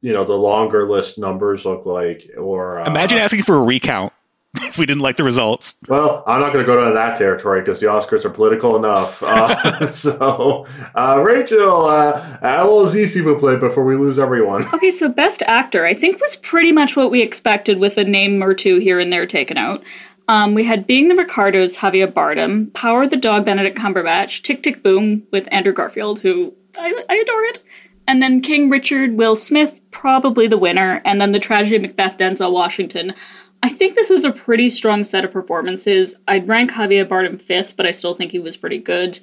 you 0.00 0.12
know 0.12 0.24
the 0.24 0.34
longer 0.34 0.88
list 0.88 1.18
numbers 1.18 1.64
look 1.64 1.86
like, 1.86 2.30
or 2.36 2.80
uh, 2.80 2.86
imagine 2.86 3.18
asking 3.18 3.42
for 3.42 3.56
a 3.56 3.62
recount. 3.62 4.12
if 4.62 4.78
we 4.78 4.86
didn't 4.86 5.02
like 5.02 5.16
the 5.16 5.24
results. 5.24 5.76
Well, 5.88 6.22
I'm 6.26 6.40
not 6.40 6.52
going 6.52 6.64
to 6.64 6.66
go 6.66 6.80
down 6.80 6.94
that 6.94 7.16
territory 7.16 7.60
because 7.60 7.80
the 7.80 7.86
Oscars 7.86 8.24
are 8.24 8.30
political 8.30 8.76
enough. 8.76 9.20
Uh, 9.20 9.90
so, 9.90 10.66
uh, 10.94 11.20
Rachael, 11.24 11.86
uh, 11.86 12.38
a 12.40 12.62
little 12.64 12.96
easy 12.96 13.22
to 13.22 13.38
play 13.38 13.56
before 13.56 13.84
we 13.84 13.96
lose 13.96 14.18
everyone. 14.18 14.64
Okay, 14.72 14.92
so 14.92 15.08
Best 15.08 15.42
Actor, 15.42 15.84
I 15.84 15.94
think, 15.94 16.20
was 16.20 16.36
pretty 16.36 16.70
much 16.70 16.96
what 16.96 17.10
we 17.10 17.20
expected 17.20 17.78
with 17.78 17.98
a 17.98 18.04
name 18.04 18.42
or 18.42 18.54
two 18.54 18.78
here 18.78 19.00
and 19.00 19.12
there 19.12 19.26
taken 19.26 19.56
out. 19.56 19.82
Um, 20.26 20.54
we 20.54 20.64
had 20.64 20.86
Being 20.86 21.08
the 21.08 21.14
Ricardos, 21.14 21.78
Javier 21.78 22.10
Bardem, 22.10 22.72
Power 22.72 23.06
the 23.06 23.16
Dog, 23.16 23.44
Benedict 23.44 23.76
Cumberbatch, 23.76 24.42
Tick 24.42 24.62
Tick 24.62 24.82
Boom 24.82 25.24
with 25.30 25.48
Andrew 25.50 25.72
Garfield, 25.72 26.20
who 26.20 26.54
I, 26.78 27.04
I 27.08 27.14
adore 27.16 27.44
it. 27.44 27.62
And 28.06 28.22
then 28.22 28.40
King 28.40 28.70
Richard, 28.70 29.16
Will 29.16 29.36
Smith, 29.36 29.80
probably 29.90 30.46
the 30.46 30.58
winner. 30.58 31.00
And 31.04 31.20
then 31.20 31.32
the 31.32 31.40
tragedy 31.40 31.78
Macbeth, 31.78 32.18
Denzel 32.18 32.52
Washington. 32.52 33.14
I 33.62 33.70
think 33.70 33.94
this 33.94 34.10
is 34.10 34.24
a 34.24 34.32
pretty 34.32 34.68
strong 34.68 35.04
set 35.04 35.24
of 35.24 35.32
performances. 35.32 36.14
I'd 36.28 36.48
rank 36.48 36.72
Javier 36.72 37.06
Bardem 37.06 37.40
fifth, 37.40 37.76
but 37.76 37.86
I 37.86 37.92
still 37.92 38.14
think 38.14 38.30
he 38.32 38.38
was 38.38 38.58
pretty 38.58 38.78
good. 38.78 39.18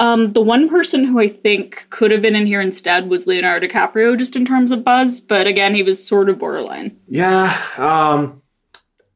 Um, 0.00 0.32
the 0.32 0.42
one 0.42 0.68
person 0.68 1.04
who 1.04 1.18
I 1.18 1.28
think 1.28 1.86
could 1.90 2.10
have 2.10 2.22
been 2.22 2.36
in 2.36 2.46
here 2.46 2.60
instead 2.60 3.08
was 3.08 3.26
Leonardo 3.26 3.66
DiCaprio, 3.66 4.16
just 4.16 4.36
in 4.36 4.44
terms 4.44 4.70
of 4.72 4.84
buzz, 4.84 5.20
but 5.20 5.46
again, 5.46 5.74
he 5.74 5.82
was 5.82 6.06
sort 6.06 6.28
of 6.28 6.38
borderline. 6.38 6.98
Yeah. 7.08 7.58
Um, 7.76 8.42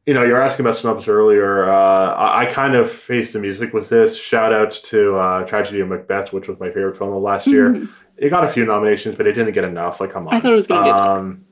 you 0.05 0.13
know, 0.13 0.23
you're 0.23 0.41
asking 0.41 0.65
about 0.65 0.75
snubs 0.75 1.07
earlier. 1.07 1.69
Uh, 1.69 2.13
I, 2.13 2.41
I, 2.41 2.45
kind 2.47 2.75
of 2.75 2.91
faced 2.91 3.33
the 3.33 3.39
music 3.39 3.73
with 3.73 3.89
this. 3.89 4.17
Shout 4.17 4.51
out 4.51 4.71
to 4.71 5.15
uh, 5.15 5.45
Tragedy 5.45 5.79
of 5.79 5.87
Macbeth, 5.87 6.33
which 6.33 6.47
was 6.47 6.59
my 6.59 6.67
favorite 6.67 6.97
film 6.97 7.13
of 7.13 7.21
last 7.21 7.47
mm-hmm. 7.47 7.83
year. 7.83 7.89
It 8.17 8.29
got 8.29 8.43
a 8.43 8.49
few 8.49 8.65
nominations, 8.65 9.15
but 9.15 9.27
it 9.27 9.33
didn't 9.33 9.53
get 9.53 9.63
enough. 9.63 10.01
Like, 10.01 10.11
come 10.11 10.27
on. 10.27 10.33
I 10.33 10.39
thought 10.39 10.51
it 10.51 10.55
was 10.55 10.67
going 10.67 10.83
to 10.83 10.89
get. 10.89 10.95
um, 10.95 11.45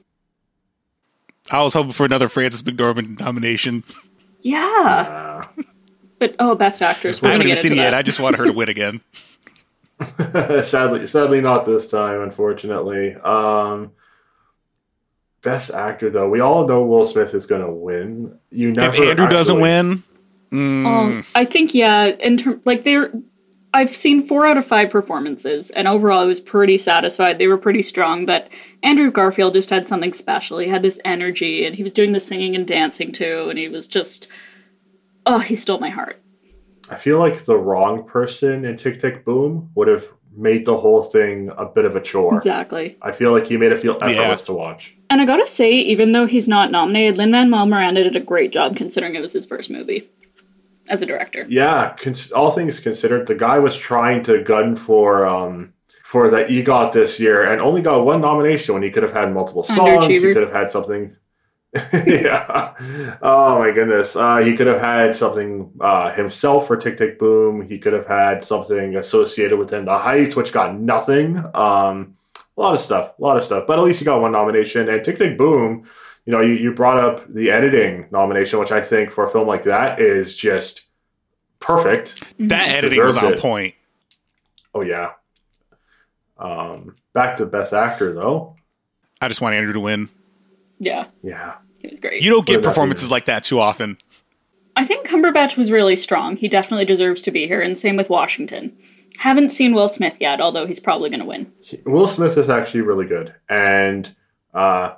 I 1.50 1.64
was 1.64 1.74
hoping 1.74 1.94
for 1.94 2.06
another 2.06 2.28
Frances 2.28 2.62
McDormand 2.64 3.20
nomination. 3.20 3.84
Yeah. 4.42 5.46
But 6.20 6.36
oh, 6.38 6.56
best 6.56 6.82
actress. 6.82 7.24
I 7.24 7.32
haven't 7.32 7.48
even 7.48 7.56
seen 7.56 7.72
it 7.72 7.78
yet. 7.78 7.94
I 7.94 8.04
just 8.04 8.20
want 8.20 8.36
her 8.36 8.46
to 8.46 8.54
win 8.54 8.70
again. 8.70 9.02
sadly, 10.64 11.08
sadly, 11.08 11.42
not 11.42 11.66
this 11.66 11.90
time. 11.90 12.22
Unfortunately, 12.22 13.16
um, 13.16 13.92
best 15.42 15.72
actor 15.72 16.10
though. 16.10 16.30
We 16.30 16.40
all 16.40 16.68
know 16.68 16.84
Will 16.84 17.06
Smith 17.06 17.34
is 17.34 17.46
going 17.46 17.62
to 17.62 17.72
win. 17.72 18.38
You 18.50 18.72
never. 18.72 18.96
If 18.96 19.02
Andrew 19.02 19.26
actually... 19.26 19.38
doesn't 19.38 19.62
win, 19.62 20.04
mm. 20.52 20.86
um, 20.86 21.26
I 21.36 21.46
think 21.46 21.74
yeah. 21.74 22.06
In 22.06 22.38
term, 22.38 22.62
like 22.66 22.84
they're 22.84 23.12
I've 23.74 23.96
seen 23.96 24.24
four 24.24 24.46
out 24.46 24.58
of 24.58 24.66
five 24.66 24.90
performances, 24.90 25.70
and 25.72 25.88
overall, 25.88 26.20
I 26.20 26.26
was 26.26 26.42
pretty 26.42 26.78
satisfied. 26.78 27.38
They 27.38 27.48
were 27.48 27.58
pretty 27.58 27.82
strong, 27.82 28.26
but 28.26 28.50
Andrew 28.84 29.12
Garfield 29.12 29.54
just 29.54 29.70
had 29.70 29.88
something 29.88 30.14
special. 30.14 30.58
He 30.58 30.68
had 30.68 30.82
this 30.82 31.00
energy, 31.06 31.66
and 31.66 31.76
he 31.76 31.84
was 31.84 31.94
doing 31.94 32.12
the 32.12 32.20
singing 32.20 32.56
and 32.56 32.68
dancing 32.68 33.12
too, 33.12 33.48
and 33.50 33.58
he 33.58 33.70
was 33.70 33.88
just. 33.88 34.28
Oh, 35.24 35.38
he 35.38 35.56
stole 35.56 35.80
my 35.80 35.92
heart. 35.92 36.20
I 36.90 36.96
feel 36.96 37.20
like 37.20 37.46
the 37.46 37.58
wrong 37.58 38.04
person 38.06 38.66
in 38.66 38.76
Tick 38.76 39.00
Tick 39.00 39.24
Boom 39.24 39.70
would 39.76 39.88
have 39.88 40.08
made 40.36 40.66
the 40.66 40.78
whole 40.78 41.04
thing 41.04 41.52
a 41.58 41.66
bit 41.66 41.86
of 41.86 41.96
a 41.96 42.02
chore. 42.02 42.36
Exactly. 42.36 42.98
I 43.02 43.12
feel 43.12 43.32
like 43.32 43.48
he 43.48 43.58
made 43.58 43.72
it 43.72 43.80
feel 43.80 43.96
effortless 43.96 44.16
yeah. 44.16 44.46
to 44.46 44.54
watch. 44.54 44.96
And 45.10 45.22
I 45.22 45.26
gotta 45.26 45.46
say, 45.46 45.72
even 45.72 46.14
though 46.14 46.26
he's 46.26 46.48
not 46.48 46.72
nominated, 46.72 47.18
Lin 47.18 47.32
Manuel 47.32 47.66
Miranda 47.66 48.04
did 48.04 48.16
a 48.16 48.22
great 48.22 48.52
job 48.52 48.76
considering 48.76 49.16
it 49.16 49.22
was 49.22 49.34
his 49.34 49.46
first 49.46 49.70
movie 49.70 50.10
as 50.88 51.02
a 51.02 51.06
director. 51.06 51.46
Yeah, 51.50 51.94
cons- 51.98 52.32
all 52.32 52.52
things 52.52 52.80
considered, 52.80 53.28
the 53.28 53.36
guy 53.36 53.60
was 53.60 53.78
trying 53.78 54.24
to 54.24 54.42
gun 54.44 54.76
for 54.76 55.26
um, 55.26 55.74
for 56.04 56.30
the 56.30 56.44
EGOT 56.44 56.92
this 56.92 57.20
year 57.20 57.52
and 57.52 57.62
only 57.62 57.82
got 57.82 58.04
one 58.04 58.22
nomination 58.22 58.74
when 58.74 58.84
he 58.84 58.92
could 58.92 59.04
have 59.04 59.14
had 59.14 59.34
multiple 59.34 59.64
songs. 59.64 60.08
He 60.08 60.20
could 60.20 60.44
have 60.44 60.52
had 60.52 60.70
something. 60.70 61.16
yeah. 61.94 63.18
Oh 63.22 63.60
my 63.60 63.72
goodness. 63.72 64.16
Uh, 64.16 64.38
he 64.38 64.56
could 64.56 64.68
have 64.68 64.82
had 64.82 65.16
something 65.16 65.72
uh, 65.80 66.12
himself 66.12 66.68
for 66.68 66.76
Tick 66.76 66.98
Tick 66.98 67.18
Boom. 67.18 67.62
He 67.68 67.80
could 67.80 67.94
have 67.94 68.08
had 68.08 68.44
something 68.44 68.98
associated 68.98 69.58
with 69.58 69.72
him. 69.72 69.86
the 69.86 69.98
Heights, 69.98 70.36
which 70.36 70.52
got 70.52 70.76
nothing. 70.76 71.38
Um, 71.54 72.18
a 72.58 72.62
lot 72.62 72.74
of 72.74 72.82
stuff. 72.82 73.14
A 73.18 73.22
lot 73.22 73.38
of 73.38 73.46
stuff. 73.46 73.66
But 73.68 73.80
at 73.80 73.86
least 73.86 74.00
he 74.00 74.06
got 74.06 74.22
one 74.22 74.34
nomination. 74.34 74.90
And 74.90 75.04
Tick 75.04 75.18
Tick 75.18 75.38
Boom 75.38 75.88
you 76.26 76.34
know, 76.34 76.42
you, 76.42 76.54
you 76.54 76.74
brought 76.74 76.98
up 76.98 77.32
the 77.34 77.50
editing 77.50 78.08
nomination, 78.12 78.60
which 78.60 78.72
I 78.72 78.82
think 78.82 79.12
for 79.12 79.26
a 79.26 79.30
film 79.30 79.48
like 79.48 79.64
that 79.64 80.00
is 80.00 80.36
just 80.36 80.84
perfect. 81.60 82.24
That 82.40 82.70
editing 82.70 83.04
was 83.04 83.18
on 83.18 83.34
it. 83.34 83.40
point. 83.40 83.76
Oh 84.74 84.82
yeah. 84.82 85.14
Um, 86.38 86.96
back 87.14 87.38
to 87.38 87.46
best 87.46 87.74
actor 87.74 88.14
though. 88.14 88.56
I 89.20 89.28
just 89.28 89.42
want 89.42 89.56
Andrew 89.56 89.74
to 89.74 89.80
win. 89.80 90.10
Yeah. 90.80 91.08
Yeah. 91.24 91.56
It 91.84 91.90
was 91.90 92.00
great. 92.00 92.22
You 92.22 92.30
don't 92.30 92.46
get 92.46 92.62
performances 92.62 93.12
like 93.12 93.26
that 93.26 93.44
too 93.44 93.60
often. 93.60 93.98
I 94.76 94.86
think 94.86 95.08
Cumberbatch 95.08 95.58
was 95.58 95.72
really 95.72 95.96
strong. 95.96 96.38
He 96.38 96.48
definitely 96.48 96.86
deserves 96.86 97.22
to 97.24 97.32
be 97.32 97.48
here, 97.48 97.62
and 97.62 97.78
same 97.78 97.98
with 97.98 98.10
Washington. 98.10 98.78
Haven't 99.18 99.52
seen 99.52 99.74
Will 99.74 99.90
Smith 99.90 100.16
yet, 100.20 100.40
although 100.40 100.66
he's 100.66 100.80
probably 100.80 101.10
going 101.10 101.20
to 101.20 101.26
win. 101.26 101.52
Will 101.86 102.08
Smith 102.08 102.38
is 102.38 102.50
actually 102.50 102.82
really 102.82 103.06
good, 103.06 103.36
and 103.50 104.14
uh, 104.54 104.94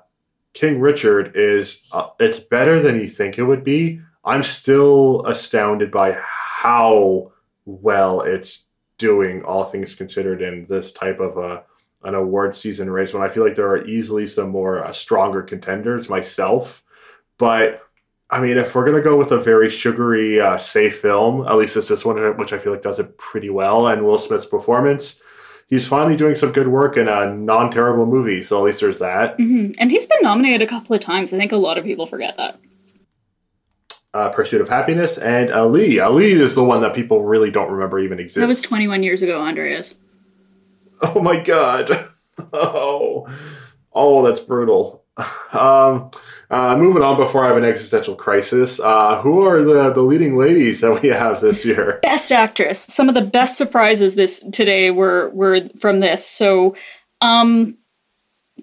King 0.53 0.79
Richard 0.79 1.33
is 1.35 1.81
uh, 1.91 2.09
it's 2.19 2.39
better 2.39 2.81
than 2.81 2.99
you 2.99 3.09
think 3.09 3.37
it 3.37 3.43
would 3.43 3.63
be. 3.63 3.99
I'm 4.23 4.43
still 4.43 5.25
astounded 5.25 5.91
by 5.91 6.17
how 6.21 7.31
well 7.65 8.21
it's 8.21 8.65
doing, 8.97 9.43
all 9.43 9.65
things 9.65 9.95
considered, 9.95 10.41
in 10.41 10.65
this 10.67 10.93
type 10.93 11.19
of 11.19 11.37
a 11.37 11.63
an 12.03 12.15
award 12.15 12.55
season 12.55 12.89
race. 12.89 13.13
When 13.13 13.23
I 13.23 13.29
feel 13.29 13.43
like 13.45 13.55
there 13.55 13.69
are 13.69 13.85
easily 13.85 14.27
some 14.27 14.49
more 14.49 14.83
uh, 14.83 14.91
stronger 14.91 15.41
contenders 15.41 16.09
myself, 16.09 16.83
but 17.37 17.81
I 18.29 18.39
mean, 18.39 18.57
if 18.57 18.73
we're 18.73 18.85
gonna 18.85 19.01
go 19.01 19.17
with 19.17 19.31
a 19.31 19.37
very 19.37 19.69
sugary, 19.69 20.39
uh, 20.39 20.57
safe 20.57 20.99
film, 20.99 21.45
at 21.47 21.55
least 21.55 21.77
it's 21.77 21.87
this 21.87 22.05
one, 22.05 22.17
which 22.37 22.53
I 22.53 22.57
feel 22.57 22.73
like 22.73 22.81
does 22.81 22.99
it 22.99 23.17
pretty 23.17 23.49
well, 23.49 23.87
and 23.87 24.05
Will 24.05 24.17
Smith's 24.17 24.45
performance 24.45 25.21
he's 25.67 25.87
finally 25.87 26.15
doing 26.15 26.35
some 26.35 26.51
good 26.51 26.67
work 26.67 26.97
in 26.97 27.07
a 27.07 27.33
non 27.33 27.71
terrible 27.71 28.05
movie. 28.05 28.41
So 28.41 28.59
at 28.59 28.63
least 28.63 28.81
there's 28.81 28.99
that. 28.99 29.37
Mm-hmm. 29.37 29.71
And 29.79 29.91
he's 29.91 30.05
been 30.05 30.19
nominated 30.21 30.61
a 30.61 30.67
couple 30.67 30.95
of 30.95 31.01
times. 31.01 31.33
I 31.33 31.37
think 31.37 31.51
a 31.51 31.57
lot 31.57 31.77
of 31.77 31.83
people 31.83 32.05
forget 32.05 32.37
that. 32.37 32.59
uh, 34.13 34.29
Pursuit 34.29 34.61
of 34.61 34.69
Happiness, 34.69 35.17
and 35.17 35.51
Ali. 35.51 35.99
Ali 35.99 36.31
is 36.31 36.55
the 36.55 36.63
one 36.63 36.81
that 36.81 36.93
people 36.93 37.23
really 37.23 37.49
don't 37.49 37.71
remember 37.71 37.99
even 37.99 38.19
exists. 38.19 38.39
That 38.39 38.47
was 38.47 38.61
21 38.61 39.03
years 39.03 39.21
ago, 39.21 39.41
Andreas. 39.41 39.95
Oh 41.03 41.21
my 41.21 41.39
god. 41.39 41.89
Oh, 42.51 43.27
oh, 43.93 44.25
that's 44.25 44.39
brutal. 44.39 45.05
Um, 45.53 46.09
uh, 46.49 46.75
moving 46.75 47.03
on 47.03 47.15
before 47.15 47.45
I 47.45 47.49
have 47.49 47.57
an 47.57 47.63
existential 47.63 48.15
crisis. 48.15 48.79
Uh, 48.79 49.21
who 49.21 49.45
are 49.45 49.61
the, 49.61 49.93
the 49.93 50.01
leading 50.01 50.35
ladies 50.35 50.81
that 50.81 50.99
we 50.99 51.09
have 51.09 51.41
this 51.41 51.63
year? 51.63 51.99
Best 52.03 52.31
actress. 52.31 52.85
Some 52.89 53.07
of 53.07 53.13
the 53.13 53.21
best 53.21 53.55
surprises 53.55 54.15
this 54.15 54.39
today 54.51 54.89
were 54.89 55.29
were 55.29 55.69
from 55.79 55.99
this. 55.99 56.27
So, 56.27 56.75
um, 57.21 57.77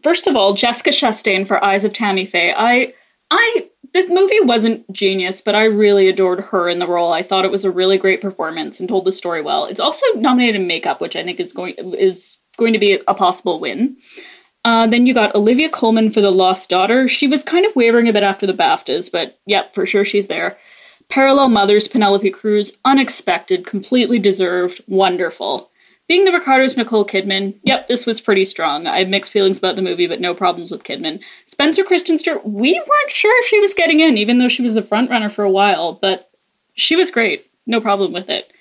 first 0.03 0.27
of 0.27 0.35
all, 0.35 0.55
Jessica 0.55 0.91
Chastain 0.91 1.47
for 1.47 1.63
Eyes 1.65 1.85
of 1.85 1.93
Tammy 1.93 2.27
Faye. 2.27 2.53
I 2.57 2.93
I 3.31 3.70
this 3.93 4.09
movie 4.09 4.41
wasn't 4.41 4.91
genius, 4.93 5.41
but 5.41 5.55
I 5.55 5.65
really 5.65 6.09
adored 6.09 6.41
her 6.47 6.69
in 6.69 6.79
the 6.79 6.87
role. 6.87 7.13
I 7.13 7.23
thought 7.23 7.45
it 7.45 7.51
was 7.51 7.65
a 7.65 7.71
really 7.71 7.99
great 7.99 8.21
performance 8.21 8.79
and 8.79 8.89
told 8.89 9.05
the 9.05 9.13
story 9.13 9.43
well. 9.43 9.65
It's 9.65 9.81
also 9.81 10.07
nominated 10.17 10.61
in 10.61 10.67
makeup, 10.67 11.01
which 11.01 11.17
I 11.17 11.25
think 11.25 11.41
is 11.41 11.53
going 11.53 11.75
is 11.95 12.39
going 12.57 12.73
to 12.73 12.79
be 12.79 13.01
a 13.07 13.15
possible 13.15 13.59
win. 13.59 13.97
Uh, 14.65 14.87
then 14.87 15.07
you 15.07 15.15
got 15.15 15.35
Olivia 15.35 15.71
Colman 15.71 16.11
for 16.11 16.21
The 16.21 16.31
Lost 16.31 16.69
Daughter. 16.69 17.09
She 17.09 17.27
was 17.27 17.43
kind 17.43 17.65
of 17.65 17.75
wavering 17.75 18.09
a 18.09 18.13
bit 18.13 18.23
after 18.23 18.47
the 18.47 18.53
BAFTAs, 18.53 19.11
but 19.11 19.39
yep, 19.47 19.75
for 19.75 19.87
sure 19.87 20.05
she's 20.05 20.29
there. 20.29 20.59
Parallel 21.09 21.49
Mothers, 21.49 21.89
Penelope 21.89 22.31
Cruz, 22.31 22.73
unexpected, 22.85 23.67
completely 23.67 24.19
deserved, 24.19 24.83
wonderful. 24.87 25.71
Being 26.11 26.25
the 26.25 26.33
Ricardos, 26.33 26.77
Nicole 26.77 27.07
Kidman, 27.07 27.55
yep, 27.63 27.87
this 27.87 28.05
was 28.05 28.21
pretty 28.21 28.45
strong. 28.45 28.89
I 28.89 28.99
have 28.99 29.09
mixed 29.09 29.31
feelings 29.31 29.59
about 29.59 29.77
the 29.77 29.81
movie, 29.83 30.09
but 30.09 30.21
no 30.21 30.35
problems 30.35 30.73
with 30.73 30.83
Kidman. 30.83 31.21
Spencer 31.45 31.85
Kristen 31.85 32.19
Stewart, 32.19 32.45
we 32.45 32.73
weren't 32.73 33.11
sure 33.13 33.33
if 33.45 33.47
she 33.49 33.61
was 33.61 33.75
getting 33.75 34.01
in, 34.01 34.19
even 34.19 34.41
though 34.41 34.49
she 34.49 34.61
was 34.61 34.75
the 34.75 34.83
front 34.83 35.09
runner 35.09 35.31
for 35.31 35.45
a 35.45 35.51
while, 35.51 35.93
but 35.93 36.29
she 36.75 36.97
was 36.97 37.13
great. 37.13 37.49
No 37.65 37.81
problem 37.81 38.13
with 38.13 38.29
it. 38.29 38.53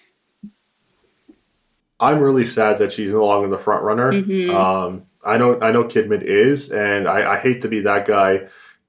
I'm 2.00 2.20
really 2.20 2.46
sad 2.46 2.78
that 2.78 2.94
she's 2.94 3.14
no 3.16 3.26
longer 3.26 3.48
the 3.50 3.58
front 3.58 3.82
runner. 3.84 4.12
Mhm. 4.14 4.54
Um, 4.54 5.02
I 5.26 5.40
know 5.40 5.58
I 5.60 5.72
know 5.72 5.86
Kidman 5.86 6.22
is, 6.22 6.72
and 6.72 7.08
I, 7.08 7.34
I 7.34 7.38
hate 7.40 7.64
to 7.64 7.68
be 7.68 7.80
that 7.80 8.06
guy. 8.06 8.42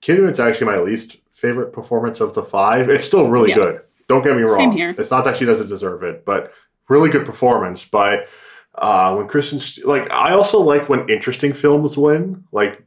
Kidman's 0.02 0.38
actually 0.38 0.66
my 0.66 0.80
least 0.80 1.16
favorite 1.32 1.72
performance 1.72 2.20
of 2.20 2.34
the 2.34 2.42
five. 2.42 2.90
It's 2.90 3.06
still 3.06 3.26
really 3.30 3.48
Yeah. 3.48 3.54
good. 3.54 3.80
Don't 4.06 4.22
get 4.22 4.36
me 4.36 4.42
wrong. 4.42 4.50
Same 4.58 4.72
here. 4.72 4.94
It's 4.98 5.10
not 5.10 5.24
that 5.24 5.38
she 5.38 5.46
doesn't 5.46 5.68
deserve 5.68 6.02
it, 6.02 6.26
but 6.26 6.52
really 6.90 7.08
good 7.08 7.24
performance. 7.24 7.86
But 7.90 8.28
uh, 8.80 9.14
when 9.14 9.28
Kristen, 9.28 9.60
St- 9.60 9.86
like, 9.86 10.10
I 10.10 10.32
also 10.32 10.60
like 10.60 10.88
when 10.88 11.08
interesting 11.08 11.52
films 11.52 11.96
win. 11.96 12.44
Like 12.50 12.82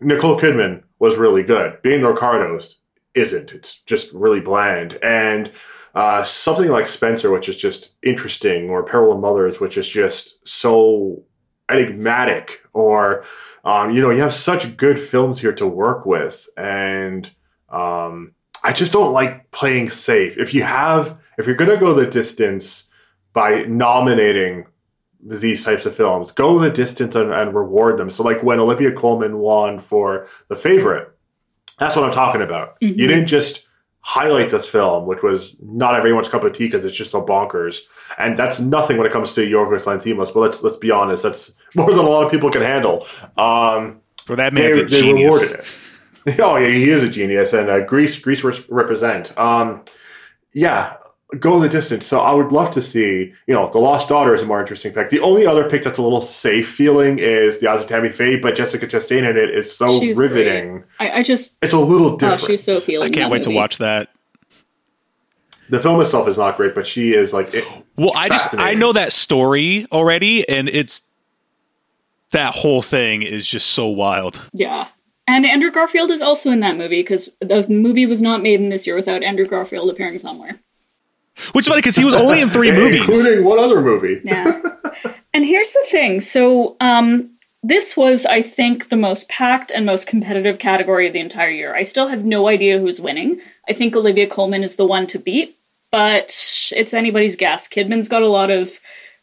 Nicole 0.00 0.38
Kidman 0.38 0.82
was 0.98 1.16
really 1.16 1.42
good. 1.42 1.80
Being 1.82 2.02
Ricardos 2.02 2.80
isn't. 3.14 3.52
It's 3.52 3.80
just 3.82 4.12
really 4.12 4.40
bland. 4.40 4.98
And 5.02 5.50
uh, 5.94 6.24
something 6.24 6.68
like 6.68 6.88
Spencer, 6.88 7.30
which 7.30 7.48
is 7.48 7.56
just 7.56 7.96
interesting, 8.02 8.68
or 8.68 8.82
Parallel 8.82 9.18
Mothers, 9.18 9.60
which 9.60 9.78
is 9.78 9.88
just 9.88 10.46
so 10.46 11.24
enigmatic, 11.70 12.62
or 12.72 13.24
um, 13.64 13.90
you 13.90 14.00
know, 14.00 14.10
you 14.10 14.22
have 14.22 14.34
such 14.34 14.76
good 14.76 14.98
films 14.98 15.40
here 15.40 15.52
to 15.54 15.66
work 15.66 16.06
with, 16.06 16.48
and 16.56 17.30
um, 17.68 18.32
I 18.62 18.72
just 18.72 18.92
don't 18.92 19.12
like 19.12 19.50
playing 19.50 19.90
safe. 19.90 20.38
If 20.38 20.54
you 20.54 20.62
have, 20.62 21.18
if 21.36 21.46
you're 21.46 21.56
gonna 21.56 21.76
go 21.76 21.94
the 21.94 22.06
distance 22.06 22.90
by 23.32 23.62
nominating 23.62 24.66
these 25.20 25.64
types 25.64 25.84
of 25.86 25.94
films, 25.94 26.30
go 26.30 26.58
the 26.58 26.70
distance 26.70 27.14
and, 27.14 27.32
and 27.32 27.54
reward 27.54 27.96
them. 27.96 28.10
So, 28.10 28.22
like 28.22 28.42
when 28.42 28.60
Olivia 28.60 28.92
Colman 28.92 29.38
won 29.38 29.78
for 29.78 30.26
The 30.48 30.56
Favorite, 30.56 31.10
that's 31.78 31.96
what 31.96 32.04
I'm 32.04 32.12
talking 32.12 32.42
about. 32.42 32.80
Mhm. 32.80 32.96
You 32.96 33.06
didn't 33.06 33.26
just 33.26 33.66
highlight 34.00 34.48
this 34.50 34.66
film, 34.66 35.06
which 35.06 35.22
was 35.22 35.56
not 35.60 35.94
everyone's 35.94 36.28
cup 36.28 36.42
of 36.44 36.52
tea 36.52 36.64
because 36.66 36.84
it's 36.84 36.96
just 36.96 37.10
so 37.10 37.24
bonkers. 37.24 37.80
And 38.16 38.38
that's 38.38 38.58
nothing 38.58 38.96
when 38.96 39.06
it 39.06 39.12
comes 39.12 39.32
to 39.34 39.40
Yorgos 39.46 39.84
Lanthimos. 39.86 40.32
But 40.32 40.40
let's 40.40 40.62
let's 40.62 40.76
be 40.76 40.90
honest, 40.90 41.22
that's 41.24 41.52
more 41.74 41.90
than 41.90 41.98
a 42.04 42.08
lot 42.08 42.24
of 42.24 42.30
people 42.30 42.50
can 42.50 42.62
handle. 42.62 43.06
Um, 43.36 44.00
Well, 44.28 44.36
that 44.36 44.54
they, 44.54 44.70
a 44.70 44.74
they 44.74 44.84
genius. 44.86 45.34
rewarded 45.34 45.66
it. 46.26 46.40
oh 46.40 46.56
yeah, 46.56 46.68
he 46.68 46.90
is 46.90 47.02
a 47.02 47.08
genius, 47.08 47.52
and 47.52 47.68
uh, 47.68 47.80
Greece 47.84 48.18
Greece 48.20 48.42
res- 48.44 48.68
represent. 48.70 49.36
Um, 49.38 49.82
yeah, 50.52 50.94
go 51.38 51.60
the 51.60 51.68
distance. 51.68 52.06
So 52.06 52.20
I 52.20 52.32
would 52.32 52.52
love 52.52 52.70
to 52.72 52.82
see. 52.82 53.32
You 53.46 53.54
know, 53.54 53.70
the 53.70 53.78
Lost 53.78 54.08
Daughter 54.08 54.34
is 54.34 54.42
a 54.42 54.46
more 54.46 54.60
interesting 54.60 54.92
pick. 54.92 55.10
The 55.10 55.20
only 55.20 55.46
other 55.46 55.68
pick 55.68 55.82
that's 55.82 55.98
a 55.98 56.02
little 56.02 56.20
safe 56.20 56.68
feeling 56.68 57.18
is 57.18 57.60
the 57.60 57.68
Eyes 57.68 57.80
of 57.80 57.86
Tammy 57.86 58.10
Faye, 58.10 58.36
but 58.36 58.54
Jessica 58.54 58.86
Chastain 58.86 59.28
in 59.28 59.36
it 59.36 59.50
is 59.50 59.74
so 59.74 60.00
She's 60.00 60.16
riveting. 60.16 60.84
I, 60.98 61.10
I 61.10 61.22
just 61.22 61.56
It's 61.62 61.72
a 61.72 61.78
little 61.78 62.12
oh, 62.12 62.16
different. 62.16 62.44
she's 62.44 62.64
so 62.64 62.78
appealing. 62.78 63.06
I 63.06 63.10
can't 63.10 63.30
that 63.30 63.30
wait 63.30 63.42
to 63.44 63.50
watch 63.50 63.78
that. 63.78 64.10
The 65.70 65.80
film 65.80 66.00
itself 66.00 66.26
is 66.28 66.38
not 66.38 66.56
great, 66.56 66.74
but 66.74 66.86
she 66.86 67.12
is 67.12 67.34
like. 67.34 67.52
It, 67.52 67.64
Well, 67.96 68.12
I 68.14 68.28
just 68.28 68.56
I 68.58 68.72
know 68.72 68.94
that 68.94 69.12
story 69.12 69.86
already, 69.92 70.48
and 70.48 70.68
it's 70.68 71.02
that 72.30 72.54
whole 72.54 72.82
thing 72.82 73.22
is 73.22 73.46
just 73.46 73.68
so 73.68 73.86
wild. 73.86 74.40
Yeah. 74.52 74.88
And 75.26 75.44
Andrew 75.44 75.70
Garfield 75.70 76.10
is 76.10 76.22
also 76.22 76.50
in 76.50 76.60
that 76.60 76.78
movie 76.78 77.02
because 77.02 77.28
the 77.40 77.66
movie 77.68 78.06
was 78.06 78.22
not 78.22 78.40
made 78.40 78.60
in 78.60 78.70
this 78.70 78.86
year 78.86 78.96
without 78.96 79.22
Andrew 79.22 79.46
Garfield 79.46 79.90
appearing 79.90 80.18
somewhere. 80.18 80.58
Which 81.52 81.64
is 81.64 81.68
funny 81.68 81.80
because 81.80 81.96
he 81.96 82.04
was 82.04 82.14
only 82.14 82.40
in 82.40 82.50
three 82.50 82.70
movies. 82.82 83.00
including 83.06 83.44
one 83.44 83.58
other 83.58 83.80
movie. 83.80 84.20
Yeah. 84.24 84.60
and 85.34 85.44
here's 85.44 85.70
the 85.70 85.86
thing. 85.90 86.20
So, 86.20 86.76
um, 86.80 87.30
this 87.62 87.96
was, 87.96 88.24
I 88.24 88.40
think, 88.40 88.88
the 88.88 88.96
most 88.96 89.28
packed 89.28 89.72
and 89.72 89.84
most 89.84 90.06
competitive 90.06 90.58
category 90.58 91.06
of 91.08 91.12
the 91.12 91.18
entire 91.20 91.50
year. 91.50 91.74
I 91.74 91.82
still 91.82 92.06
have 92.08 92.24
no 92.24 92.46
idea 92.48 92.78
who's 92.78 93.00
winning. 93.00 93.40
I 93.68 93.72
think 93.72 93.96
Olivia 93.96 94.28
Colman 94.28 94.62
is 94.62 94.76
the 94.76 94.86
one 94.86 95.06
to 95.08 95.18
beat, 95.18 95.58
but 95.90 96.26
it's 96.74 96.94
anybody's 96.94 97.34
guess. 97.34 97.66
Kidman's 97.66 98.08
got 98.08 98.22
a 98.22 98.28
lot 98.28 98.50
of 98.50 98.78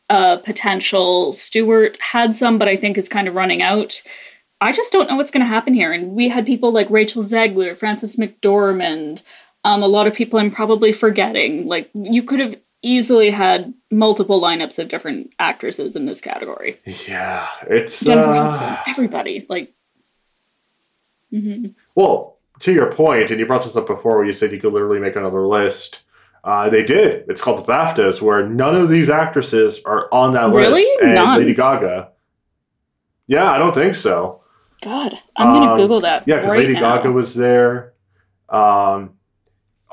uh, 0.10 0.38
potential. 0.38 1.32
Stewart 1.32 1.98
had 2.02 2.36
some, 2.36 2.58
but 2.58 2.68
I 2.68 2.76
think 2.76 2.98
is 2.98 3.08
kind 3.08 3.28
of 3.30 3.36
running 3.36 3.62
out. 3.62 4.02
I 4.60 4.74
just 4.74 4.92
don't 4.92 5.10
know 5.10 5.16
what's 5.16 5.32
going 5.32 5.42
to 5.44 5.48
happen 5.48 5.74
here. 5.74 5.92
And 5.94 6.12
we 6.12 6.28
had 6.30 6.46
people 6.46 6.72
like 6.72 6.90
Rachel 6.90 7.24
Zegler, 7.24 7.76
Frances 7.76 8.18
McDormand, 8.18 9.22
um, 9.66 9.84
a 9.84 9.88
lot 9.88 10.08
of 10.08 10.14
people 10.14 10.40
I'm 10.40 10.52
probably 10.52 10.94
forgetting. 10.94 11.68
Like, 11.68 11.90
you 11.94 12.24
could 12.24 12.40
have 12.40 12.56
easily 12.82 13.32
had 13.32 13.74
multiple 13.92 14.40
lineups 14.40 14.78
of 14.80 14.88
different 14.88 15.32
actresses 15.40 15.96
in 15.96 16.06
this 16.06 16.22
category. 16.22 16.80
Yeah, 17.08 17.46
it's 17.68 18.00
Jennifer 18.00 18.30
uh, 18.30 18.52
Hudson, 18.52 18.78
everybody. 18.88 19.46
Like, 19.50 19.74
Well, 21.96 22.38
to 22.60 22.72
your 22.72 22.92
point, 22.92 23.32
and 23.32 23.40
you 23.40 23.46
brought 23.46 23.64
this 23.64 23.76
up 23.76 23.88
before 23.88 24.18
where 24.18 24.26
you 24.26 24.34
said 24.34 24.52
you 24.52 24.60
could 24.60 24.72
literally 24.72 25.00
make 25.00 25.16
another 25.16 25.46
list. 25.46 26.02
Uh, 26.44 26.70
they 26.70 26.84
did. 26.84 27.26
It's 27.28 27.42
called 27.42 27.66
the 27.66 27.72
BAFTAs, 27.72 28.22
where 28.22 28.48
none 28.48 28.76
of 28.76 28.88
these 28.88 29.10
actresses 29.10 29.82
are 29.84 30.08
on 30.14 30.34
that 30.34 30.52
Really? 30.52 30.82
list. 30.84 31.02
And 31.02 31.16
None? 31.16 31.40
Lady 31.40 31.56
Gaga. 31.56 32.10
Yeah, 33.28 33.52
I 33.52 33.58
don't 33.58 33.74
think 33.74 33.96
so. 33.96 34.42
God, 34.84 35.18
I'm 35.36 35.48
gonna 35.54 35.72
Um, 35.72 35.78
Google 35.80 36.02
that. 36.02 36.24
Yeah, 36.28 36.36
because 36.36 36.50
right 36.52 36.60
Lady 36.60 36.74
now. 36.74 36.98
Gaga 36.98 37.12
was 37.12 37.34
there. 37.34 37.94
Um, 38.48 39.14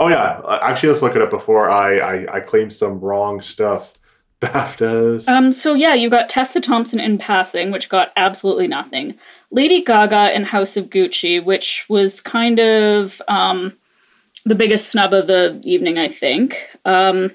oh 0.02 0.08
yeah, 0.08 0.42
actually, 0.62 0.88
let's 0.90 1.02
look 1.02 1.14
it 1.14 1.22
up 1.22 1.30
before 1.30 1.70
I 1.70 1.98
I, 1.98 2.36
I 2.36 2.40
claim 2.40 2.70
some 2.70 3.00
wrong 3.00 3.40
stuff. 3.40 3.98
BAFTAs. 4.42 5.28
Um, 5.28 5.52
so 5.52 5.72
yeah, 5.72 5.94
you 5.94 6.10
got 6.10 6.28
Tessa 6.28 6.60
Thompson 6.60 6.98
in 6.98 7.16
Passing, 7.16 7.70
which 7.70 7.88
got 7.88 8.12
absolutely 8.16 8.66
nothing. 8.66 9.14
Lady 9.52 9.84
Gaga 9.84 10.34
in 10.34 10.42
House 10.42 10.76
of 10.76 10.90
Gucci, 10.90 11.42
which 11.42 11.86
was 11.88 12.20
kind 12.20 12.58
of 12.58 13.22
um, 13.28 13.72
the 14.44 14.56
biggest 14.56 14.88
snub 14.88 15.12
of 15.12 15.28
the 15.28 15.60
evening, 15.62 15.96
I 15.96 16.08
think. 16.08 16.60
Um, 16.84 17.30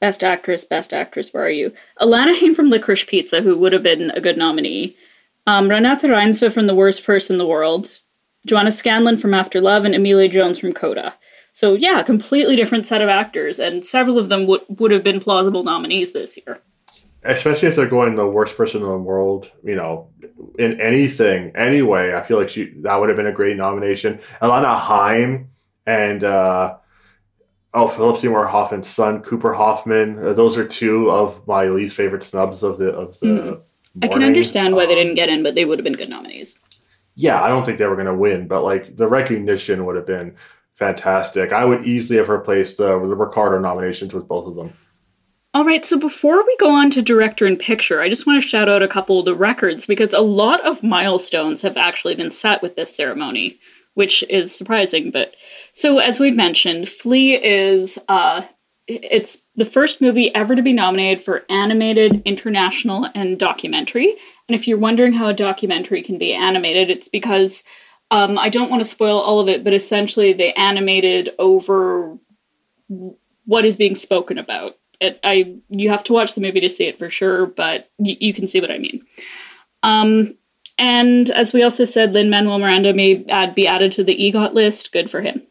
best 0.00 0.22
actress, 0.22 0.66
best 0.66 0.92
actress, 0.92 1.32
where 1.32 1.46
are 1.46 1.48
you? 1.48 1.72
Alana 1.98 2.38
Haim 2.38 2.54
from 2.54 2.68
Licorice 2.68 3.06
Pizza, 3.06 3.40
who 3.40 3.56
would 3.56 3.72
have 3.72 3.82
been 3.82 4.10
a 4.10 4.20
good 4.20 4.36
nominee. 4.36 4.98
Um, 5.46 5.70
Renata 5.70 6.08
Reinsve 6.08 6.52
from 6.52 6.66
The 6.66 6.74
Worst 6.74 7.04
Person 7.04 7.34
in 7.34 7.38
the 7.38 7.46
World. 7.46 8.00
Joanna 8.46 8.70
Scanlon 8.70 9.16
from 9.16 9.32
After 9.32 9.62
Love, 9.62 9.86
and 9.86 9.94
Emilia 9.94 10.28
Jones 10.28 10.58
from 10.58 10.74
Coda. 10.74 11.14
So 11.54 11.74
yeah, 11.74 12.02
completely 12.02 12.56
different 12.56 12.84
set 12.84 13.00
of 13.00 13.08
actors, 13.08 13.60
and 13.60 13.86
several 13.86 14.18
of 14.18 14.28
them 14.28 14.44
would 14.48 14.62
would 14.80 14.90
have 14.90 15.04
been 15.04 15.20
plausible 15.20 15.62
nominees 15.62 16.12
this 16.12 16.36
year. 16.36 16.58
especially 17.22 17.68
if 17.68 17.76
they're 17.76 17.86
going 17.98 18.16
the 18.16 18.26
worst 18.28 18.54
person 18.56 18.82
in 18.82 18.88
the 18.88 18.98
world, 18.98 19.50
you 19.62 19.74
know, 19.76 20.08
in 20.58 20.78
anything, 20.80 21.52
anyway, 21.56 22.12
I 22.12 22.22
feel 22.22 22.38
like 22.38 22.48
she 22.50 22.74
that 22.82 22.96
would 22.96 23.08
have 23.08 23.16
been 23.16 23.28
a 23.28 23.32
great 23.40 23.56
nomination. 23.56 24.18
Alana 24.42 24.76
Haim 24.78 25.48
and 25.86 26.24
uh, 26.24 26.76
oh, 27.72 27.86
Philip 27.88 28.18
Seymour 28.18 28.46
Hoffman's 28.48 28.88
son, 28.88 29.22
Cooper 29.22 29.54
Hoffman. 29.54 30.18
Uh, 30.18 30.32
those 30.32 30.58
are 30.58 30.66
two 30.66 31.08
of 31.10 31.46
my 31.46 31.64
least 31.68 31.94
favorite 31.96 32.24
snubs 32.24 32.62
of 32.64 32.78
the 32.78 32.90
of 32.90 33.18
the. 33.20 33.26
Mhm. 33.26 33.60
I 34.02 34.08
can 34.08 34.24
understand 34.24 34.74
why 34.74 34.86
they 34.86 34.94
Um, 34.94 34.98
didn't 34.98 35.14
get 35.14 35.28
in, 35.28 35.44
but 35.44 35.54
they 35.54 35.64
would 35.64 35.78
have 35.78 35.84
been 35.84 35.92
good 36.02 36.10
nominees. 36.10 36.58
Yeah, 37.14 37.40
I 37.40 37.48
don't 37.48 37.64
think 37.64 37.78
they 37.78 37.86
were 37.86 37.94
going 37.94 38.08
to 38.14 38.14
win, 38.26 38.48
but 38.48 38.64
like 38.64 38.96
the 38.96 39.06
recognition 39.06 39.86
would 39.86 39.94
have 39.94 40.06
been 40.06 40.34
fantastic. 40.74 41.52
I 41.52 41.64
would 41.64 41.86
easily 41.86 42.18
have 42.18 42.28
replaced 42.28 42.80
uh, 42.80 42.98
the 42.98 43.16
Ricardo 43.16 43.58
nominations 43.58 44.12
with 44.12 44.28
both 44.28 44.46
of 44.46 44.56
them. 44.56 44.72
All 45.52 45.64
right, 45.64 45.86
so 45.86 45.96
before 45.98 46.44
we 46.44 46.56
go 46.58 46.70
on 46.70 46.90
to 46.90 47.00
director 47.00 47.46
and 47.46 47.58
picture, 47.58 48.00
I 48.00 48.08
just 48.08 48.26
want 48.26 48.42
to 48.42 48.48
shout 48.48 48.68
out 48.68 48.82
a 48.82 48.88
couple 48.88 49.20
of 49.20 49.24
the 49.24 49.36
records 49.36 49.86
because 49.86 50.12
a 50.12 50.20
lot 50.20 50.64
of 50.66 50.82
milestones 50.82 51.62
have 51.62 51.76
actually 51.76 52.16
been 52.16 52.32
set 52.32 52.60
with 52.60 52.74
this 52.74 52.94
ceremony. 52.94 53.60
which 53.94 54.24
is 54.28 54.54
surprising. 54.54 55.10
But 55.10 55.34
so, 55.72 55.98
as 55.98 56.20
we 56.20 56.30
mentioned, 56.30 56.88
Flee 56.88 57.34
is 57.34 57.98
uh, 58.08 58.42
it's 58.86 59.38
the 59.54 59.64
first 59.64 60.00
movie 60.00 60.34
ever 60.34 60.54
to 60.54 60.62
be 60.62 60.72
nominated 60.72 61.24
for 61.24 61.44
animated, 61.48 62.20
international, 62.24 63.08
and 63.14 63.38
documentary. 63.38 64.16
And 64.48 64.54
if 64.54 64.68
you're 64.68 64.78
wondering 64.78 65.14
how 65.14 65.28
a 65.28 65.34
documentary 65.34 66.02
can 66.02 66.18
be 66.18 66.34
animated, 66.34 66.90
it's 66.90 67.08
because 67.08 67.64
um, 68.10 68.38
I 68.38 68.48
don't 68.48 68.70
want 68.70 68.80
to 68.80 68.88
spoil 68.88 69.18
all 69.18 69.40
of 69.40 69.48
it, 69.48 69.64
but 69.64 69.74
essentially 69.74 70.32
they 70.32 70.52
animated 70.52 71.30
over 71.38 72.18
what 73.44 73.64
is 73.64 73.76
being 73.76 73.94
spoken 73.94 74.38
about. 74.38 74.76
It, 75.00 75.18
I 75.24 75.56
you 75.68 75.90
have 75.90 76.04
to 76.04 76.12
watch 76.12 76.34
the 76.34 76.40
movie 76.40 76.60
to 76.60 76.70
see 76.70 76.84
it 76.84 76.98
for 76.98 77.10
sure, 77.10 77.46
but 77.46 77.90
y- 77.98 78.16
you 78.20 78.32
can 78.32 78.46
see 78.46 78.60
what 78.60 78.70
I 78.70 78.78
mean. 78.78 79.04
Um, 79.82 80.36
and 80.78 81.30
as 81.30 81.52
we 81.52 81.62
also 81.62 81.84
said, 81.84 82.12
Lin 82.12 82.30
Manuel 82.30 82.58
Miranda 82.58 82.92
may 82.94 83.24
add, 83.28 83.54
be 83.54 83.66
added 83.66 83.92
to 83.92 84.04
the 84.04 84.16
EGOT 84.16 84.54
list. 84.54 84.92
Good 84.92 85.10
for 85.10 85.20
him. 85.20 85.42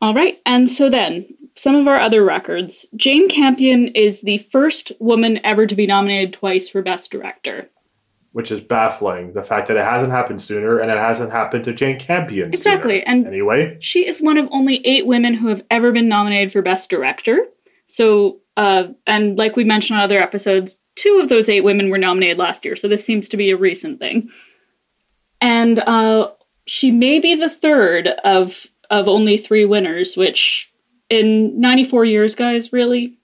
All 0.00 0.14
right, 0.14 0.40
and 0.44 0.70
so 0.70 0.90
then 0.90 1.26
some 1.56 1.76
of 1.76 1.86
our 1.86 2.00
other 2.00 2.24
records. 2.24 2.86
Jane 2.96 3.28
Campion 3.28 3.88
is 3.88 4.22
the 4.22 4.38
first 4.38 4.92
woman 4.98 5.40
ever 5.44 5.66
to 5.66 5.74
be 5.74 5.86
nominated 5.86 6.32
twice 6.32 6.68
for 6.68 6.82
Best 6.82 7.10
Director. 7.10 7.70
Which 8.34 8.50
is 8.50 8.60
baffling. 8.60 9.32
The 9.32 9.42
fact 9.42 9.68
that 9.68 9.76
it 9.76 9.84
hasn't 9.84 10.10
happened 10.10 10.42
sooner 10.42 10.78
and 10.78 10.90
it 10.90 10.98
hasn't 10.98 11.30
happened 11.30 11.64
to 11.64 11.72
Jane 11.72 11.98
Campion. 11.98 12.52
Exactly. 12.52 12.98
Sooner. 12.98 13.04
And 13.06 13.26
anyway, 13.26 13.78
she 13.80 14.06
is 14.06 14.20
one 14.20 14.36
of 14.36 14.48
only 14.50 14.84
eight 14.84 15.06
women 15.06 15.34
who 15.34 15.48
have 15.48 15.64
ever 15.70 15.92
been 15.92 16.08
nominated 16.08 16.52
for 16.52 16.60
Best 16.60 16.90
Director. 16.90 17.46
So, 17.86 18.40
uh, 18.56 18.88
and 19.06 19.38
like 19.38 19.54
we 19.54 19.64
mentioned 19.64 19.98
on 19.98 20.04
other 20.04 20.20
episodes, 20.20 20.80
two 20.96 21.20
of 21.22 21.28
those 21.28 21.48
eight 21.48 21.62
women 21.62 21.90
were 21.90 21.98
nominated 21.98 22.36
last 22.36 22.64
year. 22.64 22.76
So 22.76 22.88
this 22.88 23.04
seems 23.04 23.28
to 23.28 23.36
be 23.36 23.50
a 23.50 23.56
recent 23.56 24.00
thing. 24.00 24.30
And 25.40 25.78
uh, 25.78 26.32
she 26.66 26.90
may 26.90 27.20
be 27.20 27.34
the 27.36 27.50
third 27.50 28.08
of 28.08 28.66
of 28.90 29.08
only 29.08 29.38
three 29.38 29.64
winners, 29.64 30.16
which 30.16 30.72
in 31.08 31.60
94 31.60 32.04
years, 32.04 32.34
guys, 32.34 32.72
really? 32.72 33.18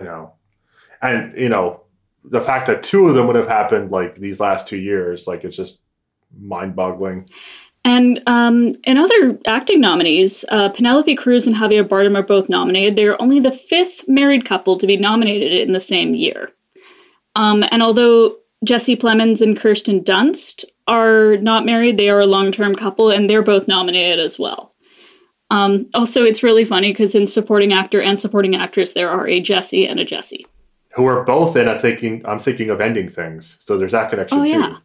You 0.00 0.06
know, 0.06 0.32
and, 1.00 1.36
you 1.36 1.48
know, 1.48 1.82
the 2.30 2.40
fact 2.40 2.66
that 2.66 2.82
two 2.82 3.08
of 3.08 3.14
them 3.14 3.26
would 3.26 3.36
have 3.36 3.48
happened 3.48 3.90
like 3.90 4.16
these 4.16 4.40
last 4.40 4.66
two 4.66 4.78
years, 4.78 5.26
like 5.26 5.44
it's 5.44 5.56
just 5.56 5.80
mind 6.38 6.76
boggling. 6.76 7.28
And 7.84 8.22
um, 8.26 8.74
in 8.84 8.98
other 8.98 9.38
acting 9.46 9.80
nominees, 9.80 10.44
uh, 10.50 10.68
Penelope 10.68 11.14
Cruz 11.16 11.46
and 11.46 11.56
Javier 11.56 11.86
Bardem 11.86 12.16
are 12.16 12.22
both 12.22 12.48
nominated. 12.48 12.96
They 12.96 13.06
are 13.06 13.20
only 13.20 13.40
the 13.40 13.52
fifth 13.52 14.06
married 14.06 14.44
couple 14.44 14.76
to 14.76 14.86
be 14.86 14.96
nominated 14.96 15.52
in 15.52 15.72
the 15.72 15.80
same 15.80 16.14
year. 16.14 16.50
Um, 17.34 17.64
and 17.70 17.82
although 17.82 18.36
Jesse 18.64 18.96
Plemons 18.96 19.40
and 19.40 19.58
Kirsten 19.58 20.02
Dunst 20.02 20.64
are 20.86 21.36
not 21.36 21.64
married, 21.64 21.96
they 21.96 22.10
are 22.10 22.20
a 22.20 22.26
long 22.26 22.52
term 22.52 22.74
couple, 22.74 23.10
and 23.10 23.30
they're 23.30 23.42
both 23.42 23.68
nominated 23.68 24.18
as 24.18 24.38
well. 24.38 24.74
Um, 25.50 25.86
also, 25.94 26.24
it's 26.24 26.42
really 26.42 26.64
funny 26.64 26.92
because 26.92 27.14
in 27.14 27.26
supporting 27.26 27.72
actor 27.72 28.02
and 28.02 28.20
supporting 28.20 28.54
actress, 28.54 28.92
there 28.92 29.08
are 29.08 29.26
a 29.26 29.40
Jesse 29.40 29.86
and 29.86 29.98
a 29.98 30.04
Jesse. 30.04 30.46
Who 30.94 31.06
are 31.06 31.22
both 31.24 31.56
in 31.56 31.68
I'm 31.68 31.78
thinking 31.78 32.22
I'm 32.24 32.38
thinking 32.38 32.70
of 32.70 32.80
ending 32.80 33.08
things. 33.08 33.58
So 33.60 33.76
there's 33.78 33.92
that 33.92 34.10
connection 34.10 34.38
Oh, 34.40 34.44
too. 34.44 34.50
yeah. 34.52 34.76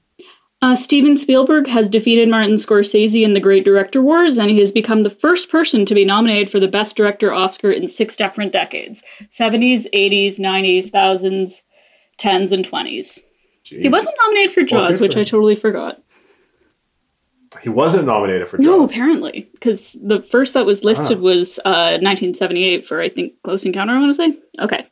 Uh, 0.61 0.75
Steven 0.77 1.17
Spielberg 1.17 1.67
has 1.67 1.89
defeated 1.89 2.29
Martin 2.29 2.55
Scorsese 2.55 3.21
in 3.23 3.33
the 3.33 3.41
Great 3.41 3.65
Director 3.65 4.01
Wars, 4.01 4.37
and 4.37 4.49
he 4.49 4.59
has 4.59 4.71
become 4.71 5.03
the 5.03 5.09
first 5.09 5.49
person 5.49 5.85
to 5.85 5.93
be 5.93 6.05
nominated 6.05 6.49
for 6.49 6.57
the 6.59 6.69
Best 6.69 6.95
Director 6.95 7.33
Oscar 7.33 7.69
in 7.69 7.87
six 7.89 8.15
different 8.15 8.53
decades 8.53 9.03
70s, 9.29 9.87
80s, 9.93 10.39
90s, 10.39 10.89
thousands, 10.89 11.63
10s, 12.17 12.51
and 12.53 12.63
20s. 12.65 13.19
He 13.63 13.89
wasn't 13.89 14.15
nominated 14.21 14.53
for 14.53 14.63
Jaws, 14.63 14.97
for 14.99 15.03
which 15.03 15.17
I 15.17 15.23
totally 15.25 15.55
forgot. 15.55 16.01
He 17.61 17.69
wasn't 17.69 18.05
nominated 18.05 18.49
for 18.49 18.57
Jaws. 18.57 18.65
No, 18.65 18.83
apparently, 18.83 19.49
because 19.53 19.93
the 20.01 20.21
first 20.21 20.53
that 20.53 20.65
was 20.65 20.83
listed 20.83 21.17
Ah. 21.17 21.21
was 21.21 21.59
uh, 21.65 21.99
1978 22.01 22.85
for 22.87 22.99
I 23.01 23.09
think 23.09 23.33
Close 23.43 23.65
Encounter. 23.65 23.93
I 23.93 23.99
want 23.99 24.11
to 24.11 24.15
say. 24.15 24.37
Okay, 24.59 24.87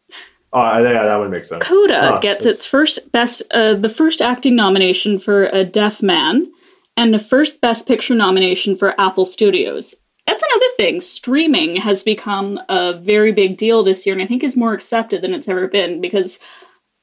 Oh, 0.54 0.84
yeah, 0.84 1.04
that 1.04 1.16
would 1.18 1.30
make 1.30 1.45
sense. 1.45 1.64
Coda 1.64 2.16
Ah, 2.16 2.20
gets 2.20 2.43
that's- 2.43 2.58
its 2.58 2.66
first 2.66 3.12
best, 3.12 3.41
uh, 3.52 3.74
the 3.74 3.88
first 3.89 4.22
acting 4.22 4.56
nomination 4.56 5.18
for 5.20 5.45
a 5.45 5.64
deaf 5.64 6.02
man, 6.04 6.52
and 6.97 7.14
the 7.14 7.20
first 7.20 7.62
Best 7.62 7.88
Picture 7.88 8.16
nomination 8.16 8.76
for 8.76 8.99
Apple 8.99 9.26
Studios. 9.26 9.95
That's 10.28 10.43
another 10.43 10.66
thing. 10.78 11.02
Streaming 11.02 11.78
has 11.78 12.04
become 12.04 12.60
a 12.70 12.93
very 12.93 13.32
big 13.32 13.58
deal 13.58 13.82
this 13.82 14.06
year, 14.06 14.14
and 14.14 14.22
I 14.22 14.26
think 14.28 14.43
is 14.43 14.58
more 14.58 14.74
accepted 14.74 15.22
than 15.22 15.34
it's 15.34 15.47
ever 15.47 15.68
been 15.68 16.02
because 16.02 16.39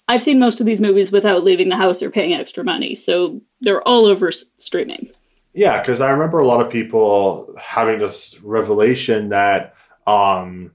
I've 0.08 0.22
seen 0.22 0.38
most 0.38 0.60
of 0.60 0.66
these 0.66 0.80
movies 0.80 1.10
without 1.10 1.42
leaving 1.44 1.68
the 1.68 1.76
house 1.76 2.02
or 2.02 2.10
paying 2.10 2.32
extra 2.34 2.62
money, 2.64 2.94
so 2.94 3.40
they're 3.60 3.82
all 3.86 4.06
over 4.06 4.28
s- 4.28 4.44
streaming. 4.58 5.08
Yeah, 5.54 5.80
because 5.80 6.00
I 6.00 6.10
remember 6.10 6.38
a 6.38 6.46
lot 6.46 6.60
of 6.60 6.70
people 6.70 7.54
having 7.60 7.98
this 7.98 8.38
revelation 8.42 9.30
that 9.30 9.74
um, 10.06 10.72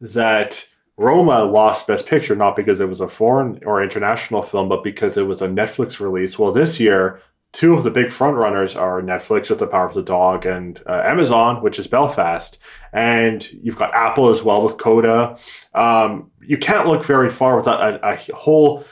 that 0.00 0.66
Roma 0.96 1.44
lost 1.44 1.86
Best 1.86 2.06
Picture 2.06 2.36
not 2.36 2.56
because 2.56 2.80
it 2.80 2.88
was 2.88 3.00
a 3.00 3.08
foreign 3.08 3.60
or 3.64 3.82
international 3.82 4.42
film, 4.42 4.68
but 4.68 4.84
because 4.84 5.16
it 5.16 5.26
was 5.26 5.42
a 5.42 5.48
Netflix 5.48 5.98
release. 5.98 6.38
Well, 6.38 6.52
this 6.52 6.78
year, 6.78 7.20
two 7.52 7.74
of 7.74 7.84
the 7.84 7.90
big 7.90 8.06
frontrunners 8.06 8.80
are 8.80 9.02
Netflix 9.02 9.50
with 9.50 9.58
The 9.58 9.66
Power 9.66 9.88
of 9.88 9.94
the 9.94 10.02
Dog 10.02 10.46
and 10.46 10.80
uh, 10.86 11.02
Amazon, 11.04 11.62
which 11.62 11.78
is 11.78 11.86
Belfast, 11.86 12.58
and 12.92 13.50
you've 13.52 13.76
got 13.76 13.94
Apple 13.94 14.28
as 14.28 14.42
well 14.42 14.62
with 14.62 14.78
Coda. 14.78 15.36
Um, 15.72 16.30
you 16.40 16.58
can't 16.58 16.86
look 16.86 17.04
very 17.04 17.30
far 17.30 17.56
without 17.56 17.80
a, 17.80 18.08
a 18.08 18.16
whole 18.34 18.84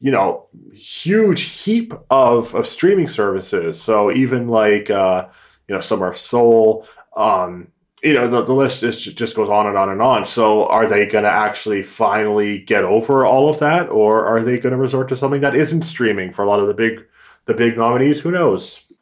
you 0.00 0.10
know 0.10 0.46
huge 0.74 1.42
heap 1.42 1.94
of 2.10 2.54
of 2.54 2.66
streaming 2.66 3.08
services 3.08 3.80
so 3.80 4.12
even 4.12 4.46
like 4.46 4.90
uh 4.90 5.26
you 5.66 5.74
know 5.74 5.80
summer 5.80 6.08
of 6.08 6.18
soul 6.18 6.86
um 7.16 7.68
you 8.02 8.12
know 8.12 8.28
the, 8.28 8.42
the 8.42 8.54
list 8.54 8.82
is, 8.82 8.98
just 8.98 9.34
goes 9.34 9.48
on 9.48 9.66
and 9.66 9.76
on 9.76 9.88
and 9.88 10.02
on 10.02 10.24
so 10.24 10.66
are 10.66 10.86
they 10.86 11.06
going 11.06 11.24
to 11.24 11.30
actually 11.30 11.82
finally 11.82 12.58
get 12.58 12.84
over 12.84 13.24
all 13.24 13.48
of 13.48 13.58
that 13.58 13.88
or 13.90 14.26
are 14.26 14.42
they 14.42 14.58
going 14.58 14.72
to 14.72 14.78
resort 14.78 15.08
to 15.08 15.16
something 15.16 15.40
that 15.40 15.54
isn't 15.54 15.82
streaming 15.82 16.32
for 16.32 16.44
a 16.44 16.48
lot 16.48 16.60
of 16.60 16.66
the 16.66 16.74
big 16.74 17.04
the 17.46 17.54
big 17.54 17.76
nominees 17.76 18.20
who 18.20 18.30
knows 18.30 18.92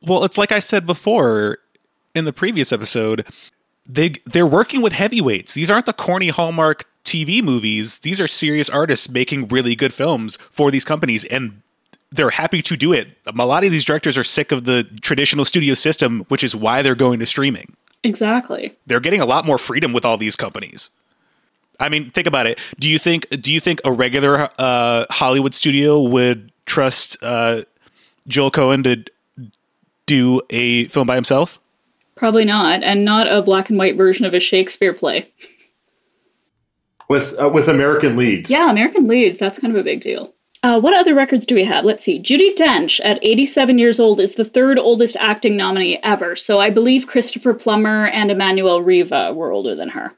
Well, 0.00 0.24
it's 0.24 0.38
like 0.38 0.52
I 0.52 0.60
said 0.60 0.86
before 0.86 1.58
in 2.18 2.24
the 2.24 2.32
previous 2.32 2.72
episode. 2.72 3.26
They 3.86 4.10
they're 4.26 4.46
working 4.46 4.82
with 4.82 4.92
heavyweights. 4.92 5.54
These 5.54 5.70
aren't 5.70 5.86
the 5.86 5.94
corny 5.94 6.28
Hallmark 6.28 6.84
TV 7.04 7.42
movies. 7.42 7.98
These 7.98 8.20
are 8.20 8.26
serious 8.26 8.68
artists 8.68 9.08
making 9.08 9.48
really 9.48 9.74
good 9.74 9.94
films 9.94 10.36
for 10.50 10.70
these 10.70 10.84
companies, 10.84 11.24
and 11.24 11.62
they're 12.10 12.30
happy 12.30 12.60
to 12.62 12.76
do 12.76 12.92
it. 12.92 13.08
A 13.26 13.46
lot 13.46 13.64
of 13.64 13.72
these 13.72 13.84
directors 13.84 14.18
are 14.18 14.24
sick 14.24 14.52
of 14.52 14.64
the 14.64 14.84
traditional 15.00 15.44
studio 15.46 15.72
system, 15.72 16.26
which 16.28 16.44
is 16.44 16.54
why 16.54 16.82
they're 16.82 16.94
going 16.94 17.18
to 17.20 17.26
streaming. 17.26 17.74
Exactly. 18.04 18.76
They're 18.86 19.00
getting 19.00 19.20
a 19.20 19.26
lot 19.26 19.44
more 19.44 19.58
freedom 19.58 19.92
with 19.92 20.04
all 20.04 20.16
these 20.16 20.36
companies. 20.36 20.90
I 21.80 21.88
mean, 21.88 22.10
think 22.10 22.26
about 22.26 22.46
it. 22.46 22.58
Do 22.78 22.88
you 22.88 22.98
think 22.98 23.28
do 23.40 23.52
you 23.52 23.60
think 23.60 23.80
a 23.84 23.92
regular 23.92 24.50
uh, 24.58 25.04
Hollywood 25.10 25.54
studio 25.54 26.00
would 26.00 26.50
trust 26.66 27.16
uh, 27.22 27.62
Joel 28.26 28.50
Coen 28.50 28.82
to 28.84 29.50
do 30.06 30.40
a 30.50 30.86
film 30.86 31.06
by 31.06 31.14
himself? 31.14 31.58
Probably 32.16 32.44
not, 32.44 32.82
and 32.82 33.04
not 33.04 33.28
a 33.30 33.42
black 33.42 33.68
and 33.68 33.78
white 33.78 33.96
version 33.96 34.24
of 34.24 34.34
a 34.34 34.40
Shakespeare 34.40 34.92
play. 34.92 35.30
with 37.08 37.38
uh, 37.40 37.48
with 37.48 37.68
american 37.68 38.16
leads 38.16 38.50
Yeah, 38.50 38.70
American 38.70 39.06
Leads, 39.06 39.38
that's 39.38 39.58
kind 39.58 39.72
of 39.74 39.80
a 39.80 39.84
big 39.84 40.00
deal. 40.00 40.34
Uh, 40.62 40.80
what 40.80 40.94
other 40.94 41.14
records 41.14 41.46
do 41.46 41.54
we 41.54 41.64
have? 41.64 41.84
Let's 41.84 42.02
see. 42.02 42.20
Judi 42.20 42.54
Dench, 42.54 43.00
at 43.04 43.18
87 43.22 43.78
years 43.78 44.00
old, 44.00 44.18
is 44.18 44.34
the 44.34 44.44
third 44.44 44.78
oldest 44.78 45.16
acting 45.16 45.56
nominee 45.56 46.00
ever. 46.02 46.34
So 46.34 46.58
I 46.58 46.70
believe 46.70 47.06
Christopher 47.06 47.54
Plummer 47.54 48.06
and 48.08 48.30
Emmanuelle 48.30 48.84
Riva 48.84 49.32
were 49.32 49.52
older 49.52 49.76
than 49.76 49.90
her. 49.90 50.14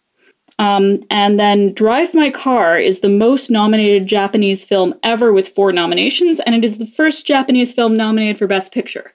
Um, 0.58 1.00
and 1.10 1.40
then 1.40 1.72
Drive 1.72 2.14
My 2.14 2.30
Car 2.30 2.78
is 2.78 3.00
the 3.00 3.08
most 3.08 3.50
nominated 3.50 4.06
Japanese 4.06 4.64
film 4.64 4.94
ever 5.02 5.32
with 5.32 5.48
four 5.48 5.72
nominations, 5.72 6.38
and 6.40 6.54
it 6.54 6.64
is 6.64 6.78
the 6.78 6.86
first 6.86 7.26
Japanese 7.26 7.72
film 7.72 7.96
nominated 7.96 8.38
for 8.38 8.46
Best 8.46 8.72
Picture. 8.72 9.12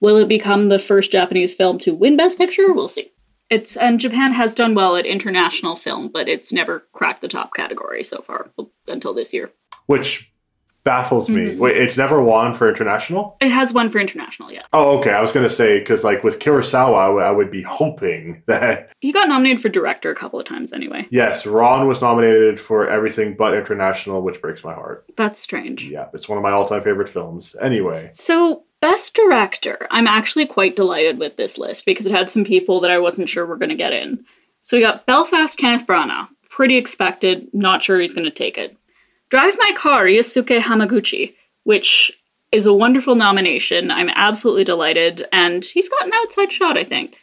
Will 0.00 0.16
it 0.16 0.28
become 0.28 0.68
the 0.68 0.78
first 0.78 1.12
Japanese 1.12 1.54
film 1.54 1.78
to 1.80 1.94
win 1.94 2.16
Best 2.16 2.38
Picture? 2.38 2.72
We'll 2.72 2.88
see. 2.88 3.12
It's 3.50 3.76
and 3.76 4.00
Japan 4.00 4.32
has 4.32 4.54
done 4.54 4.74
well 4.74 4.96
at 4.96 5.06
international 5.06 5.76
film, 5.76 6.08
but 6.08 6.28
it's 6.28 6.52
never 6.52 6.86
cracked 6.92 7.20
the 7.20 7.28
top 7.28 7.54
category 7.54 8.02
so 8.02 8.22
far 8.22 8.50
until 8.88 9.14
this 9.14 9.32
year. 9.32 9.52
which 9.86 10.32
baffles 10.86 11.28
me 11.28 11.42
Mm-hmm. 11.50 11.58
wait 11.60 11.76
it's 11.76 11.96
never 11.98 12.22
won 12.22 12.54
for 12.54 12.66
international 12.68 13.36
It 13.42 13.50
has 13.50 13.72
one 13.74 13.90
for 13.90 13.98
international, 13.98 14.50
yeah. 14.50 14.62
oh 14.72 14.98
okay 14.98 15.10
i 15.10 15.20
was 15.20 15.32
going 15.32 15.46
to 15.46 15.54
say 15.54 15.78
because 15.80 16.02
like 16.04 16.24
with 16.24 16.38
kurosawa 16.38 16.96
I 16.98 17.08
would- 17.10 17.24
I 17.24 17.30
would 17.38 17.50
be 17.50 17.62
hoping 17.62 18.42
that 18.46 18.90
He 19.00 19.12
got 19.12 19.28
nominated 19.28 19.60
for 19.60 19.68
director 19.68 20.10
a 20.10 20.14
couple 20.14 20.38
of 20.40 20.46
times 20.46 20.72
anyway. 20.72 21.06
Yes, 21.10 21.44
Ran 21.46 21.86
was 21.86 22.00
nominated 22.00 22.58
for 22.60 22.88
everything 22.88 23.34
but 23.36 23.52
international, 23.54 24.22
which 24.22 24.40
breaks 24.40 24.64
my 24.64 24.72
heart. 24.74 25.04
That's 25.16 25.38
strange. 25.40 25.84
Yeah, 25.84 26.06
it's 26.14 26.28
one 26.28 26.38
of 26.38 26.42
my 26.42 26.52
all-time 26.52 26.82
favorite 26.82 27.08
films. 27.08 27.54
Anyway, 27.60 28.10
So, 28.14 28.64
best 28.80 29.14
director. 29.14 29.86
I'm 29.90 30.06
actually 30.06 30.46
quite 30.46 30.76
delighted 30.76 31.18
with 31.18 31.36
this 31.36 31.58
list 31.58 31.84
because 31.84 32.06
it 32.06 32.12
had 32.12 32.30
some 32.30 32.44
people 32.44 32.80
that 32.80 32.90
I 32.90 32.98
wasn't 32.98 33.28
sure 33.28 33.44
were 33.46 33.56
going 33.62 33.74
to 33.76 33.84
get 33.84 33.92
in. 33.92 34.24
So 34.62 34.76
we 34.76 34.82
got 34.82 35.04
Belfast 35.06 35.56
Kenneth 35.58 35.86
Branagh. 35.86 36.28
Pretty 36.48 36.76
expected. 36.76 37.48
Not 37.52 37.82
sure 37.82 37.98
he's 38.00 38.14
going 38.14 38.24
to 38.24 38.30
take 38.44 38.56
it. 38.58 38.76
Drive 39.28 39.56
My 39.58 39.72
Car, 39.76 40.04
Yusuke 40.04 40.60
Hamaguchi, 40.60 41.34
which 41.64 42.12
is 42.52 42.66
a 42.66 42.72
wonderful 42.72 43.14
nomination. 43.14 43.90
I'm 43.90 44.10
absolutely 44.10 44.64
delighted, 44.64 45.26
and 45.32 45.64
he's 45.64 45.88
got 45.88 46.06
an 46.06 46.12
outside 46.14 46.52
shot, 46.52 46.78
I 46.78 46.84
think. 46.84 47.18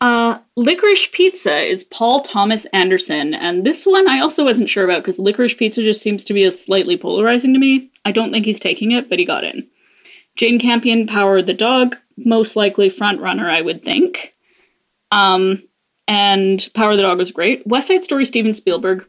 Uh, 0.00 0.38
Licorice 0.56 1.10
Pizza 1.10 1.58
is 1.58 1.84
Paul 1.84 2.20
Thomas 2.20 2.66
Anderson, 2.66 3.34
and 3.34 3.64
this 3.64 3.84
one 3.84 4.08
I 4.08 4.20
also 4.20 4.44
wasn't 4.44 4.70
sure 4.70 4.84
about 4.84 5.02
because 5.02 5.18
Licorice 5.18 5.56
Pizza 5.56 5.82
just 5.82 6.02
seems 6.02 6.24
to 6.24 6.32
be 6.32 6.44
a 6.44 6.52
slightly 6.52 6.96
polarizing 6.96 7.52
to 7.52 7.58
me. 7.58 7.90
I 8.04 8.12
don't 8.12 8.30
think 8.32 8.44
he's 8.44 8.60
taking 8.60 8.92
it, 8.92 9.08
but 9.08 9.18
he 9.18 9.24
got 9.24 9.44
in. 9.44 9.66
Jane 10.36 10.60
Campion, 10.60 11.06
Power 11.06 11.38
of 11.38 11.46
the 11.46 11.54
Dog, 11.54 11.96
most 12.16 12.54
likely 12.54 12.90
front 12.90 13.20
runner, 13.20 13.48
I 13.50 13.60
would 13.60 13.84
think. 13.84 14.34
Um, 15.10 15.64
and 16.06 16.68
Power 16.74 16.92
of 16.92 16.96
the 16.96 17.02
Dog 17.02 17.18
was 17.18 17.32
great. 17.32 17.66
West 17.66 17.88
Side 17.88 18.04
Story, 18.04 18.24
Steven 18.24 18.54
Spielberg. 18.54 19.04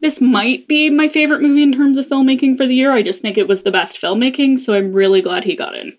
This 0.00 0.20
might 0.20 0.66
be 0.66 0.88
my 0.88 1.08
favorite 1.08 1.42
movie 1.42 1.62
in 1.62 1.72
terms 1.72 1.98
of 1.98 2.06
filmmaking 2.06 2.56
for 2.56 2.66
the 2.66 2.74
year. 2.74 2.92
I 2.92 3.02
just 3.02 3.20
think 3.20 3.36
it 3.36 3.48
was 3.48 3.62
the 3.62 3.70
best 3.70 4.00
filmmaking, 4.00 4.58
so 4.58 4.74
I'm 4.74 4.92
really 4.92 5.20
glad 5.20 5.44
he 5.44 5.54
got 5.56 5.76
in. 5.76 5.96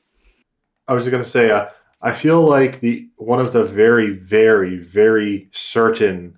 I 0.88 0.94
was 0.94 1.08
going 1.08 1.24
to 1.24 1.30
say, 1.30 1.52
uh, 1.52 1.68
I 2.02 2.14
feel 2.14 2.42
like 2.42 2.80
the 2.80 3.08
one 3.18 3.40
of 3.40 3.54
the 3.54 3.64
very, 3.64 4.10
very, 4.10 4.78
very 4.78 5.50
certain 5.52 6.36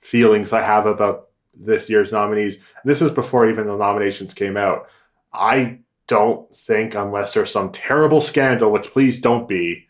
feelings 0.00 0.52
I 0.52 0.62
have 0.62 0.86
about 0.86 1.28
this 1.54 1.90
year's 1.90 2.12
nominees. 2.12 2.56
And 2.56 2.90
this 2.90 3.02
is 3.02 3.10
before 3.10 3.48
even 3.48 3.66
the 3.66 3.76
nominations 3.76 4.32
came 4.32 4.56
out. 4.56 4.88
I 5.32 5.80
don't 6.08 6.54
think, 6.54 6.94
unless 6.94 7.34
there's 7.34 7.50
some 7.50 7.72
terrible 7.72 8.20
scandal, 8.20 8.72
which 8.72 8.90
please 8.90 9.20
don't 9.20 9.46
be, 9.46 9.86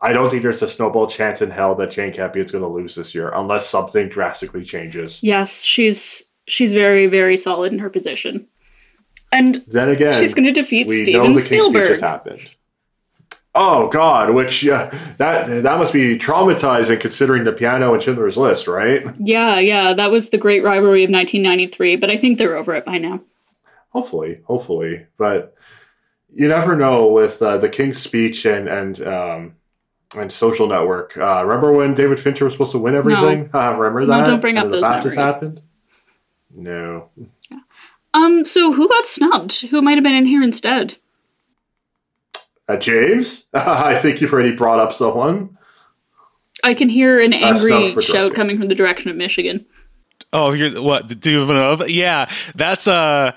I 0.00 0.12
don't 0.12 0.30
think 0.30 0.42
there's 0.42 0.62
a 0.62 0.68
snowball 0.68 1.08
chance 1.08 1.42
in 1.42 1.50
hell 1.50 1.74
that 1.74 1.90
Jane 1.90 2.12
Campion's 2.12 2.50
going 2.50 2.62
to 2.64 2.68
lose 2.68 2.94
this 2.94 3.14
year, 3.14 3.30
unless 3.34 3.68
something 3.68 4.08
drastically 4.08 4.64
changes. 4.64 5.22
Yes, 5.22 5.62
she's 5.62 6.24
she's 6.46 6.72
very, 6.72 7.06
very 7.06 7.36
solid 7.36 7.72
in 7.72 7.78
her 7.78 7.90
position. 7.90 8.46
And 9.30 9.64
then 9.66 9.88
again, 9.88 10.14
she's 10.14 10.34
going 10.34 10.44
to 10.44 10.52
defeat 10.52 10.86
we 10.86 11.02
Steven 11.02 11.24
know 11.24 11.34
the 11.34 11.40
Spielberg. 11.40 11.86
King's 11.86 11.98
Speech 11.98 12.00
has 12.00 12.00
happened. 12.00 12.50
Oh 13.54 13.88
God! 13.88 14.30
Which 14.34 14.66
uh, 14.66 14.90
that 15.18 15.62
that 15.62 15.78
must 15.78 15.92
be 15.92 16.18
traumatizing, 16.18 17.00
considering 17.00 17.44
the 17.44 17.52
piano 17.52 17.92
and 17.92 18.02
Schindler's 18.02 18.36
List, 18.36 18.66
right? 18.66 19.04
Yeah, 19.18 19.58
yeah, 19.58 19.92
that 19.92 20.10
was 20.10 20.30
the 20.30 20.38
great 20.38 20.62
rivalry 20.62 21.04
of 21.04 21.10
1993. 21.10 21.96
But 21.96 22.10
I 22.10 22.16
think 22.16 22.38
they're 22.38 22.56
over 22.56 22.74
it 22.74 22.84
by 22.84 22.98
now. 22.98 23.20
Hopefully, 23.90 24.40
hopefully, 24.44 25.06
but 25.18 25.54
you 26.32 26.48
never 26.48 26.76
know 26.76 27.08
with 27.08 27.42
uh, 27.42 27.58
the 27.58 27.68
King's 27.68 27.98
Speech 27.98 28.46
and 28.46 28.68
and 28.68 29.06
um, 29.06 29.56
and 30.16 30.32
Social 30.32 30.66
Network. 30.66 31.16
Uh, 31.18 31.44
remember 31.44 31.72
when 31.72 31.94
David 31.94 32.20
Fincher 32.20 32.46
was 32.46 32.54
supposed 32.54 32.72
to 32.72 32.78
win 32.78 32.94
everything? 32.94 33.50
No. 33.52 33.60
Uh, 33.60 33.72
remember 33.76 34.06
that? 34.06 34.20
No, 34.20 34.26
don't 34.26 34.40
bring 34.40 34.56
up 34.56 34.64
and 34.64 34.74
those 34.74 34.82
that 34.82 35.02
just 35.02 35.16
happened. 35.16 35.60
No. 36.54 37.10
Yeah. 37.50 37.60
Um. 38.14 38.44
So 38.44 38.72
who 38.72 38.88
got 38.88 39.06
snubbed? 39.06 39.62
Who 39.66 39.82
might 39.82 39.94
have 39.94 40.04
been 40.04 40.14
in 40.14 40.26
here 40.26 40.42
instead? 40.42 40.96
Uh, 42.68 42.76
James, 42.76 43.48
I 43.54 43.96
think 43.96 44.20
you've 44.20 44.32
already 44.32 44.52
brought 44.52 44.78
up 44.78 44.92
someone. 44.92 45.56
I 46.64 46.74
can 46.74 46.88
hear 46.88 47.20
an 47.20 47.32
angry 47.32 47.70
snubbed 47.70 48.04
shout 48.04 48.12
directing. 48.12 48.34
coming 48.34 48.58
from 48.58 48.68
the 48.68 48.74
direction 48.74 49.10
of 49.10 49.16
Michigan. 49.16 49.66
Oh, 50.32 50.52
you're 50.52 50.82
what? 50.82 51.08
Do 51.20 51.30
you 51.30 51.44
Duvanov? 51.44 51.86
Yeah, 51.88 52.30
that's 52.54 52.86
uh 52.86 53.32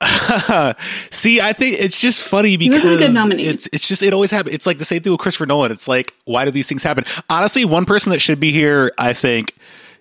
See, 1.10 1.42
I 1.42 1.52
think 1.52 1.78
it's 1.78 2.00
just 2.00 2.22
funny 2.22 2.56
because 2.56 3.00
it's 3.02 3.68
it's 3.72 3.86
just 3.86 4.02
it 4.02 4.14
always 4.14 4.30
happens. 4.30 4.54
It's 4.54 4.66
like 4.66 4.78
the 4.78 4.84
same 4.84 5.02
thing 5.02 5.12
with 5.12 5.20
Christopher 5.20 5.46
Nolan. 5.46 5.70
It's 5.72 5.88
like 5.88 6.14
why 6.24 6.44
do 6.44 6.50
these 6.50 6.68
things 6.68 6.82
happen? 6.82 7.04
Honestly, 7.28 7.64
one 7.64 7.84
person 7.84 8.10
that 8.12 8.20
should 8.20 8.40
be 8.40 8.50
here, 8.50 8.92
I 8.96 9.12
think, 9.12 9.54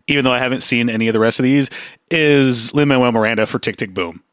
even 0.09 0.25
though 0.25 0.31
I 0.31 0.39
haven't 0.39 0.61
seen 0.61 0.89
any 0.89 1.07
of 1.07 1.13
the 1.13 1.19
rest 1.19 1.39
of 1.39 1.43
these, 1.43 1.69
is 2.11 2.73
Lin 2.73 2.87
Manuel 2.87 3.11
Miranda 3.11 3.45
for 3.45 3.59
Tick 3.59 3.77
Tick 3.77 3.93
Boom. 3.93 4.23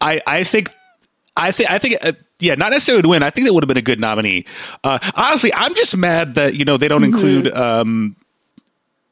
I 0.00 0.20
I 0.26 0.44
think 0.44 0.72
I 1.36 1.52
think 1.52 1.70
I 1.70 1.78
think 1.78 1.96
uh, 2.02 2.12
yeah, 2.38 2.54
not 2.54 2.70
necessarily 2.70 3.02
to 3.02 3.08
win. 3.08 3.22
I 3.22 3.30
think 3.30 3.46
that 3.46 3.52
would 3.52 3.62
have 3.62 3.68
been 3.68 3.76
a 3.76 3.82
good 3.82 4.00
nominee. 4.00 4.46
Uh, 4.82 4.98
honestly, 5.14 5.52
I'm 5.52 5.74
just 5.74 5.96
mad 5.96 6.34
that 6.36 6.54
you 6.54 6.64
know 6.64 6.76
they 6.76 6.88
don't 6.88 7.04
include 7.04 7.48
um, 7.52 8.16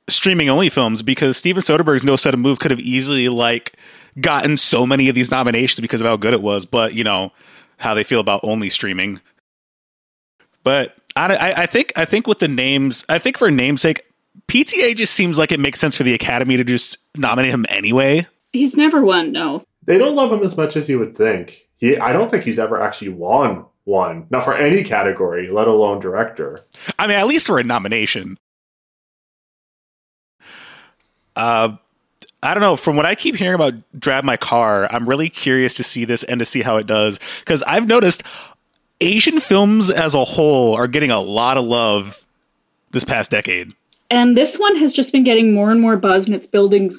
streaming 0.08 0.48
only 0.48 0.70
films 0.70 1.02
because 1.02 1.36
Steven 1.36 1.62
Soderbergh's 1.62 2.04
No 2.04 2.16
Sudden 2.16 2.40
Move 2.40 2.58
could 2.58 2.70
have 2.70 2.80
easily 2.80 3.28
like 3.28 3.74
gotten 4.20 4.56
so 4.56 4.86
many 4.86 5.08
of 5.08 5.14
these 5.14 5.30
nominations 5.30 5.80
because 5.80 6.00
of 6.00 6.06
how 6.06 6.16
good 6.16 6.32
it 6.32 6.42
was. 6.42 6.64
But 6.64 6.94
you 6.94 7.04
know 7.04 7.32
how 7.78 7.94
they 7.94 8.04
feel 8.04 8.20
about 8.20 8.40
only 8.42 8.70
streaming. 8.70 9.20
But 10.64 10.96
I, 11.16 11.34
I, 11.34 11.62
I 11.62 11.66
think 11.66 11.92
I 11.96 12.04
think 12.04 12.26
with 12.26 12.38
the 12.38 12.48
names, 12.48 13.04
I 13.08 13.18
think 13.18 13.38
for 13.38 13.50
namesake, 13.50 14.02
PTA 14.46 14.96
just 14.96 15.14
seems 15.14 15.38
like 15.38 15.52
it 15.52 15.60
makes 15.60 15.80
sense 15.80 15.96
for 15.96 16.02
the 16.02 16.14
Academy 16.14 16.56
to 16.56 16.64
just 16.64 16.98
nominate 17.16 17.52
him 17.52 17.66
anyway. 17.68 18.26
He's 18.52 18.76
never 18.76 19.02
won. 19.02 19.32
No. 19.32 19.64
They 19.84 19.98
don't 19.98 20.14
love 20.14 20.32
him 20.32 20.42
as 20.42 20.56
much 20.56 20.76
as 20.76 20.88
you 20.88 20.98
would 20.98 21.16
think. 21.16 21.66
He, 21.76 21.96
I 21.96 22.12
don't 22.12 22.30
think 22.30 22.44
he's 22.44 22.58
ever 22.58 22.80
actually 22.80 23.10
won 23.10 23.64
one, 23.84 24.26
not 24.30 24.44
for 24.44 24.54
any 24.54 24.84
category, 24.84 25.50
let 25.50 25.66
alone 25.66 26.00
director. 26.00 26.60
I 26.98 27.06
mean, 27.06 27.16
at 27.18 27.26
least 27.26 27.46
for 27.46 27.58
a 27.58 27.64
nomination. 27.64 28.38
Uh, 31.34 31.76
I 32.42 32.54
don't 32.54 32.60
know. 32.60 32.76
From 32.76 32.96
what 32.96 33.06
I 33.06 33.14
keep 33.14 33.36
hearing 33.36 33.54
about 33.54 33.74
Drive 33.98 34.24
My 34.24 34.36
Car, 34.36 34.92
I'm 34.92 35.08
really 35.08 35.28
curious 35.28 35.74
to 35.74 35.84
see 35.84 36.04
this 36.04 36.22
and 36.24 36.38
to 36.38 36.44
see 36.44 36.62
how 36.62 36.76
it 36.76 36.86
does 36.86 37.18
because 37.40 37.62
I've 37.62 37.86
noticed 37.86 38.22
Asian 39.00 39.40
films 39.40 39.90
as 39.90 40.14
a 40.14 40.24
whole 40.24 40.74
are 40.74 40.88
getting 40.88 41.10
a 41.10 41.20
lot 41.20 41.56
of 41.56 41.64
love 41.64 42.24
this 42.90 43.04
past 43.04 43.30
decade. 43.30 43.72
And 44.10 44.36
this 44.36 44.58
one 44.58 44.76
has 44.76 44.92
just 44.92 45.12
been 45.12 45.24
getting 45.24 45.52
more 45.52 45.70
and 45.70 45.80
more 45.80 45.96
buzz, 45.96 46.26
and 46.26 46.34
it's 46.34 46.46
building 46.46 46.90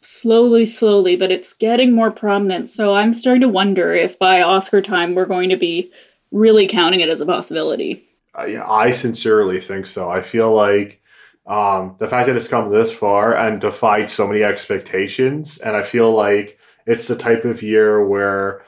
slowly, 0.00 0.64
slowly, 0.64 1.16
but 1.16 1.32
it's 1.32 1.52
getting 1.52 1.92
more 1.92 2.10
prominent. 2.10 2.68
So 2.68 2.94
I'm 2.94 3.12
starting 3.12 3.42
to 3.42 3.48
wonder 3.48 3.92
if 3.92 4.18
by 4.18 4.42
Oscar 4.42 4.80
time 4.80 5.14
we're 5.14 5.26
going 5.26 5.48
to 5.50 5.56
be 5.56 5.90
really 6.30 6.68
counting 6.68 7.00
it 7.00 7.08
as 7.08 7.20
a 7.20 7.26
possibility. 7.26 8.08
I, 8.34 8.56
I 8.56 8.90
sincerely 8.92 9.60
think 9.60 9.86
so. 9.86 10.08
I 10.08 10.22
feel 10.22 10.54
like 10.54 11.02
um, 11.46 11.96
the 11.98 12.06
fact 12.06 12.26
that 12.28 12.36
it's 12.36 12.46
come 12.46 12.70
this 12.70 12.92
far 12.92 13.34
and 13.34 13.60
defied 13.60 14.10
so 14.10 14.28
many 14.28 14.44
expectations, 14.44 15.58
and 15.58 15.74
I 15.74 15.82
feel 15.82 16.12
like 16.12 16.58
it's 16.86 17.08
the 17.08 17.16
type 17.16 17.44
of 17.44 17.62
year 17.62 18.06
where 18.06 18.64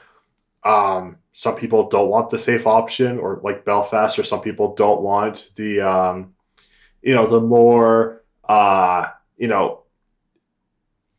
um, 0.65 1.17
some 1.31 1.55
people 1.55 1.87
don't 1.87 2.09
want 2.09 2.31
the 2.31 2.39
safe 2.39 2.67
option, 2.67 3.19
or 3.19 3.39
like 3.43 3.63
Belfast, 3.63 4.19
or 4.19 4.23
some 4.23 4.41
people 4.41 4.75
don't 4.75 5.01
want 5.01 5.51
the 5.55 5.81
um, 5.81 6.33
you 7.01 7.15
know 7.15 7.27
the 7.27 7.41
more 7.41 8.23
uh, 8.47 9.07
you 9.37 9.47
know 9.47 9.81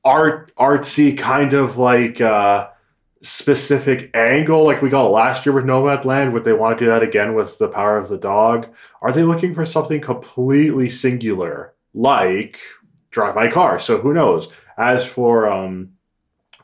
art 0.05 0.53
artsy 0.57 1.17
kind 1.17 1.53
of 1.53 1.79
like 1.79 2.21
uh, 2.21 2.69
specific 3.23 4.11
angle 4.15 4.65
like 4.65 4.83
we 4.83 4.89
got 4.89 5.09
last 5.09 5.47
year 5.47 5.55
with 5.55 5.65
Nomadland. 5.65 6.33
Would 6.33 6.45
they 6.45 6.53
want 6.53 6.79
to 6.79 6.85
do 6.85 6.91
that 6.91 7.03
again 7.03 7.35
with 7.35 7.59
the 7.59 7.69
Power 7.69 7.97
of 7.97 8.09
the 8.09 8.19
Dog? 8.19 8.69
Are 9.01 9.13
they 9.13 9.23
looking 9.23 9.55
for 9.55 9.65
something 9.65 10.01
completely 10.01 10.91
singular 10.91 11.75
like 11.95 12.61
Drive 13.11 13.35
My 13.35 13.49
Car? 13.49 13.79
So 13.79 13.99
who 13.99 14.13
knows? 14.13 14.53
As 14.77 15.05
for 15.05 15.51
um, 15.51 15.93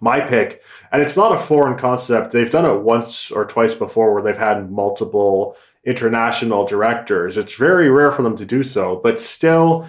my 0.01 0.21
pick, 0.21 0.63
and 0.91 1.03
it's 1.03 1.17
not 1.17 1.35
a 1.35 1.39
foreign 1.39 1.79
concept. 1.79 2.33
They've 2.33 2.51
done 2.51 2.65
it 2.65 2.81
once 2.81 3.31
or 3.31 3.45
twice 3.45 3.75
before 3.75 4.13
where 4.13 4.23
they've 4.23 4.37
had 4.37 4.71
multiple 4.71 5.57
international 5.85 6.67
directors. 6.67 7.37
It's 7.37 7.55
very 7.55 7.91
rare 7.91 8.13
for 8.13 8.23
them 8.23 8.37
to 8.37 8.45
do 8.45 8.63
so, 8.63 9.01
but 9.03 9.21
still, 9.21 9.87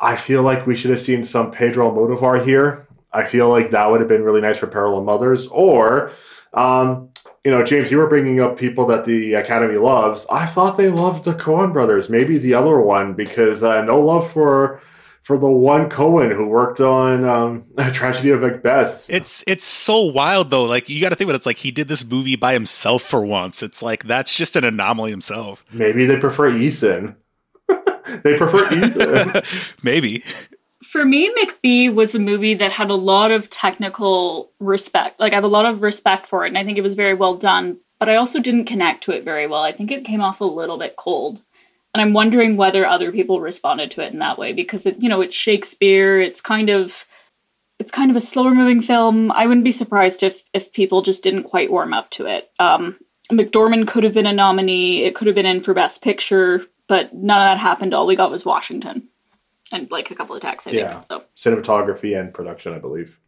I 0.00 0.16
feel 0.16 0.42
like 0.42 0.66
we 0.66 0.76
should 0.76 0.90
have 0.90 1.00
seen 1.00 1.24
some 1.24 1.50
Pedro 1.50 1.90
Almodovar 1.90 2.44
here. 2.44 2.86
I 3.12 3.24
feel 3.24 3.48
like 3.48 3.70
that 3.70 3.90
would 3.90 4.00
have 4.00 4.08
been 4.08 4.22
really 4.22 4.40
nice 4.40 4.58
for 4.58 4.66
Parallel 4.66 5.02
Mothers. 5.02 5.46
Or, 5.48 6.12
um, 6.52 7.08
you 7.44 7.50
know, 7.50 7.64
James, 7.64 7.90
you 7.90 7.98
were 7.98 8.08
bringing 8.08 8.40
up 8.40 8.58
people 8.58 8.86
that 8.86 9.04
the 9.04 9.34
Academy 9.34 9.78
loves. 9.78 10.26
I 10.30 10.46
thought 10.46 10.76
they 10.76 10.90
loved 10.90 11.24
the 11.24 11.34
Coen 11.34 11.72
brothers, 11.72 12.08
maybe 12.08 12.38
the 12.38 12.54
other 12.54 12.78
one, 12.80 13.14
because 13.14 13.62
uh, 13.62 13.82
no 13.82 13.98
love 14.00 14.30
for 14.30 14.80
for 15.22 15.36
the 15.36 15.48
one 15.48 15.90
Coen 15.90 16.34
who 16.34 16.46
worked 16.46 16.80
on 16.80 17.24
um, 17.24 17.64
Tragedy 17.92 18.30
of 18.30 18.40
Macbeth. 18.40 19.08
It's 19.10 19.44
it's 19.46 19.64
so 19.64 20.02
wild 20.02 20.50
though. 20.50 20.64
Like 20.64 20.88
you 20.88 21.00
got 21.00 21.10
to 21.10 21.16
think 21.16 21.28
about 21.28 21.34
it. 21.34 21.36
It's 21.36 21.46
like 21.46 21.58
he 21.58 21.70
did 21.70 21.88
this 21.88 22.04
movie 22.04 22.36
by 22.36 22.52
himself 22.54 23.02
for 23.02 23.24
once. 23.24 23.62
It's 23.62 23.82
like 23.82 24.04
that's 24.04 24.34
just 24.34 24.56
an 24.56 24.64
anomaly 24.64 25.10
himself. 25.10 25.64
Maybe 25.72 26.06
they 26.06 26.16
prefer 26.16 26.48
Ethan. 26.48 27.16
they 28.22 28.36
prefer 28.36 28.66
Ethan. 28.72 29.42
Maybe. 29.82 30.24
For 30.82 31.04
me, 31.04 31.30
Macbeth 31.34 31.94
was 31.94 32.14
a 32.14 32.18
movie 32.18 32.54
that 32.54 32.72
had 32.72 32.88
a 32.88 32.94
lot 32.94 33.30
of 33.30 33.50
technical 33.50 34.52
respect. 34.58 35.20
Like, 35.20 35.32
I 35.32 35.34
have 35.34 35.44
a 35.44 35.48
lot 35.48 35.66
of 35.66 35.82
respect 35.82 36.26
for 36.26 36.46
it, 36.46 36.48
and 36.48 36.56
I 36.56 36.64
think 36.64 36.78
it 36.78 36.82
was 36.82 36.94
very 36.94 37.12
well 37.12 37.34
done, 37.34 37.78
but 37.98 38.08
I 38.08 38.16
also 38.16 38.40
didn't 38.40 38.64
connect 38.64 39.04
to 39.04 39.10
it 39.10 39.22
very 39.22 39.46
well. 39.46 39.60
I 39.60 39.72
think 39.72 39.90
it 39.90 40.06
came 40.06 40.22
off 40.22 40.40
a 40.40 40.44
little 40.44 40.78
bit 40.78 40.96
cold. 40.96 41.42
And 41.94 42.02
I'm 42.02 42.12
wondering 42.12 42.56
whether 42.56 42.86
other 42.86 43.10
people 43.10 43.40
responded 43.40 43.90
to 43.92 44.02
it 44.02 44.12
in 44.12 44.18
that 44.18 44.38
way 44.38 44.52
because 44.52 44.86
it, 44.86 45.00
you 45.00 45.08
know, 45.08 45.20
it's 45.20 45.34
Shakespeare, 45.34 46.20
it's 46.20 46.40
kind 46.40 46.68
of 46.68 47.06
it's 47.78 47.90
kind 47.90 48.10
of 48.10 48.16
a 48.16 48.20
slower 48.20 48.54
moving 48.54 48.82
film. 48.82 49.30
I 49.32 49.46
wouldn't 49.46 49.64
be 49.64 49.72
surprised 49.72 50.22
if 50.22 50.44
if 50.52 50.72
people 50.72 51.02
just 51.02 51.22
didn't 51.22 51.44
quite 51.44 51.70
warm 51.70 51.92
up 51.92 52.10
to 52.10 52.26
it. 52.26 52.50
Um, 52.58 52.98
McDormand 53.32 53.88
could 53.88 54.04
have 54.04 54.14
been 54.14 54.26
a 54.26 54.32
nominee. 54.32 55.04
It 55.04 55.14
could 55.14 55.26
have 55.26 55.36
been 55.36 55.46
in 55.46 55.62
for 55.62 55.74
Best 55.74 56.02
Picture, 56.02 56.66
but 56.88 57.14
none 57.14 57.40
of 57.40 57.50
that 57.50 57.60
happened. 57.60 57.94
All 57.94 58.06
we 58.06 58.16
got 58.16 58.30
was 58.30 58.44
Washington 58.44 59.08
and 59.72 59.90
like 59.90 60.10
a 60.10 60.14
couple 60.14 60.34
of 60.34 60.42
tax 60.42 60.66
I 60.66 60.70
think. 60.70 60.82
Yeah. 60.82 61.02
So 61.02 61.24
cinematography 61.36 62.18
and 62.18 62.32
production, 62.32 62.72
I 62.72 62.78
believe. 62.78 63.18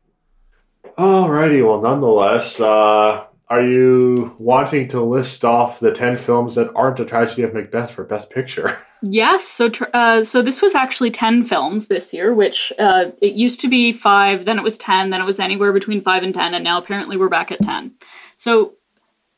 Alrighty, 0.98 1.66
well, 1.66 1.80
nonetheless, 1.80 2.60
uh, 2.60 3.24
are 3.50 3.62
you 3.62 4.36
wanting 4.38 4.86
to 4.88 5.02
list 5.02 5.44
off 5.44 5.80
the 5.80 5.90
10 5.90 6.16
films 6.18 6.54
that 6.54 6.72
aren't 6.76 7.00
a 7.00 7.04
tragedy 7.04 7.42
of 7.42 7.52
Macbeth 7.52 7.90
for 7.90 8.04
Best 8.04 8.30
Picture? 8.30 8.78
Yes, 9.02 9.44
so 9.48 9.70
uh, 9.94 10.24
so 10.24 10.42
this 10.42 10.60
was 10.60 10.74
actually 10.74 11.10
ten 11.10 11.42
films 11.42 11.86
this 11.86 12.12
year, 12.12 12.34
which 12.34 12.70
uh, 12.78 13.12
it 13.22 13.32
used 13.32 13.58
to 13.62 13.68
be 13.68 13.92
five, 13.92 14.44
then 14.44 14.58
it 14.58 14.62
was 14.62 14.76
ten, 14.76 15.08
then 15.08 15.22
it 15.22 15.24
was 15.24 15.40
anywhere 15.40 15.72
between 15.72 16.02
five 16.02 16.22
and 16.22 16.34
ten, 16.34 16.52
and 16.52 16.62
now 16.62 16.76
apparently 16.76 17.16
we're 17.16 17.30
back 17.30 17.50
at 17.50 17.62
ten. 17.62 17.92
So, 18.36 18.74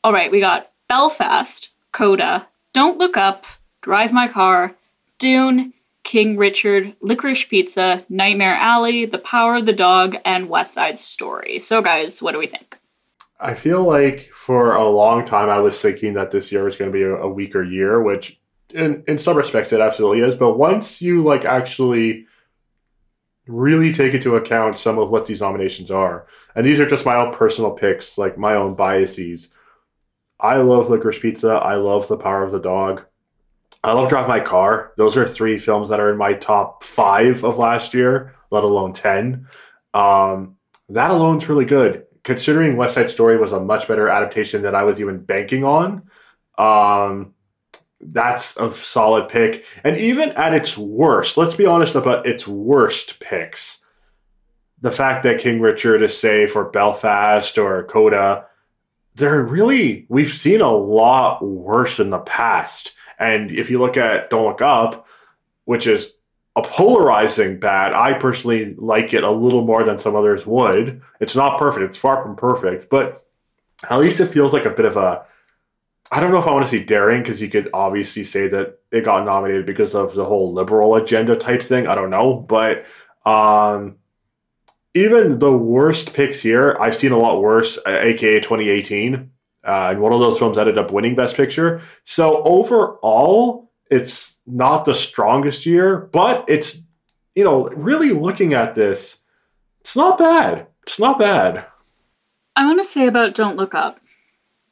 all 0.03 0.11
right, 0.11 0.29
we 0.29 0.41
got 0.41 0.69
Belfast, 0.89 1.69
Coda, 1.93 2.49
Don't 2.73 2.97
Look 2.97 3.15
Up, 3.15 3.45
Drive 3.79 4.11
My 4.11 4.27
Car, 4.27 4.75
Dune, 5.17 5.71
King 6.03 6.35
Richard, 6.35 6.93
Licorice 7.01 7.47
Pizza, 7.47 8.05
Nightmare 8.09 8.55
Alley, 8.55 9.05
The 9.05 9.17
Power 9.17 9.55
of 9.55 9.65
the 9.65 9.71
Dog, 9.71 10.17
and 10.25 10.49
West 10.49 10.73
Side 10.73 10.99
Story. 10.99 11.57
So, 11.57 11.81
guys, 11.81 12.21
what 12.21 12.33
do 12.33 12.39
we 12.39 12.47
think? 12.47 12.77
I 13.39 13.55
feel 13.55 13.83
like 13.83 14.29
for 14.33 14.73
a 14.75 14.87
long 14.87 15.25
time 15.25 15.49
I 15.49 15.59
was 15.59 15.81
thinking 15.81 16.13
that 16.13 16.31
this 16.31 16.51
year 16.51 16.63
was 16.63 16.75
going 16.75 16.91
to 16.91 16.97
be 16.97 17.03
a, 17.03 17.15
a 17.15 17.27
weaker 17.27 17.63
year, 17.63 18.01
which 18.01 18.39
in 18.73 19.03
in 19.07 19.17
some 19.17 19.37
respects 19.37 19.73
it 19.73 19.81
absolutely 19.81 20.21
is. 20.21 20.35
But 20.35 20.57
once 20.57 21.01
you 21.01 21.23
like 21.23 21.45
actually 21.45 22.27
really 23.45 23.91
take 23.91 24.13
into 24.13 24.37
account 24.37 24.79
some 24.79 24.97
of 24.97 25.09
what 25.09 25.25
these 25.25 25.41
nominations 25.41 25.91
are, 25.91 26.27
and 26.55 26.65
these 26.65 26.79
are 26.79 26.87
just 26.87 27.05
my 27.05 27.15
own 27.15 27.33
personal 27.33 27.71
picks, 27.71 28.17
like 28.17 28.37
my 28.37 28.55
own 28.55 28.75
biases. 28.75 29.53
I 30.39 30.57
love 30.57 30.87
Licorice 30.87 31.21
Pizza. 31.21 31.53
I 31.53 31.75
love 31.75 32.07
The 32.07 32.17
Power 32.17 32.43
of 32.43 32.51
the 32.51 32.59
Dog. 32.59 33.05
I 33.83 33.93
love 33.93 34.09
Drive 34.09 34.27
My 34.27 34.39
Car. 34.39 34.93
Those 34.97 35.17
are 35.17 35.27
three 35.27 35.59
films 35.59 35.89
that 35.89 35.99
are 35.99 36.11
in 36.11 36.17
my 36.17 36.33
top 36.33 36.83
five 36.83 37.43
of 37.43 37.57
last 37.57 37.93
year, 37.93 38.35
let 38.51 38.63
alone 38.63 38.93
ten. 38.93 39.47
Um, 39.93 40.55
that 40.89 41.11
alone's 41.11 41.49
really 41.49 41.65
good 41.65 42.05
considering 42.23 42.77
West 42.77 42.95
Side 42.95 43.11
Story 43.11 43.37
was 43.37 43.51
a 43.51 43.59
much 43.59 43.87
better 43.87 44.07
adaptation 44.07 44.61
than 44.61 44.75
I 44.75 44.83
was 44.83 44.99
even 44.99 45.23
banking 45.23 45.63
on, 45.63 46.03
um, 46.57 47.33
that's 47.99 48.57
a 48.57 48.71
solid 48.73 49.29
pick. 49.29 49.65
And 49.83 49.97
even 49.97 50.29
at 50.31 50.53
its 50.53 50.77
worst, 50.77 51.37
let's 51.37 51.55
be 51.55 51.65
honest 51.65 51.95
about 51.95 52.25
its 52.25 52.47
worst 52.47 53.19
picks. 53.19 53.83
The 54.81 54.91
fact 54.91 55.23
that 55.23 55.39
King 55.39 55.61
Richard 55.61 56.01
is 56.01 56.17
safe 56.17 56.55
or 56.55 56.65
Belfast 56.65 57.57
or 57.57 57.83
Coda, 57.85 58.45
they're 59.15 59.43
really, 59.43 60.05
we've 60.09 60.33
seen 60.33 60.61
a 60.61 60.71
lot 60.71 61.43
worse 61.45 61.99
in 61.99 62.09
the 62.09 62.19
past. 62.19 62.93
And 63.17 63.51
if 63.51 63.69
you 63.69 63.79
look 63.79 63.95
at 63.95 64.29
Don't 64.29 64.45
Look 64.45 64.61
Up, 64.61 65.07
which 65.65 65.87
is 65.87 66.13
a 66.55 66.61
polarizing 66.61 67.59
bat. 67.59 67.95
I 67.95 68.13
personally 68.13 68.75
like 68.75 69.13
it 69.13 69.23
a 69.23 69.31
little 69.31 69.65
more 69.65 69.83
than 69.83 69.97
some 69.97 70.15
others 70.15 70.45
would. 70.45 71.01
It's 71.19 71.35
not 71.35 71.57
perfect. 71.57 71.85
It's 71.85 71.97
far 71.97 72.21
from 72.21 72.35
perfect, 72.35 72.89
but 72.89 73.25
at 73.89 73.99
least 73.99 74.19
it 74.19 74.27
feels 74.27 74.53
like 74.53 74.65
a 74.65 74.69
bit 74.69 74.85
of 74.85 74.97
a. 74.97 75.25
I 76.11 76.19
don't 76.19 76.31
know 76.31 76.37
if 76.37 76.45
I 76.45 76.51
want 76.51 76.65
to 76.65 76.71
say 76.71 76.83
daring 76.83 77.23
because 77.23 77.41
you 77.41 77.49
could 77.49 77.69
obviously 77.73 78.23
say 78.23 78.47
that 78.49 78.79
it 78.91 79.03
got 79.03 79.25
nominated 79.25 79.65
because 79.65 79.95
of 79.95 80.13
the 80.13 80.25
whole 80.25 80.53
liberal 80.53 80.95
agenda 80.95 81.35
type 81.35 81.63
thing. 81.63 81.87
I 81.87 81.95
don't 81.95 82.11
know, 82.11 82.35
but 82.35 82.85
um, 83.25 83.95
even 84.93 85.39
the 85.39 85.51
worst 85.51 86.13
picks 86.13 86.41
here, 86.41 86.77
I've 86.79 86.95
seen 86.95 87.13
a 87.13 87.17
lot 87.17 87.41
worse. 87.41 87.79
AKA 87.87 88.41
2018, 88.41 89.31
uh, 89.65 89.71
and 89.89 90.01
one 90.01 90.13
of 90.13 90.19
those 90.19 90.37
films 90.37 90.57
ended 90.57 90.77
up 90.77 90.91
winning 90.91 91.15
Best 91.15 91.35
Picture. 91.35 91.81
So 92.03 92.43
overall, 92.43 93.71
it's 93.89 94.32
not 94.45 94.85
the 94.85 94.93
strongest 94.93 95.65
year, 95.65 95.97
but 95.97 96.45
it's 96.47 96.81
you 97.35 97.43
know 97.43 97.69
really 97.69 98.11
looking 98.11 98.53
at 98.53 98.75
this, 98.75 99.23
it's 99.81 99.95
not 99.95 100.17
bad. 100.17 100.67
It's 100.83 100.99
not 100.99 101.19
bad. 101.19 101.65
I 102.55 102.65
want 102.65 102.79
to 102.79 102.87
say 102.87 103.07
about 103.07 103.35
Don't 103.35 103.57
Look 103.57 103.73
Up. 103.73 103.99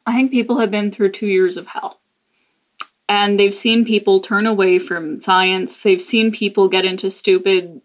I 0.06 0.14
think 0.14 0.32
people 0.32 0.60
have 0.60 0.72
been 0.72 0.92
through 0.92 1.12
two 1.12 1.28
years 1.28 1.58
of 1.58 1.68
hell. 1.68 2.00
And 3.08 3.40
they've 3.40 3.54
seen 3.54 3.86
people 3.86 4.20
turn 4.20 4.46
away 4.46 4.80
from 4.80 5.20
science. 5.20 5.82
They've 5.82 6.02
seen 6.02 6.32
people 6.32 6.70
get 6.70 6.86
into 6.86 7.10
stupid 7.10 7.82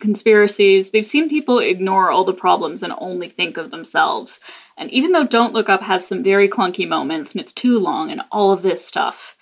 conspiracies. 0.00 0.90
They've 0.90 1.06
seen 1.06 1.28
people 1.28 1.58
ignore 1.58 2.10
all 2.10 2.24
the 2.24 2.34
problems 2.34 2.82
and 2.82 2.92
only 2.98 3.28
think 3.28 3.56
of 3.56 3.70
themselves. 3.70 4.40
And 4.76 4.90
even 4.90 5.12
though 5.12 5.26
Don't 5.26 5.54
Look 5.54 5.68
Up 5.68 5.82
has 5.82 6.06
some 6.06 6.22
very 6.22 6.48
clunky 6.48 6.86
moments 6.86 7.32
and 7.32 7.40
it's 7.40 7.52
too 7.52 7.78
long 7.78 8.10
and 8.10 8.22
all 8.30 8.52
of 8.52 8.62
this 8.62 8.86
stuff, 8.86 9.35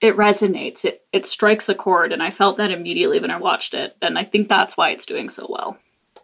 it 0.00 0.16
resonates. 0.16 0.84
It 0.84 1.04
it 1.12 1.26
strikes 1.26 1.68
a 1.68 1.74
chord, 1.74 2.12
and 2.12 2.22
I 2.22 2.30
felt 2.30 2.56
that 2.58 2.70
immediately 2.70 3.20
when 3.20 3.30
I 3.30 3.38
watched 3.38 3.74
it, 3.74 3.96
and 4.00 4.18
I 4.18 4.24
think 4.24 4.48
that's 4.48 4.76
why 4.76 4.90
it's 4.90 5.06
doing 5.06 5.28
so 5.28 5.46
well. 5.48 5.76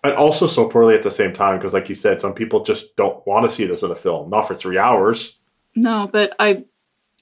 And 0.03 0.13
also 0.13 0.47
so 0.47 0.69
poorly 0.69 0.95
at 0.95 1.03
the 1.03 1.11
same 1.11 1.33
time, 1.33 1.59
because 1.59 1.73
like 1.73 1.89
you 1.89 1.95
said, 1.95 2.21
some 2.21 2.35
people 2.35 2.63
just 2.63 2.95
don't 2.97 3.27
want 3.27 3.49
to 3.49 3.55
see 3.55 3.65
this 3.65 3.83
in 3.83 3.91
a 3.91 3.97
film, 3.97 4.31
not 4.31 4.47
for 4.47 4.55
three 4.55 4.79
hours. 4.79 5.39
No, 5.75 6.09
but 6.11 6.35
I 6.39 6.65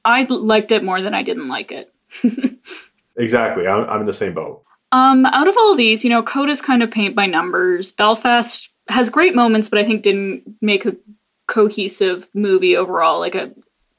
I 0.04 0.24
liked 0.24 0.72
it 0.72 0.84
more 0.84 1.00
than 1.00 1.14
I 1.14 1.22
didn't 1.22 1.48
like 1.48 1.72
it. 1.72 1.92
exactly, 3.16 3.66
I'm, 3.66 3.88
I'm 3.88 4.00
in 4.00 4.06
the 4.06 4.12
same 4.12 4.34
boat. 4.34 4.64
Um, 4.90 5.24
out 5.24 5.48
of 5.48 5.56
all 5.58 5.74
these, 5.74 6.04
you 6.04 6.10
know, 6.10 6.22
Coda's 6.22 6.60
kind 6.60 6.82
of 6.82 6.90
paint 6.90 7.14
by 7.14 7.24
numbers. 7.24 7.90
Belfast 7.92 8.68
has 8.88 9.08
great 9.08 9.34
moments, 9.34 9.70
but 9.70 9.78
I 9.78 9.84
think 9.84 10.02
didn't 10.02 10.56
make 10.60 10.84
a 10.84 10.96
cohesive 11.46 12.28
movie 12.34 12.76
overall, 12.76 13.18
like 13.20 13.34
a 13.34 13.52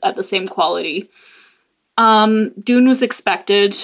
at 0.04 0.16
the 0.16 0.24
same 0.24 0.48
quality. 0.48 1.10
Um, 1.98 2.52
Dune 2.60 2.88
was 2.88 3.02
expected. 3.02 3.76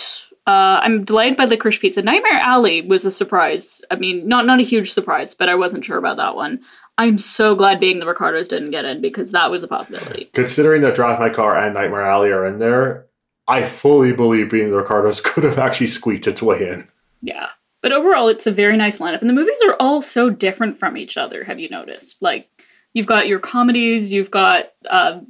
Uh, 0.47 0.80
I'm 0.82 1.03
delayed 1.03 1.38
by 1.38 1.45
Licorice 1.45 1.80
Pizza. 1.80 2.01
Nightmare 2.01 2.39
Alley 2.39 2.82
was 2.82 3.05
a 3.05 3.12
surprise. 3.12 3.82
I 3.91 3.95
mean, 3.95 4.28
not 4.28 4.45
not 4.45 4.60
a 4.60 4.64
huge 4.64 4.91
surprise, 4.91 5.36
but 5.36 5.49
I 5.49 5.55
wasn't 5.55 5.86
sure 5.86 5.97
about 5.97 6.18
that 6.18 6.36
one. 6.36 6.62
I'm 6.97 7.18
so 7.18 7.55
glad 7.55 7.80
being 7.80 7.99
the 7.99 8.05
Ricardos 8.05 8.47
didn't 8.47 8.72
get 8.72 8.84
in 8.84 8.99
because 8.99 9.32
that 9.32 9.51
was 9.51 9.64
a 9.64 9.68
possibility. 9.68 10.26
Considering 10.34 10.82
that 10.82 10.95
Drive 10.95 11.20
My 11.20 11.30
Car 11.30 11.57
and 11.57 11.74
Nightmare 11.74 12.05
Alley 12.05 12.30
are 12.32 12.45
in 12.45 12.60
there, 12.60 13.05
I 13.47 13.66
fully 13.66 14.12
believe 14.12 14.49
being 14.49 14.70
the 14.70 14.78
Ricardos 14.78 15.22
could 15.24 15.43
have 15.43 15.57
actually 15.57 15.88
squeaked 15.88 16.28
its 16.28 16.41
way 16.41 16.68
in. 16.68 16.88
Yeah. 17.22 17.47
But 17.82 17.93
overall, 17.93 18.28
it's 18.28 18.47
a 18.47 18.51
very 18.51 18.76
nice 18.76 18.97
lineup. 18.97 19.22
And 19.22 19.30
the 19.30 19.34
movies 19.34 19.62
are 19.66 19.76
all 19.80 20.01
so 20.01 20.30
different 20.30 20.78
from 20.78 20.97
each 20.97 21.16
other, 21.16 21.45
have 21.45 21.60
you 21.60 21.70
noticed? 21.70 22.22
Like, 22.22 22.49
you've 22.93 23.05
got 23.05 23.28
your 23.28 23.39
comedies, 23.39 24.12
you've 24.12 24.32
got 24.32 24.72
uh, 24.89 25.22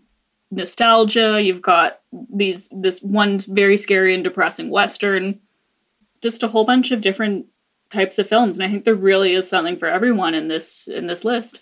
nostalgia. 0.51 1.41
You've 1.41 1.61
got 1.61 1.99
these 2.33 2.69
this 2.71 3.01
one 3.01 3.39
very 3.39 3.77
scary 3.77 4.13
and 4.13 4.23
depressing 4.23 4.69
western. 4.69 5.39
Just 6.21 6.43
a 6.43 6.47
whole 6.47 6.65
bunch 6.65 6.91
of 6.91 7.01
different 7.01 7.45
types 7.89 8.19
of 8.19 8.27
films, 8.27 8.57
and 8.57 8.63
I 8.63 8.69
think 8.69 8.85
there 8.85 8.95
really 8.95 9.33
is 9.33 9.49
something 9.49 9.77
for 9.77 9.87
everyone 9.87 10.33
in 10.33 10.47
this 10.47 10.87
in 10.87 11.07
this 11.07 11.23
list. 11.23 11.61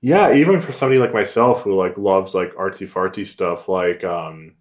Yeah, 0.00 0.32
even 0.32 0.60
for 0.60 0.72
somebody 0.72 1.00
like 1.00 1.12
myself 1.12 1.62
who 1.62 1.74
like 1.74 1.96
loves 1.96 2.34
like 2.34 2.54
artsy 2.54 2.88
fartsy 2.88 3.26
stuff, 3.26 3.68
like 3.68 4.04
um, 4.04 4.54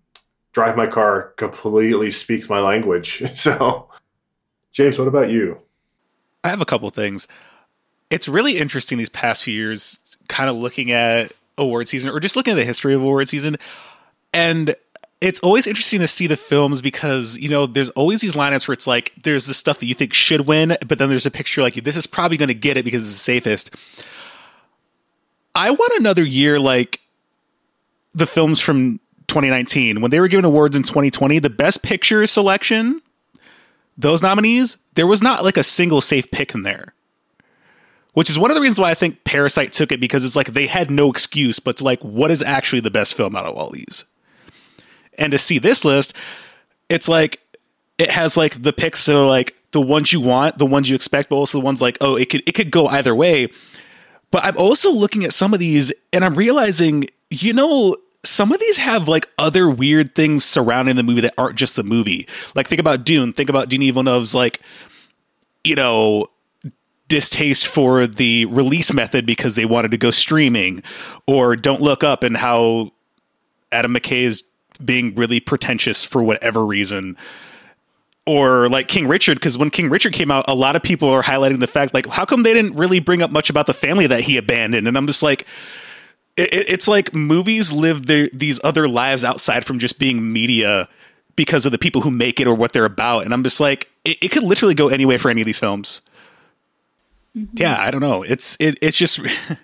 Drive 0.52 0.76
My 0.76 0.88
Car 0.88 1.34
completely 1.38 2.12
speaks 2.12 2.50
my 2.50 2.60
language. 2.60 3.24
so, 3.36 3.89
James, 4.72 4.98
what 4.98 5.08
about 5.08 5.30
you? 5.30 5.60
I 6.43 6.50
have 6.50 6.62
a 6.62 6.66
couple 6.66 6.89
things. 6.89 7.28
It's 8.10 8.28
really 8.28 8.58
interesting 8.58 8.98
these 8.98 9.10
past 9.10 9.43
few 9.43 9.54
years, 9.54 10.00
kind 10.28 10.50
of 10.50 10.56
looking 10.56 10.91
at 10.91 11.34
award 11.58 11.88
season 11.88 12.10
or 12.10 12.20
just 12.20 12.36
looking 12.36 12.53
at 12.53 12.58
the 12.58 12.66
history 12.66 12.93
of 12.93 13.01
award 13.01 13.28
season. 13.30 13.58
And 14.34 14.76
it's 15.20 15.39
always 15.39 15.66
interesting 15.66 15.99
to 15.99 16.08
see 16.08 16.28
the 16.28 16.38
films 16.38 16.82
because 16.82 17.38
you 17.38 17.49
know 17.49 17.66
there's 17.66 17.89
always 17.89 18.22
these 18.22 18.36
lineups 18.36 18.68
where 18.68 18.74
it's 18.74 18.88
like 18.88 19.14
there's 19.24 19.45
the 19.47 19.53
stuff 19.53 19.80
that 19.80 19.88
you 19.88 19.95
think 19.95 20.14
should 20.14 20.41
win 20.41 20.78
but 20.88 20.99
then 20.99 21.10
there's 21.10 21.26
a 21.26 21.32
picture 21.32 21.62
like 21.62 21.74
this 21.76 21.97
is 21.97 22.05
probably 22.05 22.38
going 22.38 22.47
to 22.47 22.53
get 22.53 22.78
it 22.78 22.86
because 22.86 23.03
it's 23.03 23.14
the 23.14 23.20
safest. 23.20 23.72
I 25.55 25.72
want 25.72 25.93
another 25.97 26.24
year 26.24 26.60
like 26.60 27.01
the 28.14 28.28
films 28.28 28.60
from 28.60 28.99
2019 29.28 30.01
when 30.01 30.12
they 30.12 30.20
were 30.20 30.28
given 30.28 30.45
awards 30.45 30.76
in 30.76 30.84
2020 30.84 31.39
the 31.39 31.49
best 31.49 31.84
picture 31.84 32.26
selection 32.26 33.01
those 33.97 34.22
nominees 34.22 34.78
there 34.95 35.08
was 35.08 35.22
not 35.22 35.43
like 35.43 35.58
a 35.58 35.64
single 35.64 35.99
safe 35.99 36.30
pick 36.32 36.53
in 36.53 36.64
there 36.64 36.93
which 38.18 38.32
is 38.32 38.39
one 38.39 38.49
of 38.49 38.55
the 38.55 38.61
reasons 38.61 38.80
why 38.80 38.89
I 38.89 38.95
think 38.95 39.24
Parasite 39.26 39.72
took 39.72 39.91
it 39.91 39.99
because 39.99 40.26
it's 40.26 40.36
like 40.36 40.53
they 40.53 40.65
had 40.65 40.89
no 40.89 41.11
excuse 41.11 41.59
but 41.59 41.78
to 41.78 41.84
like 41.84 42.03
what 42.03 42.32
is 42.32 42.41
actually 42.41 42.80
the 42.80 42.89
best 42.89 43.13
film 43.13 43.36
out 43.36 43.45
of 43.45 43.55
all 43.55 43.70
these. 43.70 44.05
And 45.20 45.32
to 45.34 45.38
see 45.38 45.59
this 45.59 45.86
list, 45.86 46.15
it's 46.89 47.07
like 47.07 47.39
it 47.99 48.09
has 48.09 48.36
like 48.36 48.59
the 48.63 48.74
picks 48.74 49.01
so 49.01 49.28
like 49.28 49.53
the 49.70 49.80
ones 49.80 50.11
you 50.11 50.20
want, 50.20 50.57
the 50.57 50.65
ones 50.65 50.89
you 50.89 50.95
expect, 50.95 51.30
but 51.30 51.36
also 51.36 51.59
the 51.59 51.63
ones 51.63 51.80
like 51.80 51.95
oh 52.01 52.15
it 52.15 52.32
could 52.32 52.41
it 52.49 52.53
could 52.53 52.72
go 52.72 52.88
either 52.88 53.13
way. 53.13 53.49
But 54.32 54.43
I'm 54.43 54.57
also 54.57 54.91
looking 54.91 55.24
at 55.24 55.32
some 55.32 55.53
of 55.53 55.59
these 55.59 55.93
and 56.11 56.26
I'm 56.26 56.34
realizing 56.34 57.03
you 57.30 57.53
know 57.53 57.97
some 58.24 58.51
of 58.51 58.59
these 58.59 58.78
have 58.78 59.07
like 59.07 59.30
other 59.38 59.70
weird 59.70 60.15
things 60.15 60.43
surrounding 60.43 60.95
the 60.95 61.03
movie 61.03 61.22
that 61.22 61.36
aren't 61.38 61.55
just 61.55 61.76
the 61.76 61.84
movie. 61.84 62.28
Like 62.55 62.68
think 62.68 62.82
about 62.82 63.05
Dune, 63.05 63.32
think 63.32 63.51
about 63.51 63.70
Denis 63.70 63.91
Villeneuve's 63.91 64.34
like 64.34 64.59
you 65.63 65.76
know 65.76 66.32
distaste 67.08 67.68
for 67.68 68.08
the 68.08 68.45
release 68.45 68.91
method 68.93 69.26
because 69.26 69.55
they 69.55 69.66
wanted 69.66 69.91
to 69.91 69.97
go 69.97 70.12
streaming, 70.12 70.84
or 71.26 71.55
Don't 71.55 71.82
Look 71.82 72.03
Up 72.03 72.24
and 72.24 72.36
how 72.38 72.91
Adam 73.72 73.93
McKay 73.93 74.24
is 74.24 74.43
being 74.84 75.16
really 75.16 75.39
pretentious 75.39 76.03
for 76.03 76.22
whatever 76.22 76.66
reason. 76.66 77.18
Or 78.26 78.68
like 78.68 78.89
King 78.89 79.08
Richard, 79.08 79.36
because 79.36 79.58
when 79.58 79.70
King 79.70 79.89
Richard 79.89 80.12
came 80.12 80.30
out, 80.32 80.45
a 80.49 80.53
lot 80.53 80.76
of 80.76 80.84
people 80.84 81.10
are 81.10 81.24
highlighting 81.24 81.62
the 81.62 81.68
fact, 81.68 81.93
like, 81.93 82.08
how 82.08 82.26
come 82.26 82.43
they 82.43 82.53
didn't 82.53 82.76
really 82.76 82.99
bring 82.99 83.22
up 83.22 83.32
much 83.32 83.49
about 83.49 83.68
the 83.68 83.74
family 83.74 84.05
that 84.05 84.22
he 84.22 84.36
abandoned? 84.36 84.86
And 84.86 84.97
I'm 84.97 85.08
just 85.08 85.24
like, 85.24 85.47
it, 86.36 86.49
it's 86.51 86.89
like 86.89 87.16
movies 87.16 87.72
live 87.72 88.05
their, 88.05 88.30
these 88.34 88.60
other 88.66 88.89
lives 88.89 89.24
outside 89.24 89.64
from 89.64 89.80
just 89.80 89.97
being 89.97 90.34
media 90.34 90.89
because 91.38 91.66
of 91.66 91.72
the 91.72 91.78
people 91.78 92.01
who 92.01 92.12
make 92.12 92.41
it 92.41 92.47
or 92.47 92.53
what 92.53 92.74
they're 92.74 92.84
about. 92.84 93.24
And 93.24 93.34
I'm 93.34 93.43
just 93.43 93.62
like, 93.62 93.89
it, 94.03 94.18
it 94.22 94.28
could 94.30 94.43
literally 94.43 94.76
go 94.76 94.89
anyway 94.89 95.18
for 95.18 95.30
any 95.30 95.41
of 95.41 95.45
these 95.45 95.60
films. 95.60 96.01
Mm-hmm. 97.38 97.56
Yeah, 97.58 97.78
I 97.80 97.92
don't 97.92 98.02
know. 98.02 98.24
It's 98.24 98.58
it, 98.60 98.78
it's 98.82 98.98
just 98.98 99.20
it, 99.20 99.60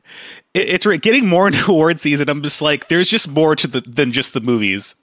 it's 0.54 0.86
getting 0.86 1.28
more 1.28 1.48
into 1.48 1.72
award 1.72 2.00
season. 2.00 2.30
I'm 2.30 2.44
just 2.44 2.62
like, 2.62 2.90
there's 2.90 3.10
just 3.10 3.28
more 3.28 3.56
to 3.56 3.68
the 3.68 3.82
than 3.82 4.12
just 4.12 4.34
the 4.34 4.42
movies. 4.42 4.96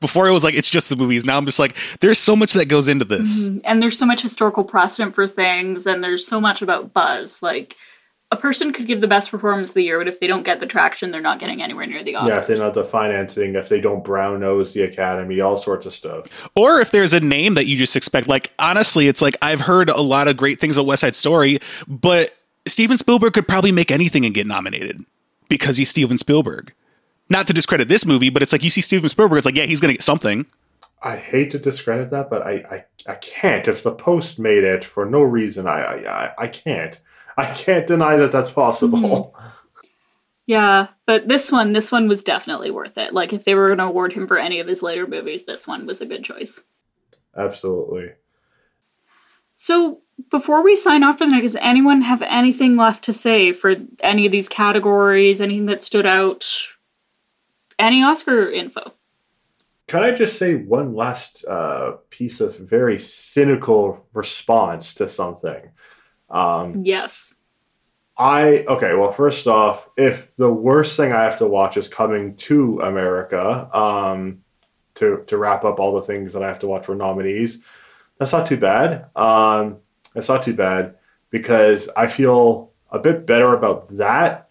Before 0.00 0.26
it 0.26 0.32
was 0.32 0.44
like 0.44 0.54
it's 0.54 0.70
just 0.70 0.88
the 0.88 0.96
movies. 0.96 1.26
Now 1.26 1.36
I'm 1.36 1.44
just 1.44 1.58
like, 1.58 1.76
there's 2.00 2.18
so 2.18 2.34
much 2.34 2.54
that 2.54 2.66
goes 2.66 2.88
into 2.88 3.04
this, 3.04 3.44
mm-hmm. 3.44 3.58
and 3.64 3.82
there's 3.82 3.98
so 3.98 4.06
much 4.06 4.22
historical 4.22 4.64
precedent 4.64 5.14
for 5.14 5.26
things, 5.26 5.86
and 5.86 6.02
there's 6.02 6.26
so 6.26 6.40
much 6.40 6.62
about 6.62 6.94
buzz. 6.94 7.42
Like 7.42 7.76
a 8.32 8.36
person 8.36 8.72
could 8.72 8.86
give 8.86 9.00
the 9.00 9.08
best 9.08 9.30
performance 9.30 9.70
of 9.70 9.74
the 9.74 9.82
year, 9.82 9.98
but 9.98 10.06
if 10.06 10.20
they 10.20 10.28
don't 10.28 10.44
get 10.44 10.60
the 10.60 10.66
traction, 10.66 11.10
they're 11.10 11.20
not 11.20 11.40
getting 11.40 11.62
anywhere 11.62 11.86
near 11.86 12.02
the 12.04 12.14
Oscars. 12.14 12.28
Yeah, 12.28 12.40
if 12.40 12.46
they 12.46 12.54
don't 12.54 12.64
have 12.66 12.74
the 12.74 12.84
financing, 12.84 13.56
if 13.56 13.68
they 13.68 13.80
don't 13.80 14.04
brown 14.04 14.40
nose 14.40 14.72
the 14.72 14.82
Academy, 14.82 15.40
all 15.40 15.56
sorts 15.56 15.84
of 15.84 15.92
stuff. 15.92 16.26
Or 16.54 16.80
if 16.80 16.92
there's 16.92 17.12
a 17.12 17.20
name 17.20 17.54
that 17.54 17.66
you 17.66 17.76
just 17.76 17.96
expect. 17.96 18.28
Like, 18.28 18.52
honestly, 18.58 19.08
it's 19.08 19.20
like 19.20 19.36
I've 19.42 19.60
heard 19.60 19.90
a 19.90 20.00
lot 20.00 20.28
of 20.28 20.36
great 20.36 20.60
things 20.60 20.76
about 20.76 20.86
West 20.86 21.00
Side 21.00 21.16
Story, 21.16 21.58
but 21.88 22.36
Steven 22.66 22.96
Spielberg 22.96 23.32
could 23.32 23.48
probably 23.48 23.72
make 23.72 23.90
anything 23.90 24.24
and 24.24 24.32
get 24.32 24.46
nominated 24.46 25.04
because 25.48 25.76
he's 25.76 25.90
Steven 25.90 26.16
Spielberg. 26.16 26.72
Not 27.28 27.46
to 27.48 27.52
discredit 27.52 27.88
this 27.88 28.06
movie, 28.06 28.30
but 28.30 28.42
it's 28.42 28.52
like 28.52 28.62
you 28.62 28.70
see 28.70 28.80
Steven 28.80 29.08
Spielberg, 29.08 29.38
it's 29.38 29.46
like, 29.46 29.56
yeah, 29.56 29.64
he's 29.64 29.80
going 29.80 29.90
to 29.90 29.94
get 29.94 30.02
something. 30.02 30.46
I 31.02 31.16
hate 31.16 31.50
to 31.52 31.58
discredit 31.58 32.10
that, 32.10 32.28
but 32.28 32.42
I, 32.42 32.52
I, 32.52 32.84
I 33.08 33.14
can't. 33.14 33.66
If 33.66 33.82
the 33.82 33.92
post 33.92 34.38
made 34.38 34.64
it 34.64 34.84
for 34.84 35.06
no 35.06 35.22
reason, 35.22 35.66
I, 35.66 36.04
I, 36.06 36.32
I 36.38 36.46
can't. 36.48 37.00
I 37.40 37.54
can't 37.54 37.86
deny 37.86 38.16
that 38.16 38.32
that's 38.32 38.50
possible. 38.50 39.34
Mm-hmm. 39.34 39.46
Yeah, 40.46 40.88
but 41.06 41.28
this 41.28 41.52
one, 41.52 41.72
this 41.72 41.92
one 41.92 42.08
was 42.08 42.22
definitely 42.22 42.70
worth 42.70 42.98
it. 42.98 43.14
Like 43.14 43.32
if 43.32 43.44
they 43.44 43.54
were 43.54 43.68
going 43.68 43.78
to 43.78 43.84
award 43.84 44.12
him 44.12 44.26
for 44.26 44.36
any 44.36 44.58
of 44.58 44.66
his 44.66 44.82
later 44.82 45.06
movies, 45.06 45.44
this 45.44 45.66
one 45.66 45.86
was 45.86 46.00
a 46.00 46.06
good 46.06 46.24
choice. 46.24 46.60
Absolutely. 47.36 48.10
So 49.54 50.00
before 50.30 50.62
we 50.64 50.74
sign 50.74 51.02
off 51.02 51.18
for 51.18 51.26
the 51.26 51.30
night, 51.30 51.42
does 51.42 51.56
anyone 51.56 52.02
have 52.02 52.22
anything 52.22 52.76
left 52.76 53.04
to 53.04 53.12
say 53.12 53.52
for 53.52 53.76
any 54.00 54.26
of 54.26 54.32
these 54.32 54.48
categories? 54.48 55.40
Anything 55.40 55.66
that 55.66 55.84
stood 55.84 56.06
out? 56.06 56.46
Any 57.78 58.02
Oscar 58.02 58.50
info? 58.50 58.92
Can 59.86 60.02
I 60.02 60.10
just 60.10 60.36
say 60.38 60.56
one 60.56 60.94
last 60.94 61.44
uh, 61.46 61.92
piece 62.10 62.40
of 62.40 62.58
very 62.58 62.98
cynical 62.98 64.06
response 64.12 64.94
to 64.94 65.08
something? 65.08 65.70
Um, 66.30 66.84
yes. 66.84 67.34
I 68.16 68.64
okay. 68.68 68.94
Well, 68.94 69.12
first 69.12 69.46
off, 69.46 69.88
if 69.96 70.36
the 70.36 70.52
worst 70.52 70.96
thing 70.96 71.12
I 71.12 71.24
have 71.24 71.38
to 71.38 71.46
watch 71.46 71.76
is 71.76 71.88
coming 71.88 72.36
to 72.36 72.80
America, 72.80 73.74
um, 73.76 74.42
to 74.96 75.24
to 75.26 75.38
wrap 75.38 75.64
up 75.64 75.80
all 75.80 75.94
the 75.94 76.02
things 76.02 76.34
that 76.34 76.42
I 76.42 76.48
have 76.48 76.58
to 76.58 76.66
watch 76.66 76.84
for 76.84 76.94
nominees, 76.94 77.62
that's 78.18 78.32
not 78.32 78.46
too 78.46 78.58
bad. 78.58 79.06
Um, 79.16 79.78
that's 80.14 80.28
not 80.28 80.42
too 80.42 80.54
bad 80.54 80.96
because 81.30 81.88
I 81.96 82.08
feel 82.08 82.72
a 82.90 82.98
bit 82.98 83.24
better 83.24 83.54
about 83.54 83.88
that 83.90 84.50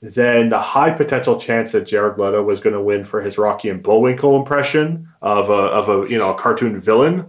than 0.00 0.48
the 0.48 0.58
high 0.58 0.90
potential 0.90 1.38
chance 1.38 1.72
that 1.72 1.86
Jared 1.86 2.18
Leto 2.18 2.42
was 2.42 2.60
going 2.60 2.74
to 2.74 2.80
win 2.80 3.04
for 3.04 3.20
his 3.20 3.36
Rocky 3.36 3.68
and 3.68 3.82
Bullwinkle 3.82 4.36
impression 4.36 5.08
of 5.20 5.50
a 5.50 5.52
of 5.52 5.88
a 5.88 6.10
you 6.10 6.16
know 6.16 6.30
a 6.34 6.38
cartoon 6.38 6.80
villain 6.80 7.26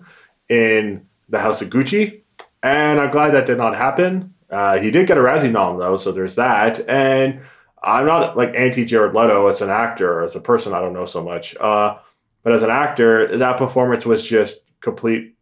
in 0.47 1.05
the 1.27 1.39
House 1.39 1.61
of 1.61 1.69
Gucci 1.69 2.20
and 2.63 2.99
I'm 2.99 3.11
glad 3.11 3.31
that 3.31 3.45
did 3.45 3.57
not 3.57 3.75
happen. 3.75 4.33
Uh, 4.49 4.77
he 4.79 4.91
did 4.91 5.07
get 5.07 5.17
a 5.17 5.21
Razzie 5.21 5.51
nom 5.51 5.79
though, 5.79 5.97
so 5.97 6.11
there's 6.11 6.35
that. 6.35 6.87
And 6.89 7.41
I'm 7.81 8.05
not 8.05 8.37
like 8.37 8.53
anti 8.55 8.85
Jared 8.85 9.15
Leto 9.15 9.47
as 9.47 9.61
an 9.61 9.69
actor, 9.69 10.23
as 10.23 10.35
a 10.35 10.41
person, 10.41 10.73
I 10.73 10.79
don't 10.79 10.93
know 10.93 11.05
so 11.05 11.23
much. 11.23 11.55
Uh, 11.57 11.97
but 12.43 12.53
as 12.53 12.63
an 12.63 12.69
actor, 12.69 13.37
that 13.37 13.57
performance 13.57 14.05
was 14.05 14.25
just 14.25 14.63
complete 14.81 15.35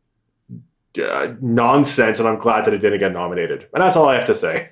uh, 1.01 1.33
nonsense, 1.41 2.19
and 2.19 2.27
I'm 2.27 2.39
glad 2.39 2.65
that 2.65 2.73
it 2.73 2.79
didn't 2.79 2.99
get 2.99 3.13
nominated. 3.13 3.67
And 3.73 3.81
that's 3.81 3.95
all 3.95 4.07
I 4.07 4.15
have 4.15 4.27
to 4.27 4.35
say. 4.35 4.71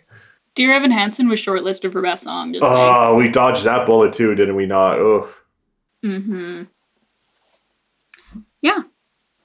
Dear 0.55 0.73
Evan 0.73 0.91
Hansen 0.91 1.29
was 1.29 1.39
shortlisted 1.39 1.91
for 1.91 2.01
best 2.01 2.23
song. 2.23 2.55
Oh, 2.61 3.15
we 3.15 3.29
dodged 3.29 3.63
that 3.65 3.85
bullet 3.85 4.13
too, 4.13 4.33
didn't 4.33 4.55
we 4.55 4.65
not? 4.65 4.97
Oh. 4.97 5.29
Mm-hmm. 6.03 6.63
Yeah, 8.61 8.81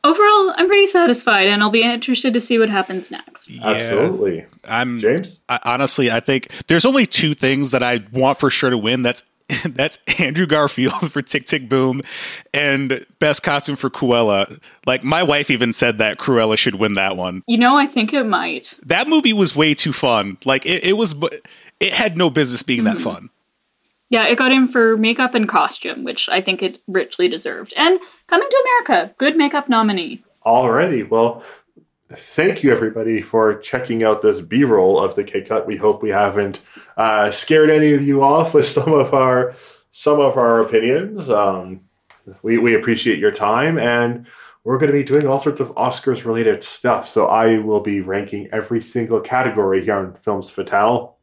overall, 0.05 0.55
I'm 0.57 0.66
pretty 0.66 0.86
satisfied, 0.86 1.48
and 1.48 1.62
I'll 1.62 1.70
be 1.70 1.82
interested 1.82 2.34
to 2.34 2.40
see 2.40 2.59
what 2.59 2.68
happens 2.68 3.11
next. 3.11 3.48
Yeah, 3.48 3.68
Absolutely. 3.68 4.46
I'm 4.68 4.98
James. 4.98 5.40
I, 5.48 5.61
honestly, 5.64 6.11
I 6.11 6.20
think 6.20 6.50
there's 6.68 6.84
only 6.84 7.07
two 7.07 7.34
things 7.34 7.70
that 7.70 7.82
I 7.82 8.05
want 8.12 8.38
for 8.38 8.50
sure 8.50 8.70
to 8.70 8.78
win. 8.78 9.03
That's 9.03 9.22
that's 9.68 9.98
Andrew 10.18 10.46
Garfield 10.46 11.12
for 11.12 11.22
Tick 11.22 11.46
Tick 11.46 11.68
Boom 11.68 12.00
and 12.55 13.05
best 13.18 13.42
costume 13.42 13.76
for 13.76 13.90
Cruella. 13.90 14.61
Like 14.86 15.05
my 15.05 15.22
wife 15.22 15.50
even 15.50 15.72
said 15.72 15.98
that 15.98 16.18
Cruella 16.18 16.57
should 16.57 16.76
win 16.76 16.94
that 16.94 17.16
one. 17.16 17.42
You 17.46 17.59
know, 17.59 17.76
I 17.76 17.86
think 17.86 18.12
it 18.12 18.24
might. 18.24 18.74
That 18.84 19.09
movie 19.09 19.32
was 19.32 19.55
way 19.55 19.74
too 19.74 19.92
fun. 19.92 20.38
Like 20.44 20.66
it, 20.66 20.84
it 20.84 20.92
was, 20.94 21.14
it 21.80 21.92
had 21.92 22.16
no 22.16 22.30
business 22.30 22.62
being 22.62 22.84
mm-hmm. 22.84 22.98
that 22.98 23.03
fun. 23.03 23.30
Yeah, 24.12 24.26
it 24.26 24.36
got 24.36 24.52
in 24.52 24.68
for 24.68 24.98
makeup 24.98 25.34
and 25.34 25.48
costume, 25.48 26.04
which 26.04 26.28
I 26.28 26.42
think 26.42 26.62
it 26.62 26.82
richly 26.86 27.28
deserved. 27.28 27.72
And 27.78 27.98
Coming 28.32 28.48
to 28.48 28.64
America, 28.86 29.14
good 29.18 29.36
makeup 29.36 29.68
nominee. 29.68 30.24
Alrighty, 30.42 31.06
well, 31.06 31.42
thank 32.10 32.62
you 32.62 32.72
everybody 32.72 33.20
for 33.20 33.54
checking 33.56 34.02
out 34.02 34.22
this 34.22 34.40
B-roll 34.40 34.98
of 34.98 35.16
the 35.16 35.22
K 35.22 35.42
Cut. 35.42 35.66
We 35.66 35.76
hope 35.76 36.02
we 36.02 36.08
haven't 36.08 36.60
uh, 36.96 37.30
scared 37.30 37.68
any 37.68 37.92
of 37.92 38.00
you 38.00 38.22
off 38.22 38.54
with 38.54 38.64
some 38.66 38.94
of 38.94 39.12
our 39.12 39.54
some 39.90 40.18
of 40.18 40.38
our 40.38 40.60
opinions. 40.60 41.28
Um, 41.28 41.80
we 42.42 42.56
we 42.56 42.74
appreciate 42.74 43.18
your 43.18 43.32
time, 43.32 43.78
and 43.78 44.26
we're 44.64 44.78
going 44.78 44.90
to 44.90 44.98
be 44.98 45.04
doing 45.04 45.26
all 45.26 45.38
sorts 45.38 45.60
of 45.60 45.68
Oscars 45.74 46.24
related 46.24 46.64
stuff. 46.64 47.06
So 47.06 47.26
I 47.26 47.58
will 47.58 47.80
be 47.80 48.00
ranking 48.00 48.48
every 48.50 48.80
single 48.80 49.20
category 49.20 49.84
here 49.84 49.96
on 49.96 50.14
Films 50.14 50.48
Fatale. 50.48 51.16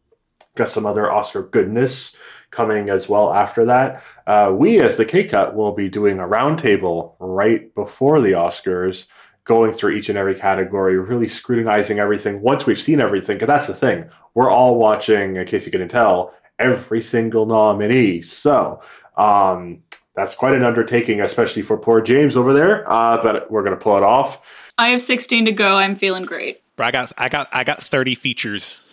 Got 0.56 0.70
some 0.70 0.86
other 0.86 1.12
Oscar 1.12 1.42
goodness 1.42 2.16
coming 2.52 2.90
as 2.90 3.08
well 3.08 3.34
after 3.34 3.66
that. 3.66 4.04
Uh, 4.26 4.52
we, 4.56 4.80
as 4.80 4.98
the 4.98 5.06
K 5.06 5.24
Cut, 5.24 5.56
will 5.56 5.72
be 5.72 5.90
doing 5.90 6.20
a 6.20 6.28
roundtable 6.28 7.16
right 7.20 7.74
before 7.76 8.22
the 8.22 8.32
Oscars, 8.32 9.08
going 9.44 9.74
through 9.74 9.96
each 9.96 10.10
and 10.10 10.18
every 10.18 10.36
category, 10.36 10.98
really 10.98 11.28
scrutinizing 11.28 12.00
everything 12.00 12.42
once 12.42 12.66
we've 12.66 12.80
seen 12.80 13.00
everything. 13.00 13.36
Because 13.36 13.48
that's 13.48 13.68
the 13.68 13.74
thing, 13.74 14.10
we're 14.34 14.50
all 14.50 14.76
watching, 14.76 15.36
in 15.36 15.46
case 15.48 15.66
you 15.66 15.72
couldn't 15.72 15.90
tell, 15.90 16.34
every 16.58 17.02
single 17.02 17.46
nominee. 17.46 18.22
So, 18.22 18.82
um, 19.18 19.84
that's 20.16 20.36
quite 20.36 20.54
an 20.54 20.64
undertaking, 20.64 21.22
especially 21.22 21.62
for 21.62 21.78
poor 21.78 22.02
James 22.02 22.36
over 22.36 22.54
there. 22.54 22.90
Uh, 22.92 23.22
but 23.22 23.50
we're 23.50 23.64
gonna 23.64 23.78
pull 23.78 23.98
it 23.98 24.04
off. 24.04 24.46
I 24.78 24.90
have 24.90 25.02
16 25.02 25.46
to 25.46 25.52
go. 25.52 25.78
I'm 25.78 25.96
feeling 25.96 26.24
great. 26.24 26.62
I 26.78 26.92
got, 26.92 27.12
I 27.18 27.30
got, 27.30 27.50
I 27.52 27.64
got 27.64 27.84
30 27.84 28.16
features. 28.16 28.84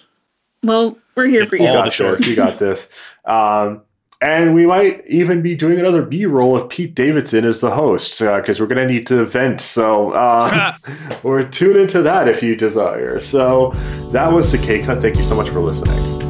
Well, 0.62 0.98
we're 1.14 1.26
here 1.26 1.46
for 1.46 1.56
you. 1.56 1.66
You 1.66 1.72
got 1.72 1.84
this. 1.84 2.26
You 2.26 2.36
got 2.36 2.58
this. 2.58 2.90
Um, 3.26 3.82
and 4.20 4.54
we 4.54 4.66
might 4.66 5.06
even 5.06 5.42
be 5.42 5.54
doing 5.54 5.78
another 5.78 6.02
B 6.02 6.24
roll 6.24 6.56
if 6.56 6.68
Pete 6.70 6.94
Davidson 6.94 7.44
is 7.44 7.60
the 7.60 7.70
host 7.70 8.18
because 8.18 8.58
uh, 8.58 8.64
we're 8.64 8.68
going 8.68 8.86
to 8.86 8.92
need 8.92 9.06
to 9.08 9.24
vent. 9.26 9.60
So 9.60 10.10
uh, 10.12 10.72
we're 11.22 11.42
tuned 11.44 11.76
into 11.76 12.02
that 12.02 12.28
if 12.28 12.42
you 12.42 12.56
desire. 12.56 13.20
So 13.20 13.72
that 14.12 14.32
was 14.32 14.52
the 14.52 14.58
K 14.58 14.82
Cut. 14.82 15.02
Thank 15.02 15.16
you 15.16 15.24
so 15.24 15.34
much 15.34 15.50
for 15.50 15.60
listening. 15.60 16.25